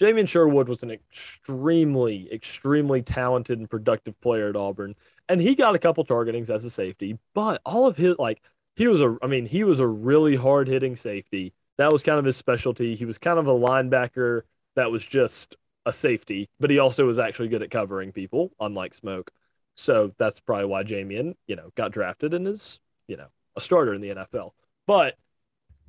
Jamien 0.00 0.28
Sherwood 0.28 0.68
was 0.68 0.82
an 0.82 0.90
extremely, 0.90 2.32
extremely 2.32 3.02
talented 3.02 3.58
and 3.58 3.68
productive 3.68 4.20
player 4.20 4.48
at 4.48 4.56
Auburn. 4.56 4.94
And 5.28 5.40
he 5.40 5.54
got 5.54 5.74
a 5.74 5.78
couple 5.78 6.04
targetings 6.04 6.50
as 6.50 6.64
a 6.64 6.70
safety, 6.70 7.18
but 7.34 7.60
all 7.66 7.86
of 7.86 7.96
his 7.96 8.16
like 8.18 8.40
he 8.76 8.86
was 8.86 9.00
a 9.00 9.16
I 9.22 9.26
mean, 9.26 9.46
he 9.46 9.64
was 9.64 9.80
a 9.80 9.86
really 9.86 10.36
hard 10.36 10.68
hitting 10.68 10.94
safety. 10.96 11.52
That 11.78 11.92
was 11.92 12.02
kind 12.02 12.18
of 12.18 12.24
his 12.24 12.36
specialty. 12.36 12.94
He 12.96 13.04
was 13.04 13.18
kind 13.18 13.38
of 13.38 13.46
a 13.46 13.52
linebacker 13.52 14.42
that 14.76 14.90
was 14.90 15.04
just 15.04 15.56
a 15.84 15.92
safety, 15.92 16.48
but 16.60 16.70
he 16.70 16.78
also 16.78 17.06
was 17.06 17.18
actually 17.18 17.48
good 17.48 17.62
at 17.62 17.70
covering 17.70 18.12
people, 18.12 18.52
unlike 18.60 18.94
Smoke. 18.94 19.32
So 19.78 20.12
that's 20.18 20.40
probably 20.40 20.66
why 20.66 20.82
Jamien, 20.82 21.34
you 21.46 21.54
know, 21.54 21.70
got 21.76 21.92
drafted 21.92 22.34
and 22.34 22.48
is, 22.48 22.80
you 23.06 23.16
know, 23.16 23.28
a 23.56 23.60
starter 23.60 23.94
in 23.94 24.00
the 24.00 24.10
NFL. 24.10 24.50
But 24.88 25.14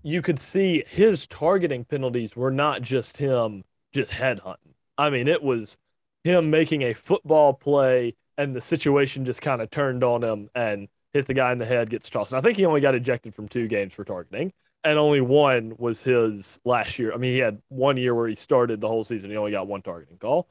you 0.03 0.21
could 0.21 0.39
see 0.39 0.83
his 0.87 1.25
targeting 1.25 1.85
penalties 1.85 2.35
were 2.35 2.51
not 2.51 2.83
just 2.83 3.17
him 3.17 3.63
just 3.91 4.11
headhunting. 4.11 4.75
I 4.95 5.09
mean, 5.09 5.27
it 5.27 5.41
was 5.41 5.75
him 6.23 6.51
making 6.51 6.83
a 6.83 6.93
football 6.93 7.53
play 7.53 8.15
and 8.37 8.55
the 8.55 8.61
situation 8.61 9.25
just 9.25 9.41
kind 9.41 9.59
of 9.59 9.71
turned 9.71 10.03
on 10.03 10.23
him 10.23 10.51
and 10.53 10.87
hit 11.13 11.25
the 11.25 11.33
guy 11.33 11.51
in 11.51 11.57
the 11.57 11.65
head, 11.65 11.89
gets 11.89 12.09
tossed. 12.11 12.31
And 12.31 12.37
I 12.37 12.41
think 12.41 12.57
he 12.57 12.65
only 12.65 12.81
got 12.81 12.93
ejected 12.93 13.33
from 13.33 13.49
two 13.49 13.67
games 13.67 13.93
for 13.93 14.03
targeting, 14.03 14.53
and 14.83 14.99
only 14.99 15.21
one 15.21 15.73
was 15.77 16.01
his 16.01 16.59
last 16.63 16.99
year. 16.99 17.11
I 17.11 17.17
mean, 17.17 17.33
he 17.33 17.39
had 17.39 17.59
one 17.69 17.97
year 17.97 18.13
where 18.13 18.27
he 18.27 18.35
started 18.35 18.81
the 18.81 18.87
whole 18.87 19.03
season. 19.03 19.31
He 19.31 19.35
only 19.35 19.51
got 19.51 19.67
one 19.67 19.81
targeting 19.81 20.17
call. 20.19 20.47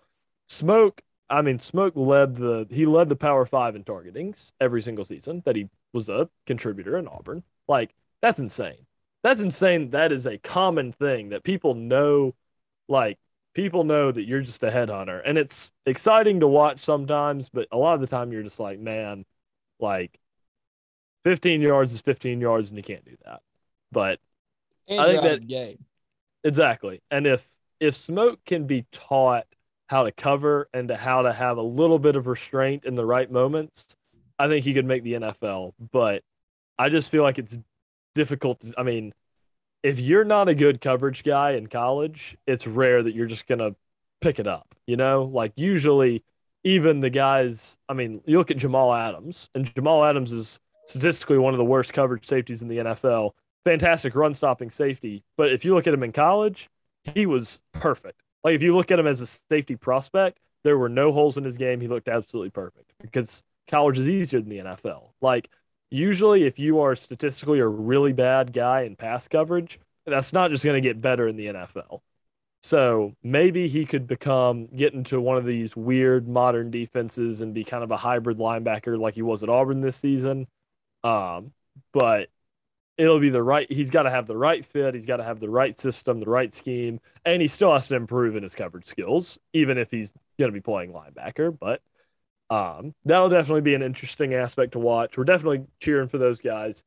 Smoke, 0.49 1.01
I 1.31 1.43
mean, 1.43 1.59
Smoke 1.61 1.95
led 1.97 2.37
the 2.37 2.67
he 2.71 2.87
led 2.87 3.09
the 3.09 3.17
Power 3.17 3.45
Five 3.47 3.77
in 3.77 3.85
targetings 3.85 4.53
every 4.61 4.83
single 4.83 5.05
season 5.05 5.43
that 5.45 5.57
he 5.57 5.69
was 5.93 6.09
a 6.09 6.29
contributor 6.47 6.97
in 6.97 7.09
Auburn. 7.09 7.43
Like 7.67 7.95
that's 8.23 8.41
insane. 8.41 8.87
That's 9.23 9.41
insane. 9.41 9.91
That 9.91 10.13
is 10.13 10.27
a 10.27 10.39
common 10.39 10.93
thing 10.93 11.31
that 11.31 11.45
people 11.45 11.75
know. 11.75 12.35
Like 12.89 13.19
people 13.55 13.85
know 13.85 14.11
that 14.11 14.23
you're 14.23 14.41
just 14.41 14.63
a 14.63 14.71
headhunter, 14.71 15.21
and 15.25 15.37
it's 15.37 15.73
exciting 15.85 16.41
to 16.41 16.49
watch 16.49 16.81
sometimes. 16.81 17.49
But 17.49 17.69
a 17.73 17.77
lot 17.77 17.95
of 17.95 18.01
the 18.01 18.07
time, 18.07 18.33
you're 18.33 18.43
just 18.43 18.61
like, 18.61 18.79
man, 18.79 19.25
like 19.81 20.19
15 21.25 21.61
yards 21.61 21.93
is 21.93 22.01
15 22.01 22.41
yards, 22.41 22.69
and 22.69 22.77
you 22.79 22.83
can't 22.83 23.05
do 23.05 23.17
that. 23.25 23.41
But 23.93 24.21
and 24.87 25.01
I 25.01 25.07
think 25.07 25.23
that 25.23 25.47
game 25.47 25.85
exactly. 26.45 27.03
And 27.11 27.27
if 27.27 27.47
if 27.81 27.97
Smoke 27.97 28.41
can 28.45 28.67
be 28.67 28.87
taught 28.93 29.47
how 29.89 30.05
to 30.05 30.13
cover 30.13 30.69
and 30.73 30.89
to 30.89 30.97
how 30.97 31.23
to 31.23 31.33
have 31.33 31.57
a 31.57 31.63
little 31.63 31.99
bit 31.99 32.15
of 32.15 32.27
restraint 32.27 32.85
in 32.85 32.95
the 32.95 33.05
right 33.05 33.31
moments, 33.31 33.97
I 34.39 34.47
think 34.47 34.65
he 34.65 34.75
could 34.75 34.85
make 34.85 35.03
the 35.03 35.15
NFL. 35.15 35.73
But 35.93 36.23
I 36.79 36.91
just 36.91 37.11
feel 37.11 37.23
like 37.23 37.39
it's 37.39 37.57
difficult. 38.15 38.63
I 38.77 38.83
mean, 38.83 39.13
if 39.83 39.99
you're 39.99 40.25
not 40.25 40.49
a 40.49 40.55
good 40.55 40.81
coverage 40.81 41.25
guy 41.25 41.53
in 41.53 41.67
college, 41.67 42.37
it's 42.47 42.67
rare 42.67 43.03
that 43.03 43.15
you're 43.15 43.27
just 43.27 43.47
gonna 43.47 43.75
pick 44.21 44.39
it 44.39 44.47
up. 44.47 44.75
You 44.87 44.97
know, 44.97 45.25
like 45.25 45.53
usually 45.57 46.23
even 46.65 47.01
the 47.01 47.11
guys. 47.11 47.77
I 47.89 47.95
mean, 47.95 48.21
you 48.27 48.39
look 48.39 48.51
at 48.51 48.59
Jamal 48.59 48.93
Adams, 48.93 49.49
and 49.55 49.75
Jamal 49.75 50.05
Adams 50.05 50.33
is 50.33 50.61
statistically 50.87 51.39
one 51.39 51.55
of 51.55 51.59
the 51.59 51.65
worst 51.65 51.93
coverage 51.93 52.29
safeties 52.29 52.61
in 52.63 52.69
the 52.69 52.79
NFL. 52.79 53.33
Fantastic 53.65 54.15
run 54.15 54.35
stopping 54.35 54.71
safety. 54.71 55.25
But 55.37 55.53
if 55.53 55.65
you 55.65 55.75
look 55.75 55.87
at 55.87 55.95
him 55.95 56.03
in 56.03 56.13
college, 56.13 56.69
he 57.15 57.27
was 57.27 57.61
perfect. 57.73 58.23
Like 58.45 58.55
if 58.55 58.63
you 58.63 58.77
look 58.77 58.91
at 58.91 58.99
him 58.99 59.07
as 59.07 59.21
a 59.21 59.27
safety 59.51 59.77
prospect, 59.77 60.39
there 60.65 60.79
were 60.79 60.89
no 60.89 61.13
holes 61.13 61.37
in 61.37 61.45
his 61.45 61.57
game. 61.57 61.81
He 61.81 61.89
looked 61.89 62.09
absolutely 62.09 62.51
perfect 62.51 62.93
because 63.01 63.43
college 63.69 63.99
is 63.99 64.09
easier 64.09 64.41
than 64.41 64.49
the 64.49 64.59
NFL. 64.59 65.11
Like 65.21 65.49
usually 65.91 66.45
if 66.45 66.59
you 66.59 66.81
are 66.81 66.97
statistically 66.97 67.61
a 67.61 67.67
really 67.67 68.13
bad 68.13 68.53
guy 68.53 68.83
in 68.83 68.97
pass 68.97 69.29
coverage, 69.29 69.79
that's 70.07 70.33
not 70.33 70.51
just 70.51 70.65
going 70.65 70.81
to 70.81 70.87
get 70.87 71.01
better 71.01 71.29
in 71.29 71.37
the 71.37 71.47
NFL. 71.47 72.01
So 72.63 73.15
maybe 73.23 73.69
he 73.69 73.87
could 73.87 74.07
become 74.07 74.67
get 74.67 74.93
into 74.93 75.21
one 75.21 75.37
of 75.37 75.45
these 75.45 75.77
weird 75.77 76.29
modern 76.29 76.71
defenses 76.71 77.41
and 77.41 77.55
be 77.55 77.65
kind 77.65 77.85
of 77.85 77.91
a 77.91 77.97
hybrid 77.97 78.39
linebacker 78.39 78.99
like 78.99 79.15
he 79.15 79.23
was 79.23 79.43
at 79.43 79.49
Auburn 79.49 79.81
this 79.81 79.97
season. 79.97 80.49
Um, 81.05 81.53
but 81.93 82.29
it'll 82.99 83.21
be 83.21 83.31
the 83.31 83.43
right. 83.43 83.71
He's 83.71 83.91
got 83.91 84.03
to 84.03 84.11
have 84.11 84.27
the 84.27 84.37
right 84.37 84.67
fit. 84.67 84.95
He's 84.95 85.07
got 85.07 85.19
to 85.19 85.25
have 85.25 85.41
the 85.41 85.49
right 85.49 85.79
system, 85.79 86.21
the 86.21 86.27
right 86.27 86.53
scheme, 86.53 87.01
and 87.25 87.41
he 87.41 87.49
still 87.49 87.73
has 87.73 87.89
to 87.89 87.95
improve 87.95 88.37
in 88.37 88.43
his 88.43 88.55
coverage 88.55 88.87
skills, 88.87 89.39
even 89.53 89.79
if 89.79 89.91
he's 89.91 90.11
going 90.39 90.51
to 90.51 90.55
be 90.55 90.61
playing 90.61 90.93
linebacker. 90.93 91.57
But 91.57 91.81
um, 92.51 92.95
that'll 93.05 93.29
definitely 93.29 93.63
be 93.63 93.75
an 93.75 93.83
interesting 93.83 94.35
aspect 94.35 94.73
to 94.73 94.79
watch. 94.81 95.17
We're 95.17 95.25
definitely 95.25 95.67
cheering 95.81 96.09
for 96.09 96.19
those 96.19 96.41
guys 96.41 96.83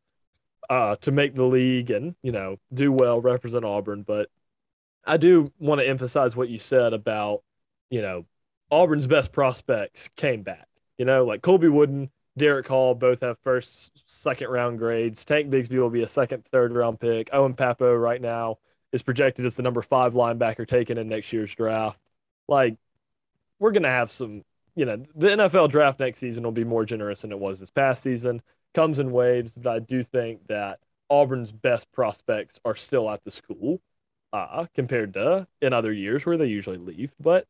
uh, 0.69 0.97
to 0.97 1.11
make 1.11 1.33
the 1.33 1.43
league 1.43 1.89
and 1.89 2.15
you 2.21 2.31
know 2.31 2.57
do 2.73 2.91
well, 2.91 3.21
represent 3.21 3.65
Auburn. 3.65 4.03
But 4.03 4.29
I 5.05 5.17
do 5.17 5.51
want 5.59 5.79
to 5.79 5.87
emphasize 5.87 6.35
what 6.35 6.49
you 6.49 6.59
said 6.59 6.93
about 6.93 7.41
you 7.89 8.01
know 8.01 8.25
Auburn's 8.69 9.07
best 9.07 9.31
prospects 9.31 10.09
came 10.17 10.43
back. 10.43 10.67
You 10.97 11.05
know, 11.05 11.25
like 11.25 11.41
Colby 11.41 11.69
Wooden, 11.69 12.11
Derick 12.37 12.67
Hall 12.67 12.95
both 12.95 13.21
have 13.21 13.37
first, 13.39 13.91
second 14.05 14.49
round 14.49 14.79
grades. 14.79 15.25
Tank 15.25 15.49
Bigsby 15.49 15.79
will 15.79 15.89
be 15.89 16.03
a 16.03 16.09
second, 16.09 16.45
third 16.45 16.73
round 16.73 16.99
pick. 16.99 17.29
Owen 17.33 17.53
Pappoe 17.53 17.93
right 17.93 18.21
now 18.21 18.57
is 18.91 19.01
projected 19.01 19.45
as 19.45 19.55
the 19.55 19.63
number 19.63 19.81
five 19.81 20.13
linebacker 20.13 20.67
taken 20.67 20.97
in 20.97 21.09
next 21.09 21.33
year's 21.33 21.53
draft. 21.53 21.99
Like, 22.47 22.77
we're 23.59 23.71
gonna 23.71 23.89
have 23.89 24.11
some 24.11 24.43
you 24.75 24.85
know, 24.85 25.03
the 25.15 25.27
NFL 25.27 25.69
draft 25.69 25.99
next 25.99 26.19
season 26.19 26.43
will 26.43 26.51
be 26.51 26.63
more 26.63 26.85
generous 26.85 27.21
than 27.21 27.31
it 27.31 27.39
was 27.39 27.59
this 27.59 27.69
past 27.69 28.03
season. 28.03 28.41
Comes 28.73 28.99
in 28.99 29.11
waves, 29.11 29.51
but 29.55 29.69
I 29.69 29.79
do 29.79 30.03
think 30.03 30.47
that 30.47 30.79
Auburn's 31.09 31.51
best 31.51 31.91
prospects 31.91 32.59
are 32.63 32.75
still 32.75 33.09
at 33.09 33.23
the 33.23 33.31
school 33.31 33.81
uh, 34.31 34.65
compared 34.73 35.13
to 35.15 35.45
in 35.61 35.73
other 35.73 35.91
years 35.91 36.25
where 36.25 36.37
they 36.37 36.45
usually 36.45 36.77
leave. 36.77 37.13
But 37.19 37.47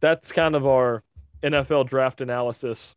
that's 0.00 0.30
kind 0.30 0.54
of 0.54 0.64
our 0.64 1.02
NFL 1.42 1.88
draft 1.88 2.20
analysis. 2.20 2.94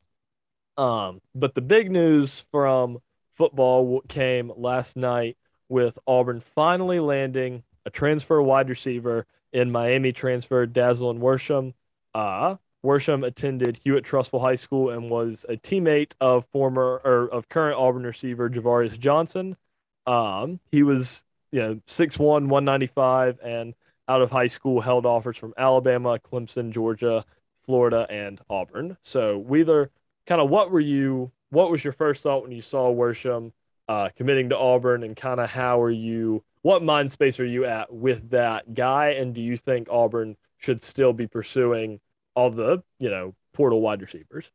Um, 0.78 1.22
but 1.34 1.56
the 1.56 1.62
big 1.62 1.92
news 1.92 2.46
from 2.52 3.00
football 3.32 4.02
came 4.08 4.52
last 4.56 4.96
night 4.96 5.38
with 5.70 5.98
Auburn 6.08 6.42
finally 6.42 7.00
landing 7.00 7.64
a 7.86 7.90
transfer 7.90 8.42
wide 8.42 8.70
receiver 8.70 9.26
in 9.52 9.72
Miami 9.72 10.12
transfer 10.12 10.68
Dazalin 10.68 11.20
Worsham. 11.20 11.74
Uh, 12.14 12.56
Worsham 12.86 13.26
attended 13.26 13.80
Hewitt 13.84 14.06
Trussville 14.06 14.42
High 14.42 14.56
School 14.56 14.90
and 14.90 15.10
was 15.10 15.46
a 15.50 15.58
teammate 15.58 16.12
of 16.22 16.46
former 16.48 17.02
or 17.04 17.28
of 17.28 17.50
current 17.50 17.78
Auburn 17.78 18.04
receiver 18.04 18.50
Ja'Varrius 18.50 19.00
Johnson. 19.00 19.58
Um, 20.06 20.60
he 20.72 20.84
was, 20.84 21.24
you 21.52 21.60
know, 21.60 21.76
6'1, 21.88 22.20
195, 22.20 23.40
and 23.44 23.74
out 24.08 24.22
of 24.22 24.32
high 24.32 24.48
school 24.48 24.82
held 24.82 25.06
offers 25.06 25.38
from 25.38 25.54
Alabama, 25.58 26.20
Clemson, 26.20 26.72
Georgia, 26.72 27.26
Florida, 27.62 28.08
and 28.10 28.40
Auburn. 28.50 28.98
So, 29.04 29.38
Wheeler, 29.38 29.92
kind 30.28 30.42
of 30.42 30.50
what 30.50 30.72
were 30.72 30.80
you, 30.80 31.32
what 31.50 31.72
was 31.72 31.84
your 31.84 31.94
first 31.94 32.24
thought 32.24 32.44
when 32.44 32.52
you 32.52 32.62
saw 32.62 32.94
Worsham 32.94 33.52
uh, 33.88 34.10
committing 34.16 34.50
to 34.50 34.58
Auburn, 34.58 35.04
and 35.04 35.16
kind 35.16 35.40
of 35.40 35.50
how 35.50 35.82
are 35.82 35.92
you, 35.92 36.44
what 36.62 36.84
mind 36.84 37.12
space 37.12 37.40
are 37.40 37.46
you 37.46 37.66
at 37.66 37.92
with 37.92 38.30
that 38.32 38.74
guy? 38.74 39.12
And 39.12 39.34
do 39.34 39.42
you 39.42 39.58
think 39.58 39.88
Auburn 39.90 40.36
should 40.58 40.84
still 40.84 41.14
be 41.14 41.28
pursuing 41.28 42.00
all 42.36 42.52
the 42.52 42.84
you 43.00 43.10
know 43.10 43.34
portal 43.54 43.82
wide 43.82 44.02
receivers. 44.02 44.46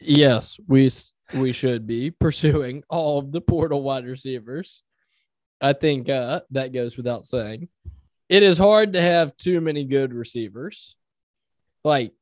Yes, 0.00 0.58
we 0.68 0.90
we 1.34 1.52
should 1.52 1.86
be 1.86 2.10
pursuing 2.10 2.84
all 2.88 3.18
of 3.18 3.32
the 3.32 3.40
portal 3.40 3.82
wide 3.82 4.06
receivers. 4.06 4.82
I 5.60 5.72
think 5.72 6.08
uh, 6.08 6.42
that 6.50 6.72
goes 6.72 6.96
without 6.96 7.26
saying. 7.26 7.68
It 8.28 8.42
is 8.42 8.58
hard 8.58 8.92
to 8.92 9.00
have 9.00 9.36
too 9.36 9.60
many 9.60 9.84
good 9.84 10.12
receivers. 10.12 10.96
Like, 11.84 12.12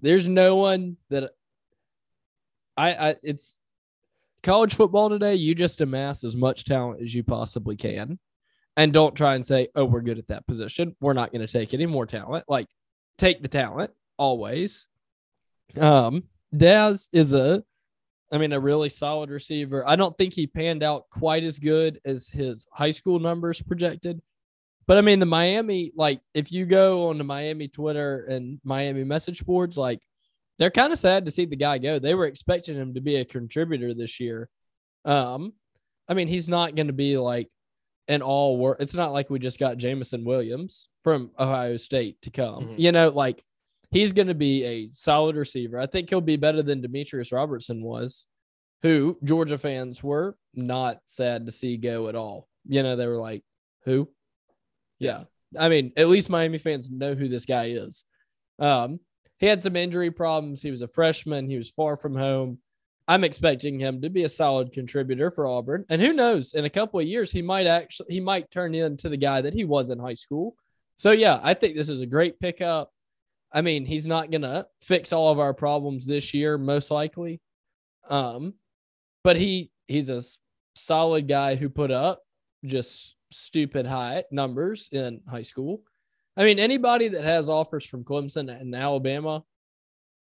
there's 0.00 0.26
no 0.26 0.56
one 0.56 0.96
that 1.10 1.30
I, 2.80 3.10
I 3.10 3.16
it's 3.22 3.58
college 4.42 4.74
football 4.74 5.10
today. 5.10 5.34
You 5.34 5.54
just 5.54 5.80
amass 5.80 6.24
as 6.24 6.34
much 6.34 6.64
talent 6.64 7.02
as 7.02 7.14
you 7.14 7.22
possibly 7.22 7.76
can, 7.76 8.18
and 8.76 8.92
don't 8.92 9.14
try 9.14 9.34
and 9.34 9.44
say, 9.44 9.68
"Oh, 9.74 9.84
we're 9.84 10.00
good 10.00 10.18
at 10.18 10.28
that 10.28 10.46
position. 10.46 10.96
We're 11.00 11.12
not 11.12 11.32
going 11.32 11.46
to 11.46 11.52
take 11.52 11.74
any 11.74 11.86
more 11.86 12.06
talent." 12.06 12.44
Like, 12.48 12.68
take 13.18 13.42
the 13.42 13.48
talent 13.48 13.90
always. 14.16 14.86
Um, 15.78 16.24
Daz 16.56 17.08
is 17.12 17.34
a, 17.34 17.62
I 18.32 18.38
mean, 18.38 18.52
a 18.52 18.60
really 18.60 18.88
solid 18.88 19.30
receiver. 19.30 19.86
I 19.86 19.96
don't 19.96 20.16
think 20.16 20.32
he 20.32 20.46
panned 20.46 20.82
out 20.82 21.10
quite 21.10 21.44
as 21.44 21.58
good 21.58 22.00
as 22.04 22.28
his 22.28 22.66
high 22.72 22.90
school 22.92 23.18
numbers 23.18 23.60
projected. 23.60 24.20
But 24.86 24.96
I 24.98 25.02
mean, 25.02 25.20
the 25.20 25.26
Miami, 25.26 25.92
like, 25.94 26.20
if 26.34 26.50
you 26.50 26.64
go 26.64 27.08
on 27.08 27.18
the 27.18 27.24
Miami 27.24 27.68
Twitter 27.68 28.24
and 28.24 28.58
Miami 28.64 29.04
message 29.04 29.44
boards, 29.44 29.76
like, 29.76 30.00
they're 30.60 30.70
kind 30.70 30.92
of 30.92 30.98
sad 30.98 31.24
to 31.24 31.30
see 31.30 31.46
the 31.46 31.56
guy 31.56 31.78
go. 31.78 31.98
They 31.98 32.14
were 32.14 32.26
expecting 32.26 32.76
him 32.76 32.92
to 32.92 33.00
be 33.00 33.16
a 33.16 33.24
contributor 33.24 33.94
this 33.94 34.20
year. 34.20 34.50
Um, 35.06 35.54
I 36.06 36.12
mean, 36.12 36.28
he's 36.28 36.50
not 36.50 36.76
going 36.76 36.88
to 36.88 36.92
be 36.92 37.16
like 37.16 37.48
an 38.08 38.20
all 38.20 38.58
work. 38.58 38.76
It's 38.78 38.92
not 38.92 39.14
like 39.14 39.30
we 39.30 39.38
just 39.38 39.58
got 39.58 39.78
Jameson 39.78 40.22
Williams 40.22 40.90
from 41.02 41.30
Ohio 41.38 41.78
State 41.78 42.20
to 42.22 42.30
come. 42.30 42.64
Mm-hmm. 42.64 42.74
You 42.76 42.92
know, 42.92 43.08
like 43.08 43.42
he's 43.90 44.12
going 44.12 44.28
to 44.28 44.34
be 44.34 44.64
a 44.64 44.90
solid 44.92 45.34
receiver. 45.34 45.78
I 45.78 45.86
think 45.86 46.10
he'll 46.10 46.20
be 46.20 46.36
better 46.36 46.62
than 46.62 46.82
Demetrius 46.82 47.32
Robertson 47.32 47.82
was, 47.82 48.26
who 48.82 49.16
Georgia 49.24 49.56
fans 49.56 50.02
were 50.02 50.36
not 50.54 50.98
sad 51.06 51.46
to 51.46 51.52
see 51.52 51.78
go 51.78 52.08
at 52.08 52.14
all. 52.14 52.48
You 52.68 52.82
know, 52.82 52.96
they 52.96 53.06
were 53.06 53.16
like, 53.16 53.42
who? 53.86 54.10
Yeah. 54.98 55.22
I 55.58 55.70
mean, 55.70 55.94
at 55.96 56.08
least 56.08 56.28
Miami 56.28 56.58
fans 56.58 56.90
know 56.90 57.14
who 57.14 57.28
this 57.28 57.46
guy 57.46 57.70
is. 57.70 58.04
Um, 58.58 59.00
he 59.40 59.46
had 59.46 59.60
some 59.60 59.74
injury 59.74 60.10
problems. 60.10 60.62
He 60.62 60.70
was 60.70 60.82
a 60.82 60.88
freshman. 60.88 61.48
He 61.48 61.56
was 61.56 61.70
far 61.70 61.96
from 61.96 62.14
home. 62.14 62.58
I'm 63.08 63.24
expecting 63.24 63.80
him 63.80 64.02
to 64.02 64.10
be 64.10 64.22
a 64.22 64.28
solid 64.28 64.72
contributor 64.72 65.30
for 65.30 65.48
Auburn. 65.48 65.84
And 65.88 66.00
who 66.00 66.12
knows, 66.12 66.54
in 66.54 66.66
a 66.66 66.70
couple 66.70 67.00
of 67.00 67.06
years, 67.06 67.32
he 67.32 67.42
might 67.42 67.66
actually 67.66 68.12
he 68.14 68.20
might 68.20 68.50
turn 68.50 68.74
into 68.74 69.08
the 69.08 69.16
guy 69.16 69.40
that 69.40 69.54
he 69.54 69.64
was 69.64 69.90
in 69.90 69.98
high 69.98 70.14
school. 70.14 70.54
So 70.96 71.10
yeah, 71.10 71.40
I 71.42 71.54
think 71.54 71.74
this 71.74 71.88
is 71.88 72.02
a 72.02 72.06
great 72.06 72.38
pickup. 72.38 72.92
I 73.52 73.62
mean, 73.62 73.84
he's 73.84 74.06
not 74.06 74.30
to 74.30 74.66
fix 74.80 75.12
all 75.12 75.32
of 75.32 75.40
our 75.40 75.54
problems 75.54 76.06
this 76.06 76.32
year, 76.34 76.56
most 76.56 76.90
likely. 76.90 77.40
Um, 78.08 78.54
but 79.24 79.36
he 79.36 79.72
he's 79.86 80.08
a 80.08 80.22
solid 80.76 81.26
guy 81.26 81.56
who 81.56 81.68
put 81.68 81.90
up 81.90 82.22
just 82.64 83.16
stupid 83.32 83.86
high 83.86 84.24
numbers 84.30 84.88
in 84.92 85.22
high 85.28 85.42
school. 85.42 85.82
I 86.36 86.44
mean, 86.44 86.58
anybody 86.58 87.08
that 87.08 87.24
has 87.24 87.48
offers 87.48 87.84
from 87.84 88.04
Clemson 88.04 88.48
and 88.48 88.74
Alabama, 88.74 89.44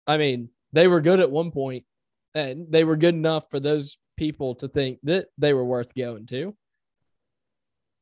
I 0.07 0.17
mean, 0.17 0.51
they 0.73 0.87
were 0.87 1.01
good 1.01 1.21
at 1.21 1.31
one 1.31 1.51
point, 1.51 1.85
and 2.35 2.67
they 2.71 2.85
were 2.85 2.97
good 2.97 3.15
enough 3.15 3.51
for 3.51 3.61
those 3.61 3.99
people 4.17 4.55
to 4.57 4.69
think 4.69 4.99
that 5.03 5.27
they 5.39 5.53
were 5.53 5.65
worth 5.65 5.95
going 5.95 6.27
to. 6.27 6.55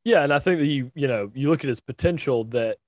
Yeah, 0.05 0.22
and 0.22 0.32
I 0.32 0.38
think 0.38 0.61
that 0.61 0.66
you 0.66 0.92
you 0.94 1.09
know 1.09 1.30
you 1.34 1.51
look 1.51 1.64
at 1.64 1.68
his 1.68 1.80
potential 1.80 2.44
that 2.44 2.78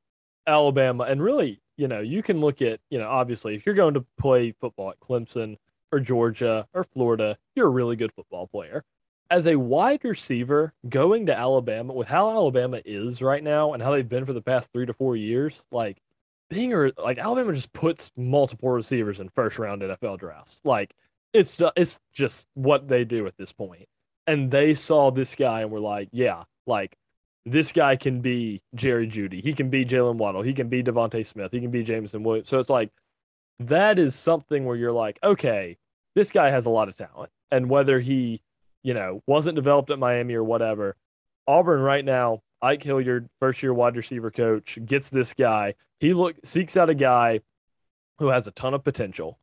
Alabama 0.47 1.05
and 1.05 1.23
really 1.23 1.61
you 1.79 1.87
know, 1.87 2.01
you 2.01 2.23
can 2.23 2.41
look 2.41 2.61
at, 2.61 2.81
you 2.91 2.99
know, 2.99 3.09
obviously 3.09 3.55
if 3.55 3.65
you're 3.65 3.75
going 3.75 3.95
to 3.95 4.05
play 4.19 4.53
football 4.61 4.91
at 4.91 5.01
Clemson 5.01 5.57
or 5.93 6.01
Georgia 6.01 6.67
or 6.75 6.85
Florida, 6.85 7.39
you're 7.55 7.69
a 7.69 7.71
really 7.71 7.97
good 7.97 8.13
football 8.13 8.49
player. 8.49 8.85
As 9.31 9.47
a 9.47 9.57
wide 9.57 10.05
receiver 10.05 10.73
going 10.89 11.27
to 11.27 11.37
Alabama 11.37 11.93
with 11.93 12.09
how 12.09 12.31
Alabama 12.31 12.81
is 12.85 13.21
right 13.21 13.43
now 13.43 13.75
and 13.75 13.83
how 13.83 13.93
they've 13.93 14.09
been 14.09 14.25
for 14.25 14.33
the 14.33 14.41
past 14.41 14.71
three 14.73 14.87
to 14.87 14.95
four 14.95 15.17
years, 15.17 15.61
like 15.71 16.01
being 16.49 16.73
a, 16.73 16.91
like 16.97 17.19
Alabama 17.19 17.53
just 17.53 17.73
puts 17.73 18.11
multiple 18.17 18.71
receivers 18.71 19.21
in 19.21 19.29
first 19.29 19.59
round 19.59 19.83
NFL 19.83 20.19
drafts. 20.19 20.61
Like 20.65 20.95
it's 21.33 21.57
it's 21.77 22.01
just 22.13 22.47
what 22.55 22.89
they 22.89 23.05
do 23.05 23.27
at 23.27 23.37
this 23.37 23.53
point. 23.53 23.87
And 24.27 24.51
they 24.51 24.75
saw 24.75 25.11
this 25.11 25.35
guy 25.35 25.61
and 25.61 25.71
were 25.71 25.81
like, 25.81 26.09
yeah, 26.13 26.45
like 26.67 26.97
this 27.45 27.73
guy 27.73 27.97
can 27.97 28.21
be 28.21 28.63
Jerry 28.75 29.09
Jeudy, 29.09 29.43
He 29.43 29.53
can 29.53 29.71
be 29.71 29.85
Jaylen 29.85 30.17
Waddle. 30.17 30.43
He 30.43 30.55
can 30.55 30.69
be 30.69 30.83
DeVonta 30.83 31.27
Smith. 31.27 31.53
He 31.53 31.61
can 31.61 31.71
be 31.71 31.83
Jameson 31.83 32.23
Williams. 32.23 32.49
So 32.49 32.59
it's 32.59 32.71
like 32.71 32.91
that 33.61 33.99
is 33.99 34.15
something 34.15 34.65
where 34.65 34.77
you're 34.77 34.93
like, 34.93 35.19
okay, 35.23 35.77
this 36.15 36.31
guy 36.31 36.51
has 36.51 36.67
a 36.67 36.71
lot 36.71 36.89
of 36.89 36.97
talent. 36.97 37.31
And 37.51 37.71
whether 37.71 38.01
he, 38.01 38.43
you 38.83 38.95
know, 38.95 39.23
wasn't 39.27 39.57
developed 39.57 39.91
at 39.91 39.99
Miami 39.99 40.35
or 40.35 40.45
whatever, 40.45 40.97
Auburn 41.47 41.81
right 41.81 42.05
now, 42.05 42.43
Ike 42.61 42.83
Hilliard, 42.83 43.29
first 43.41 43.63
year 43.63 43.73
wide 43.73 43.97
receiver 43.97 44.31
coach, 44.31 44.79
gets 44.85 45.09
this 45.09 45.33
guy. 45.33 45.75
He 46.01 46.13
look 46.13 46.37
seeks 46.45 46.77
out 46.77 46.91
a 46.91 46.95
guy 46.95 47.41
who 48.19 48.29
has 48.29 48.47
a 48.47 48.53
ton 48.53 48.75
of 48.75 48.85
potential. 48.85 49.39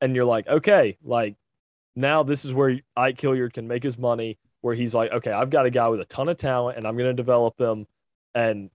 And 0.00 0.14
you're 0.14 0.24
like, 0.24 0.46
okay, 0.48 0.98
like 1.02 1.36
now 1.96 2.22
this 2.22 2.44
is 2.44 2.52
where 2.52 2.80
Ike 2.96 3.20
Hilliard 3.20 3.54
can 3.54 3.68
make 3.68 3.82
his 3.82 3.96
money 3.96 4.38
where 4.60 4.74
he's 4.74 4.94
like, 4.94 5.12
okay, 5.12 5.30
I've 5.30 5.50
got 5.50 5.66
a 5.66 5.70
guy 5.70 5.88
with 5.88 6.00
a 6.00 6.06
ton 6.06 6.28
of 6.28 6.38
talent 6.38 6.78
and 6.78 6.86
I'm 6.86 6.96
going 6.96 7.08
to 7.08 7.14
develop 7.14 7.60
him. 7.60 7.86
And 8.34 8.70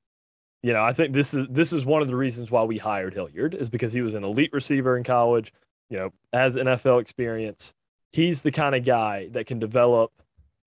you 0.61 0.73
know, 0.73 0.83
I 0.83 0.93
think 0.93 1.13
this 1.13 1.33
is 1.33 1.47
this 1.49 1.73
is 1.73 1.85
one 1.85 2.01
of 2.01 2.07
the 2.07 2.15
reasons 2.15 2.51
why 2.51 2.63
we 2.63 2.77
hired 2.77 3.13
Hilliard 3.13 3.55
is 3.55 3.69
because 3.69 3.93
he 3.93 4.01
was 4.01 4.13
an 4.13 4.23
elite 4.23 4.51
receiver 4.53 4.97
in 4.97 5.03
college, 5.03 5.53
you 5.89 5.97
know, 5.97 6.13
has 6.33 6.55
NFL 6.55 7.01
experience. 7.01 7.73
He's 8.11 8.41
the 8.41 8.51
kind 8.51 8.75
of 8.75 8.85
guy 8.85 9.27
that 9.31 9.45
can 9.45 9.59
develop 9.59 10.11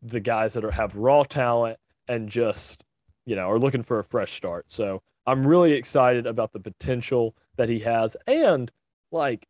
the 0.02 0.20
guys 0.20 0.52
that 0.54 0.64
are 0.64 0.70
have 0.70 0.96
raw 0.96 1.24
talent 1.24 1.78
and 2.08 2.28
just, 2.28 2.82
you 3.24 3.36
know, 3.36 3.50
are 3.50 3.58
looking 3.58 3.82
for 3.82 3.98
a 3.98 4.04
fresh 4.04 4.36
start. 4.36 4.66
So 4.68 5.02
I'm 5.26 5.46
really 5.46 5.72
excited 5.72 6.26
about 6.26 6.52
the 6.52 6.60
potential 6.60 7.34
that 7.56 7.68
he 7.68 7.80
has. 7.80 8.16
And 8.26 8.70
like 9.10 9.46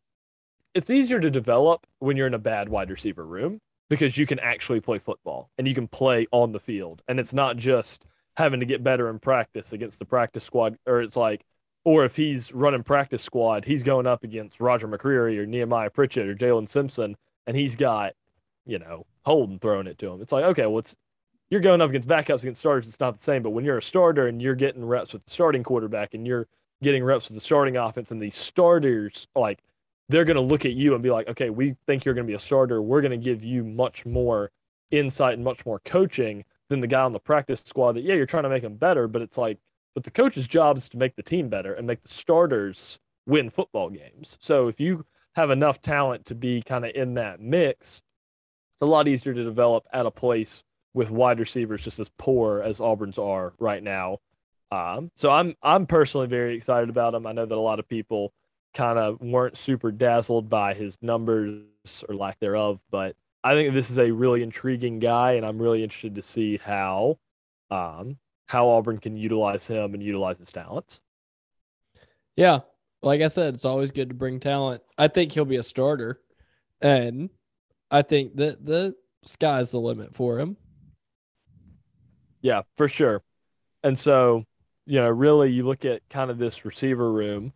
it's 0.73 0.89
easier 0.89 1.19
to 1.19 1.29
develop 1.29 1.85
when 1.99 2.17
you're 2.17 2.27
in 2.27 2.33
a 2.33 2.39
bad 2.39 2.69
wide 2.69 2.89
receiver 2.89 3.25
room 3.25 3.59
because 3.89 4.17
you 4.17 4.25
can 4.25 4.39
actually 4.39 4.79
play 4.79 4.97
football 4.97 5.49
and 5.57 5.67
you 5.67 5.75
can 5.75 5.87
play 5.87 6.25
on 6.31 6.51
the 6.51 6.59
field. 6.59 7.01
And 7.07 7.19
it's 7.19 7.33
not 7.33 7.57
just 7.57 8.05
having 8.37 8.59
to 8.59 8.65
get 8.65 8.83
better 8.83 9.09
in 9.09 9.19
practice 9.19 9.71
against 9.71 9.99
the 9.99 10.05
practice 10.05 10.43
squad, 10.43 10.77
or 10.87 11.01
it's 11.01 11.15
like, 11.15 11.45
or 11.85 12.05
if 12.05 12.15
he's 12.15 12.51
running 12.51 12.83
practice 12.83 13.21
squad, 13.21 13.65
he's 13.65 13.83
going 13.83 14.07
up 14.07 14.23
against 14.23 14.59
Roger 14.59 14.87
McCreary 14.87 15.37
or 15.37 15.45
Nehemiah 15.45 15.89
Pritchett 15.89 16.27
or 16.27 16.33
Jaylin 16.33 16.67
Simpson, 16.67 17.17
and 17.47 17.57
he's 17.57 17.75
got, 17.75 18.13
you 18.65 18.79
know, 18.79 19.05
Holden 19.25 19.59
throwing 19.59 19.87
it 19.87 19.97
to 19.99 20.11
him. 20.11 20.21
It's 20.21 20.31
like, 20.31 20.45
okay, 20.45 20.65
well, 20.65 20.79
it's 20.79 20.95
you're 21.49 21.61
going 21.61 21.81
up 21.81 21.89
against 21.89 22.07
backups 22.07 22.39
against 22.41 22.59
starters, 22.59 22.87
it's 22.87 22.99
not 22.99 23.17
the 23.17 23.23
same. 23.23 23.43
But 23.43 23.51
when 23.51 23.63
you're 23.65 23.77
a 23.77 23.83
starter 23.83 24.27
and 24.27 24.41
you're 24.41 24.55
getting 24.55 24.83
reps 24.83 25.13
with 25.13 25.23
the 25.25 25.31
starting 25.31 25.63
quarterback 25.63 26.13
and 26.13 26.25
you're 26.25 26.47
getting 26.81 27.03
reps 27.03 27.29
with 27.29 27.37
the 27.37 27.45
starting 27.45 27.77
offense, 27.77 28.11
and 28.11 28.21
the 28.21 28.31
starters 28.31 29.27
like 29.35 29.59
they're 30.09 30.25
going 30.25 30.35
to 30.35 30.41
look 30.41 30.65
at 30.65 30.73
you 30.73 30.93
and 30.93 31.03
be 31.03 31.11
like, 31.11 31.27
okay, 31.27 31.49
we 31.49 31.75
think 31.85 32.05
you're 32.05 32.13
going 32.13 32.27
to 32.27 32.31
be 32.31 32.35
a 32.35 32.39
starter. 32.39 32.81
We're 32.81 33.01
going 33.01 33.11
to 33.11 33.17
give 33.17 33.43
you 33.43 33.63
much 33.63 34.05
more 34.05 34.51
insight 34.91 35.35
and 35.35 35.43
much 35.43 35.65
more 35.65 35.79
coaching 35.85 36.43
than 36.69 36.81
the 36.81 36.87
guy 36.87 37.01
on 37.01 37.13
the 37.13 37.19
practice 37.19 37.61
squad 37.65 37.93
that, 37.93 38.03
yeah, 38.03 38.15
you're 38.15 38.25
trying 38.25 38.43
to 38.43 38.49
make 38.49 38.63
him 38.63 38.75
better, 38.75 39.07
but 39.07 39.21
it's 39.21 39.37
like, 39.37 39.59
but 39.95 40.03
the 40.03 40.11
coach's 40.11 40.47
job 40.47 40.77
is 40.77 40.89
to 40.89 40.97
make 40.97 41.15
the 41.15 41.23
team 41.23 41.49
better 41.49 41.73
and 41.73 41.87
make 41.87 42.01
the 42.01 42.13
starters 42.13 42.99
win 43.25 43.49
football 43.49 43.89
games. 43.89 44.37
So 44.41 44.67
if 44.67 44.79
you 44.79 45.05
have 45.35 45.49
enough 45.49 45.81
talent 45.81 46.25
to 46.27 46.35
be 46.35 46.61
kind 46.61 46.85
of 46.85 46.91
in 46.95 47.15
that 47.15 47.39
mix, 47.39 48.01
it's 48.75 48.81
a 48.81 48.85
lot 48.85 49.07
easier 49.07 49.33
to 49.33 49.43
develop 49.43 49.85
at 49.91 50.05
a 50.05 50.11
place 50.11 50.63
with 50.93 51.09
wide 51.09 51.39
receivers 51.39 51.83
just 51.83 51.99
as 51.99 52.11
poor 52.17 52.61
as 52.61 52.79
Auburn's 52.79 53.17
are 53.17 53.53
right 53.59 53.81
now. 53.81 54.19
Um, 54.71 55.11
so 55.15 55.29
I'm 55.29 55.55
I'm 55.61 55.85
personally 55.85 56.27
very 56.27 56.55
excited 56.55 56.89
about 56.89 57.13
him. 57.13 57.27
I 57.27 57.31
know 57.31 57.45
that 57.45 57.55
a 57.55 57.59
lot 57.59 57.79
of 57.79 57.87
people 57.87 58.33
kind 58.73 58.97
of 58.97 59.21
weren't 59.21 59.57
super 59.57 59.91
dazzled 59.91 60.49
by 60.49 60.73
his 60.73 60.97
numbers 61.01 61.63
or 62.09 62.15
lack 62.15 62.39
thereof, 62.39 62.79
but 62.89 63.15
I 63.43 63.53
think 63.53 63.73
this 63.73 63.91
is 63.91 63.99
a 63.99 64.11
really 64.11 64.41
intriguing 64.41 64.99
guy, 64.99 65.33
and 65.33 65.45
I'm 65.45 65.61
really 65.61 65.83
interested 65.83 66.15
to 66.15 66.23
see 66.23 66.57
how 66.57 67.19
um, 67.69 68.17
how 68.47 68.69
Auburn 68.69 68.99
can 68.99 69.17
utilize 69.17 69.67
him 69.67 69.93
and 69.93 70.01
utilize 70.01 70.37
his 70.39 70.51
talents. 70.51 70.99
Yeah, 72.35 72.61
like 73.03 73.21
I 73.21 73.27
said, 73.27 73.53
it's 73.53 73.65
always 73.65 73.91
good 73.91 74.09
to 74.09 74.15
bring 74.15 74.39
talent. 74.39 74.81
I 74.97 75.07
think 75.07 75.31
he'll 75.31 75.45
be 75.45 75.57
a 75.57 75.63
starter, 75.63 76.21
and 76.81 77.29
I 77.91 78.01
think 78.01 78.35
that 78.37 78.65
the 78.65 78.95
sky's 79.23 79.71
the 79.71 79.79
limit 79.79 80.15
for 80.15 80.39
him. 80.39 80.57
Yeah, 82.41 82.63
for 82.77 82.87
sure. 82.87 83.21
And 83.83 83.97
so, 83.97 84.45
you 84.85 84.99
know, 84.99 85.09
really, 85.09 85.51
you 85.51 85.65
look 85.65 85.85
at 85.85 86.01
kind 86.09 86.31
of 86.31 86.37
this 86.37 86.65
receiver 86.65 87.11
room, 87.11 87.53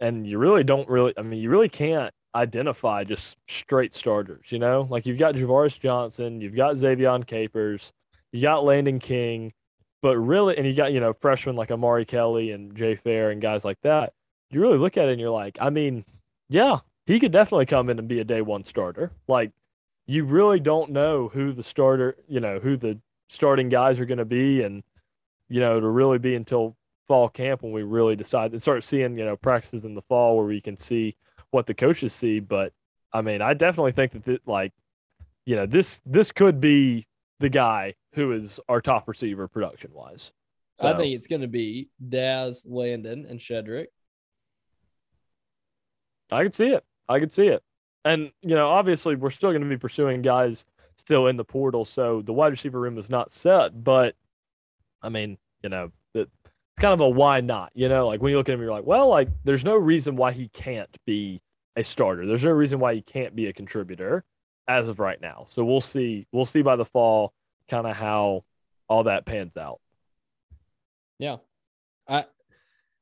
and 0.00 0.26
you 0.26 0.38
really 0.38 0.64
don't 0.64 0.88
really. 0.88 1.12
I 1.16 1.22
mean, 1.22 1.40
you 1.40 1.50
really 1.50 1.68
can't 1.68 2.12
identify 2.36 3.02
just 3.02 3.36
straight 3.48 3.94
starters, 3.94 4.46
you 4.50 4.58
know? 4.58 4.86
Like 4.88 5.06
you've 5.06 5.18
got 5.18 5.34
Ja'Varrius 5.34 5.80
Johnson, 5.80 6.40
you've 6.40 6.54
got 6.54 6.76
Ze'Vian 6.76 7.26
Capers, 7.26 7.92
you 8.30 8.42
got 8.42 8.64
Landen 8.64 8.98
King, 8.98 9.52
but 10.02 10.16
really, 10.18 10.56
and 10.56 10.66
you 10.66 10.74
got, 10.74 10.92
you 10.92 11.00
know, 11.00 11.14
freshmen 11.14 11.56
like 11.56 11.70
Omari 11.70 12.04
Kelly 12.04 12.52
and 12.52 12.76
Jay 12.76 12.94
Fair 12.94 13.30
and 13.30 13.40
guys 13.40 13.64
like 13.64 13.80
that. 13.82 14.12
You 14.50 14.60
really 14.60 14.78
look 14.78 14.96
at 14.96 15.08
it 15.08 15.12
and 15.12 15.20
you're 15.20 15.30
like, 15.30 15.58
I 15.60 15.70
mean, 15.70 16.04
yeah, 16.48 16.78
he 17.06 17.18
could 17.20 17.32
definitely 17.32 17.66
come 17.66 17.88
in 17.88 17.98
and 17.98 18.08
be 18.08 18.20
a 18.20 18.24
day 18.24 18.42
one 18.42 18.64
starter. 18.64 19.12
Like, 19.28 19.52
you 20.06 20.24
really 20.24 20.60
don't 20.60 20.92
know 20.92 21.28
who 21.28 21.52
the 21.52 21.64
starter, 21.64 22.16
you 22.28 22.40
know, 22.40 22.60
who 22.60 22.76
the 22.76 22.98
starting 23.28 23.68
guys 23.68 23.98
are 23.98 24.06
going 24.06 24.18
to 24.18 24.24
be. 24.24 24.62
And, 24.62 24.82
you 25.48 25.60
know, 25.60 25.80
to 25.80 25.88
really 25.88 26.18
be 26.18 26.34
until 26.34 26.76
fall 27.08 27.28
camp 27.28 27.62
when 27.62 27.72
we 27.72 27.82
really 27.82 28.16
decide 28.16 28.52
and 28.52 28.62
start 28.62 28.84
seeing, 28.84 29.18
you 29.18 29.24
know, 29.24 29.36
practices 29.36 29.84
in 29.84 29.94
the 29.94 30.02
fall 30.02 30.36
where 30.36 30.46
we 30.46 30.60
can 30.60 30.78
see 30.78 31.16
what 31.50 31.66
the 31.66 31.74
coaches 31.74 32.12
see. 32.12 32.40
But 32.40 32.72
I 33.12 33.22
mean, 33.22 33.42
I 33.42 33.54
definitely 33.54 33.92
think 33.92 34.12
that 34.12 34.24
th- 34.24 34.40
like, 34.46 34.72
you 35.44 35.56
know, 35.56 35.66
this 35.66 36.00
this 36.04 36.32
could 36.32 36.60
be 36.60 37.06
the 37.38 37.48
guy 37.48 37.94
who 38.14 38.32
is 38.32 38.58
our 38.68 38.80
top 38.80 39.08
receiver 39.08 39.46
production 39.46 39.90
wise. 39.92 40.32
So, 40.80 40.88
I 40.88 40.96
think 40.96 41.14
it's 41.14 41.26
going 41.26 41.42
to 41.42 41.48
be 41.48 41.88
Daz, 42.06 42.64
Landen, 42.68 43.26
and 43.26 43.40
Shedrick. 43.40 43.86
I 46.30 46.42
could 46.42 46.54
see 46.54 46.68
it. 46.68 46.84
I 47.08 47.20
could 47.20 47.32
see 47.32 47.48
it. 47.48 47.62
And 48.04 48.30
you 48.42 48.54
know, 48.54 48.68
obviously, 48.68 49.16
we're 49.16 49.30
still 49.30 49.50
going 49.50 49.62
to 49.62 49.68
be 49.68 49.76
pursuing 49.76 50.22
guys 50.22 50.64
still 50.96 51.26
in 51.26 51.36
the 51.36 51.44
portal, 51.44 51.84
so 51.84 52.22
the 52.22 52.32
wide 52.32 52.52
receiver 52.52 52.80
room 52.80 52.98
is 52.98 53.10
not 53.10 53.32
set. 53.32 53.82
But 53.84 54.14
I 55.02 55.08
mean, 55.08 55.38
you 55.62 55.68
know, 55.68 55.92
it's 56.14 56.30
kind 56.78 56.94
of 56.94 57.00
a 57.00 57.08
why 57.08 57.40
not? 57.40 57.70
You 57.74 57.88
know, 57.88 58.06
like 58.06 58.20
when 58.22 58.30
you 58.30 58.38
look 58.38 58.48
at 58.48 58.54
him, 58.54 58.60
you're 58.60 58.70
like, 58.70 58.86
well, 58.86 59.08
like 59.08 59.28
there's 59.44 59.64
no 59.64 59.76
reason 59.76 60.16
why 60.16 60.32
he 60.32 60.48
can't 60.48 60.94
be 61.06 61.42
a 61.76 61.84
starter. 61.84 62.26
There's 62.26 62.44
no 62.44 62.50
reason 62.50 62.78
why 62.78 62.94
he 62.94 63.02
can't 63.02 63.34
be 63.34 63.46
a 63.46 63.52
contributor 63.52 64.24
as 64.68 64.88
of 64.88 64.98
right 64.98 65.20
now. 65.20 65.46
So 65.54 65.64
we'll 65.64 65.80
see. 65.80 66.26
We'll 66.32 66.46
see 66.46 66.62
by 66.62 66.76
the 66.76 66.84
fall 66.84 67.32
kind 67.68 67.86
of 67.86 67.96
how 67.96 68.44
all 68.88 69.04
that 69.04 69.26
pans 69.26 69.56
out. 69.56 69.80
Yeah. 71.18 71.36
I 72.08 72.26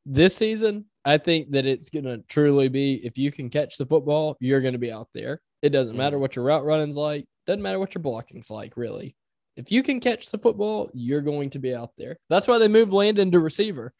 this 0.07 0.37
season, 0.37 0.87
I 1.05 1.19
think 1.19 1.51
that 1.51 1.67
it's 1.67 1.91
going 1.91 2.05
to 2.05 2.19
truly 2.29 2.69
be 2.69 2.95
if 3.05 3.19
you 3.19 3.31
can 3.31 3.51
catch 3.51 3.77
the 3.77 3.87
football, 3.87 4.37
you're 4.41 4.61
going 4.61 4.73
to 4.73 4.79
be 4.79 4.93
out 4.93 5.09
there. 5.13 5.41
It 5.63 5.71
doesn't 5.71 5.97
matter 5.97 6.19
what 6.19 6.37
your 6.37 6.45
route 6.45 6.65
running's 6.65 6.97
like, 6.97 7.27
doesn't 7.47 7.63
matter 7.63 7.79
what 7.79 7.95
your 7.95 8.03
blocking's 8.03 8.51
like, 8.51 8.77
really. 8.77 9.17
If 9.57 9.71
you 9.71 9.83
can 9.83 10.01
catch 10.01 10.31
the 10.31 10.39
football, 10.39 10.91
you're 10.95 11.21
going 11.21 11.51
to 11.51 11.59
be 11.59 11.75
out 11.75 11.93
there. 11.97 12.17
That's 12.29 12.49
why 12.49 12.59
they 12.59 12.69
moved 12.69 12.93
Landen 12.93 13.31
to 13.33 13.39
receiver 13.39 13.93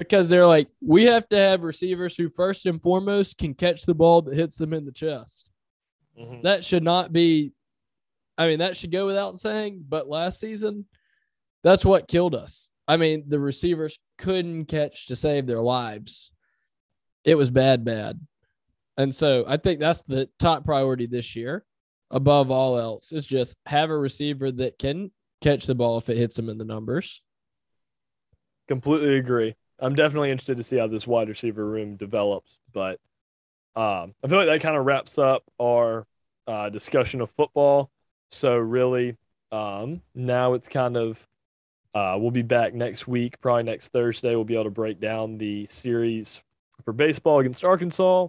because 0.00 0.28
they're 0.28 0.46
like, 0.46 0.68
we 0.80 1.04
have 1.04 1.28
to 1.28 1.36
have 1.36 1.62
receivers 1.62 2.16
who 2.16 2.28
first 2.28 2.66
and 2.66 2.80
foremost 2.80 3.38
can 3.38 3.54
catch 3.54 3.82
the 3.84 3.94
ball 3.94 4.22
that 4.22 4.34
hits 4.34 4.56
them 4.56 4.72
in 4.72 4.84
the 4.84 4.92
chest. 4.92 5.50
Mm-hmm. 6.18 6.42
That 6.42 6.64
should 6.64 6.82
not 6.82 7.12
be, 7.12 7.52
I 8.38 8.46
mean, 8.46 8.60
that 8.60 8.76
should 8.76 8.92
go 8.92 9.06
without 9.06 9.38
saying. 9.38 9.84
But 9.88 10.08
last 10.08 10.40
season, 10.40 10.86
that's 11.62 11.84
what 11.84 12.08
killed 12.08 12.34
us. 12.34 12.70
I 12.90 12.96
mean, 12.96 13.22
the 13.28 13.38
receivers 13.38 14.00
couldn't 14.18 14.64
catch 14.64 15.06
to 15.06 15.14
save 15.14 15.46
their 15.46 15.60
lives. 15.60 16.32
It 17.24 17.36
was 17.36 17.48
bad, 17.48 17.84
bad. 17.84 18.18
And 18.96 19.14
so 19.14 19.44
I 19.46 19.58
think 19.58 19.78
that's 19.78 20.00
the 20.00 20.28
top 20.40 20.64
priority 20.64 21.06
this 21.06 21.36
year, 21.36 21.64
above 22.10 22.50
all 22.50 22.76
else, 22.76 23.12
is 23.12 23.24
just 23.24 23.54
have 23.66 23.90
a 23.90 23.96
receiver 23.96 24.50
that 24.50 24.76
can 24.80 25.12
catch 25.40 25.66
the 25.66 25.74
ball 25.76 25.98
if 25.98 26.08
it 26.08 26.16
hits 26.16 26.34
them 26.34 26.48
in 26.48 26.58
the 26.58 26.64
numbers. 26.64 27.22
Completely 28.66 29.18
agree. 29.18 29.54
I'm 29.78 29.94
definitely 29.94 30.32
interested 30.32 30.56
to 30.56 30.64
see 30.64 30.76
how 30.76 30.88
this 30.88 31.06
wide 31.06 31.28
receiver 31.28 31.64
room 31.64 31.94
develops. 31.94 32.50
But 32.74 32.98
um, 33.76 34.16
I 34.24 34.26
feel 34.26 34.38
like 34.38 34.48
that 34.48 34.62
kind 34.62 34.76
of 34.76 34.84
wraps 34.84 35.16
up 35.16 35.44
our 35.60 36.08
uh, 36.48 36.70
discussion 36.70 37.20
of 37.20 37.30
football. 37.30 37.88
So 38.32 38.56
really, 38.56 39.16
um, 39.52 40.02
now 40.12 40.54
it's 40.54 40.68
kind 40.68 40.96
of 40.96 41.24
uh, 41.94 42.16
we'll 42.18 42.30
be 42.30 42.42
back 42.42 42.74
next 42.74 43.08
week, 43.08 43.40
probably 43.40 43.64
next 43.64 43.88
Thursday. 43.88 44.34
We'll 44.34 44.44
be 44.44 44.54
able 44.54 44.64
to 44.64 44.70
break 44.70 45.00
down 45.00 45.38
the 45.38 45.66
series 45.70 46.40
for 46.84 46.92
baseball 46.92 47.40
against 47.40 47.64
Arkansas. 47.64 48.28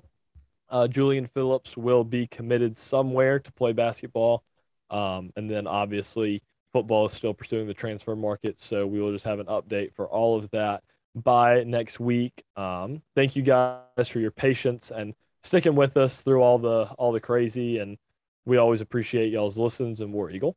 Uh, 0.69 0.87
Julian 0.87 1.27
Phillips 1.27 1.75
will 1.75 2.03
be 2.03 2.27
committed 2.27 2.77
somewhere 2.77 3.39
to 3.39 3.51
play 3.51 3.73
basketball, 3.73 4.43
um, 4.89 5.31
and 5.35 5.49
then 5.49 5.67
obviously 5.67 6.41
football 6.73 7.05
is 7.05 7.13
still 7.13 7.33
pursuing 7.33 7.67
the 7.67 7.73
transfer 7.73 8.15
market. 8.15 8.55
So 8.61 8.87
we 8.87 9.01
will 9.01 9.11
just 9.11 9.25
have 9.25 9.39
an 9.39 9.47
update 9.47 9.93
for 9.93 10.07
all 10.07 10.37
of 10.37 10.49
that 10.51 10.83
by 11.13 11.63
next 11.63 11.99
week. 11.99 12.43
Um, 12.55 13.01
thank 13.15 13.35
you 13.35 13.43
guys 13.43 14.07
for 14.07 14.19
your 14.19 14.31
patience 14.31 14.91
and 14.91 15.13
sticking 15.43 15.75
with 15.75 15.97
us 15.97 16.21
through 16.21 16.41
all 16.41 16.57
the 16.57 16.85
all 16.97 17.11
the 17.11 17.19
crazy 17.19 17.79
and 17.79 17.97
we 18.45 18.57
always 18.57 18.81
appreciate 18.81 19.31
y'all's 19.31 19.57
listens 19.57 20.01
and 20.01 20.13
War 20.13 20.31
Eagle. 20.31 20.55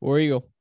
War 0.00 0.18
Eagle. 0.18 0.51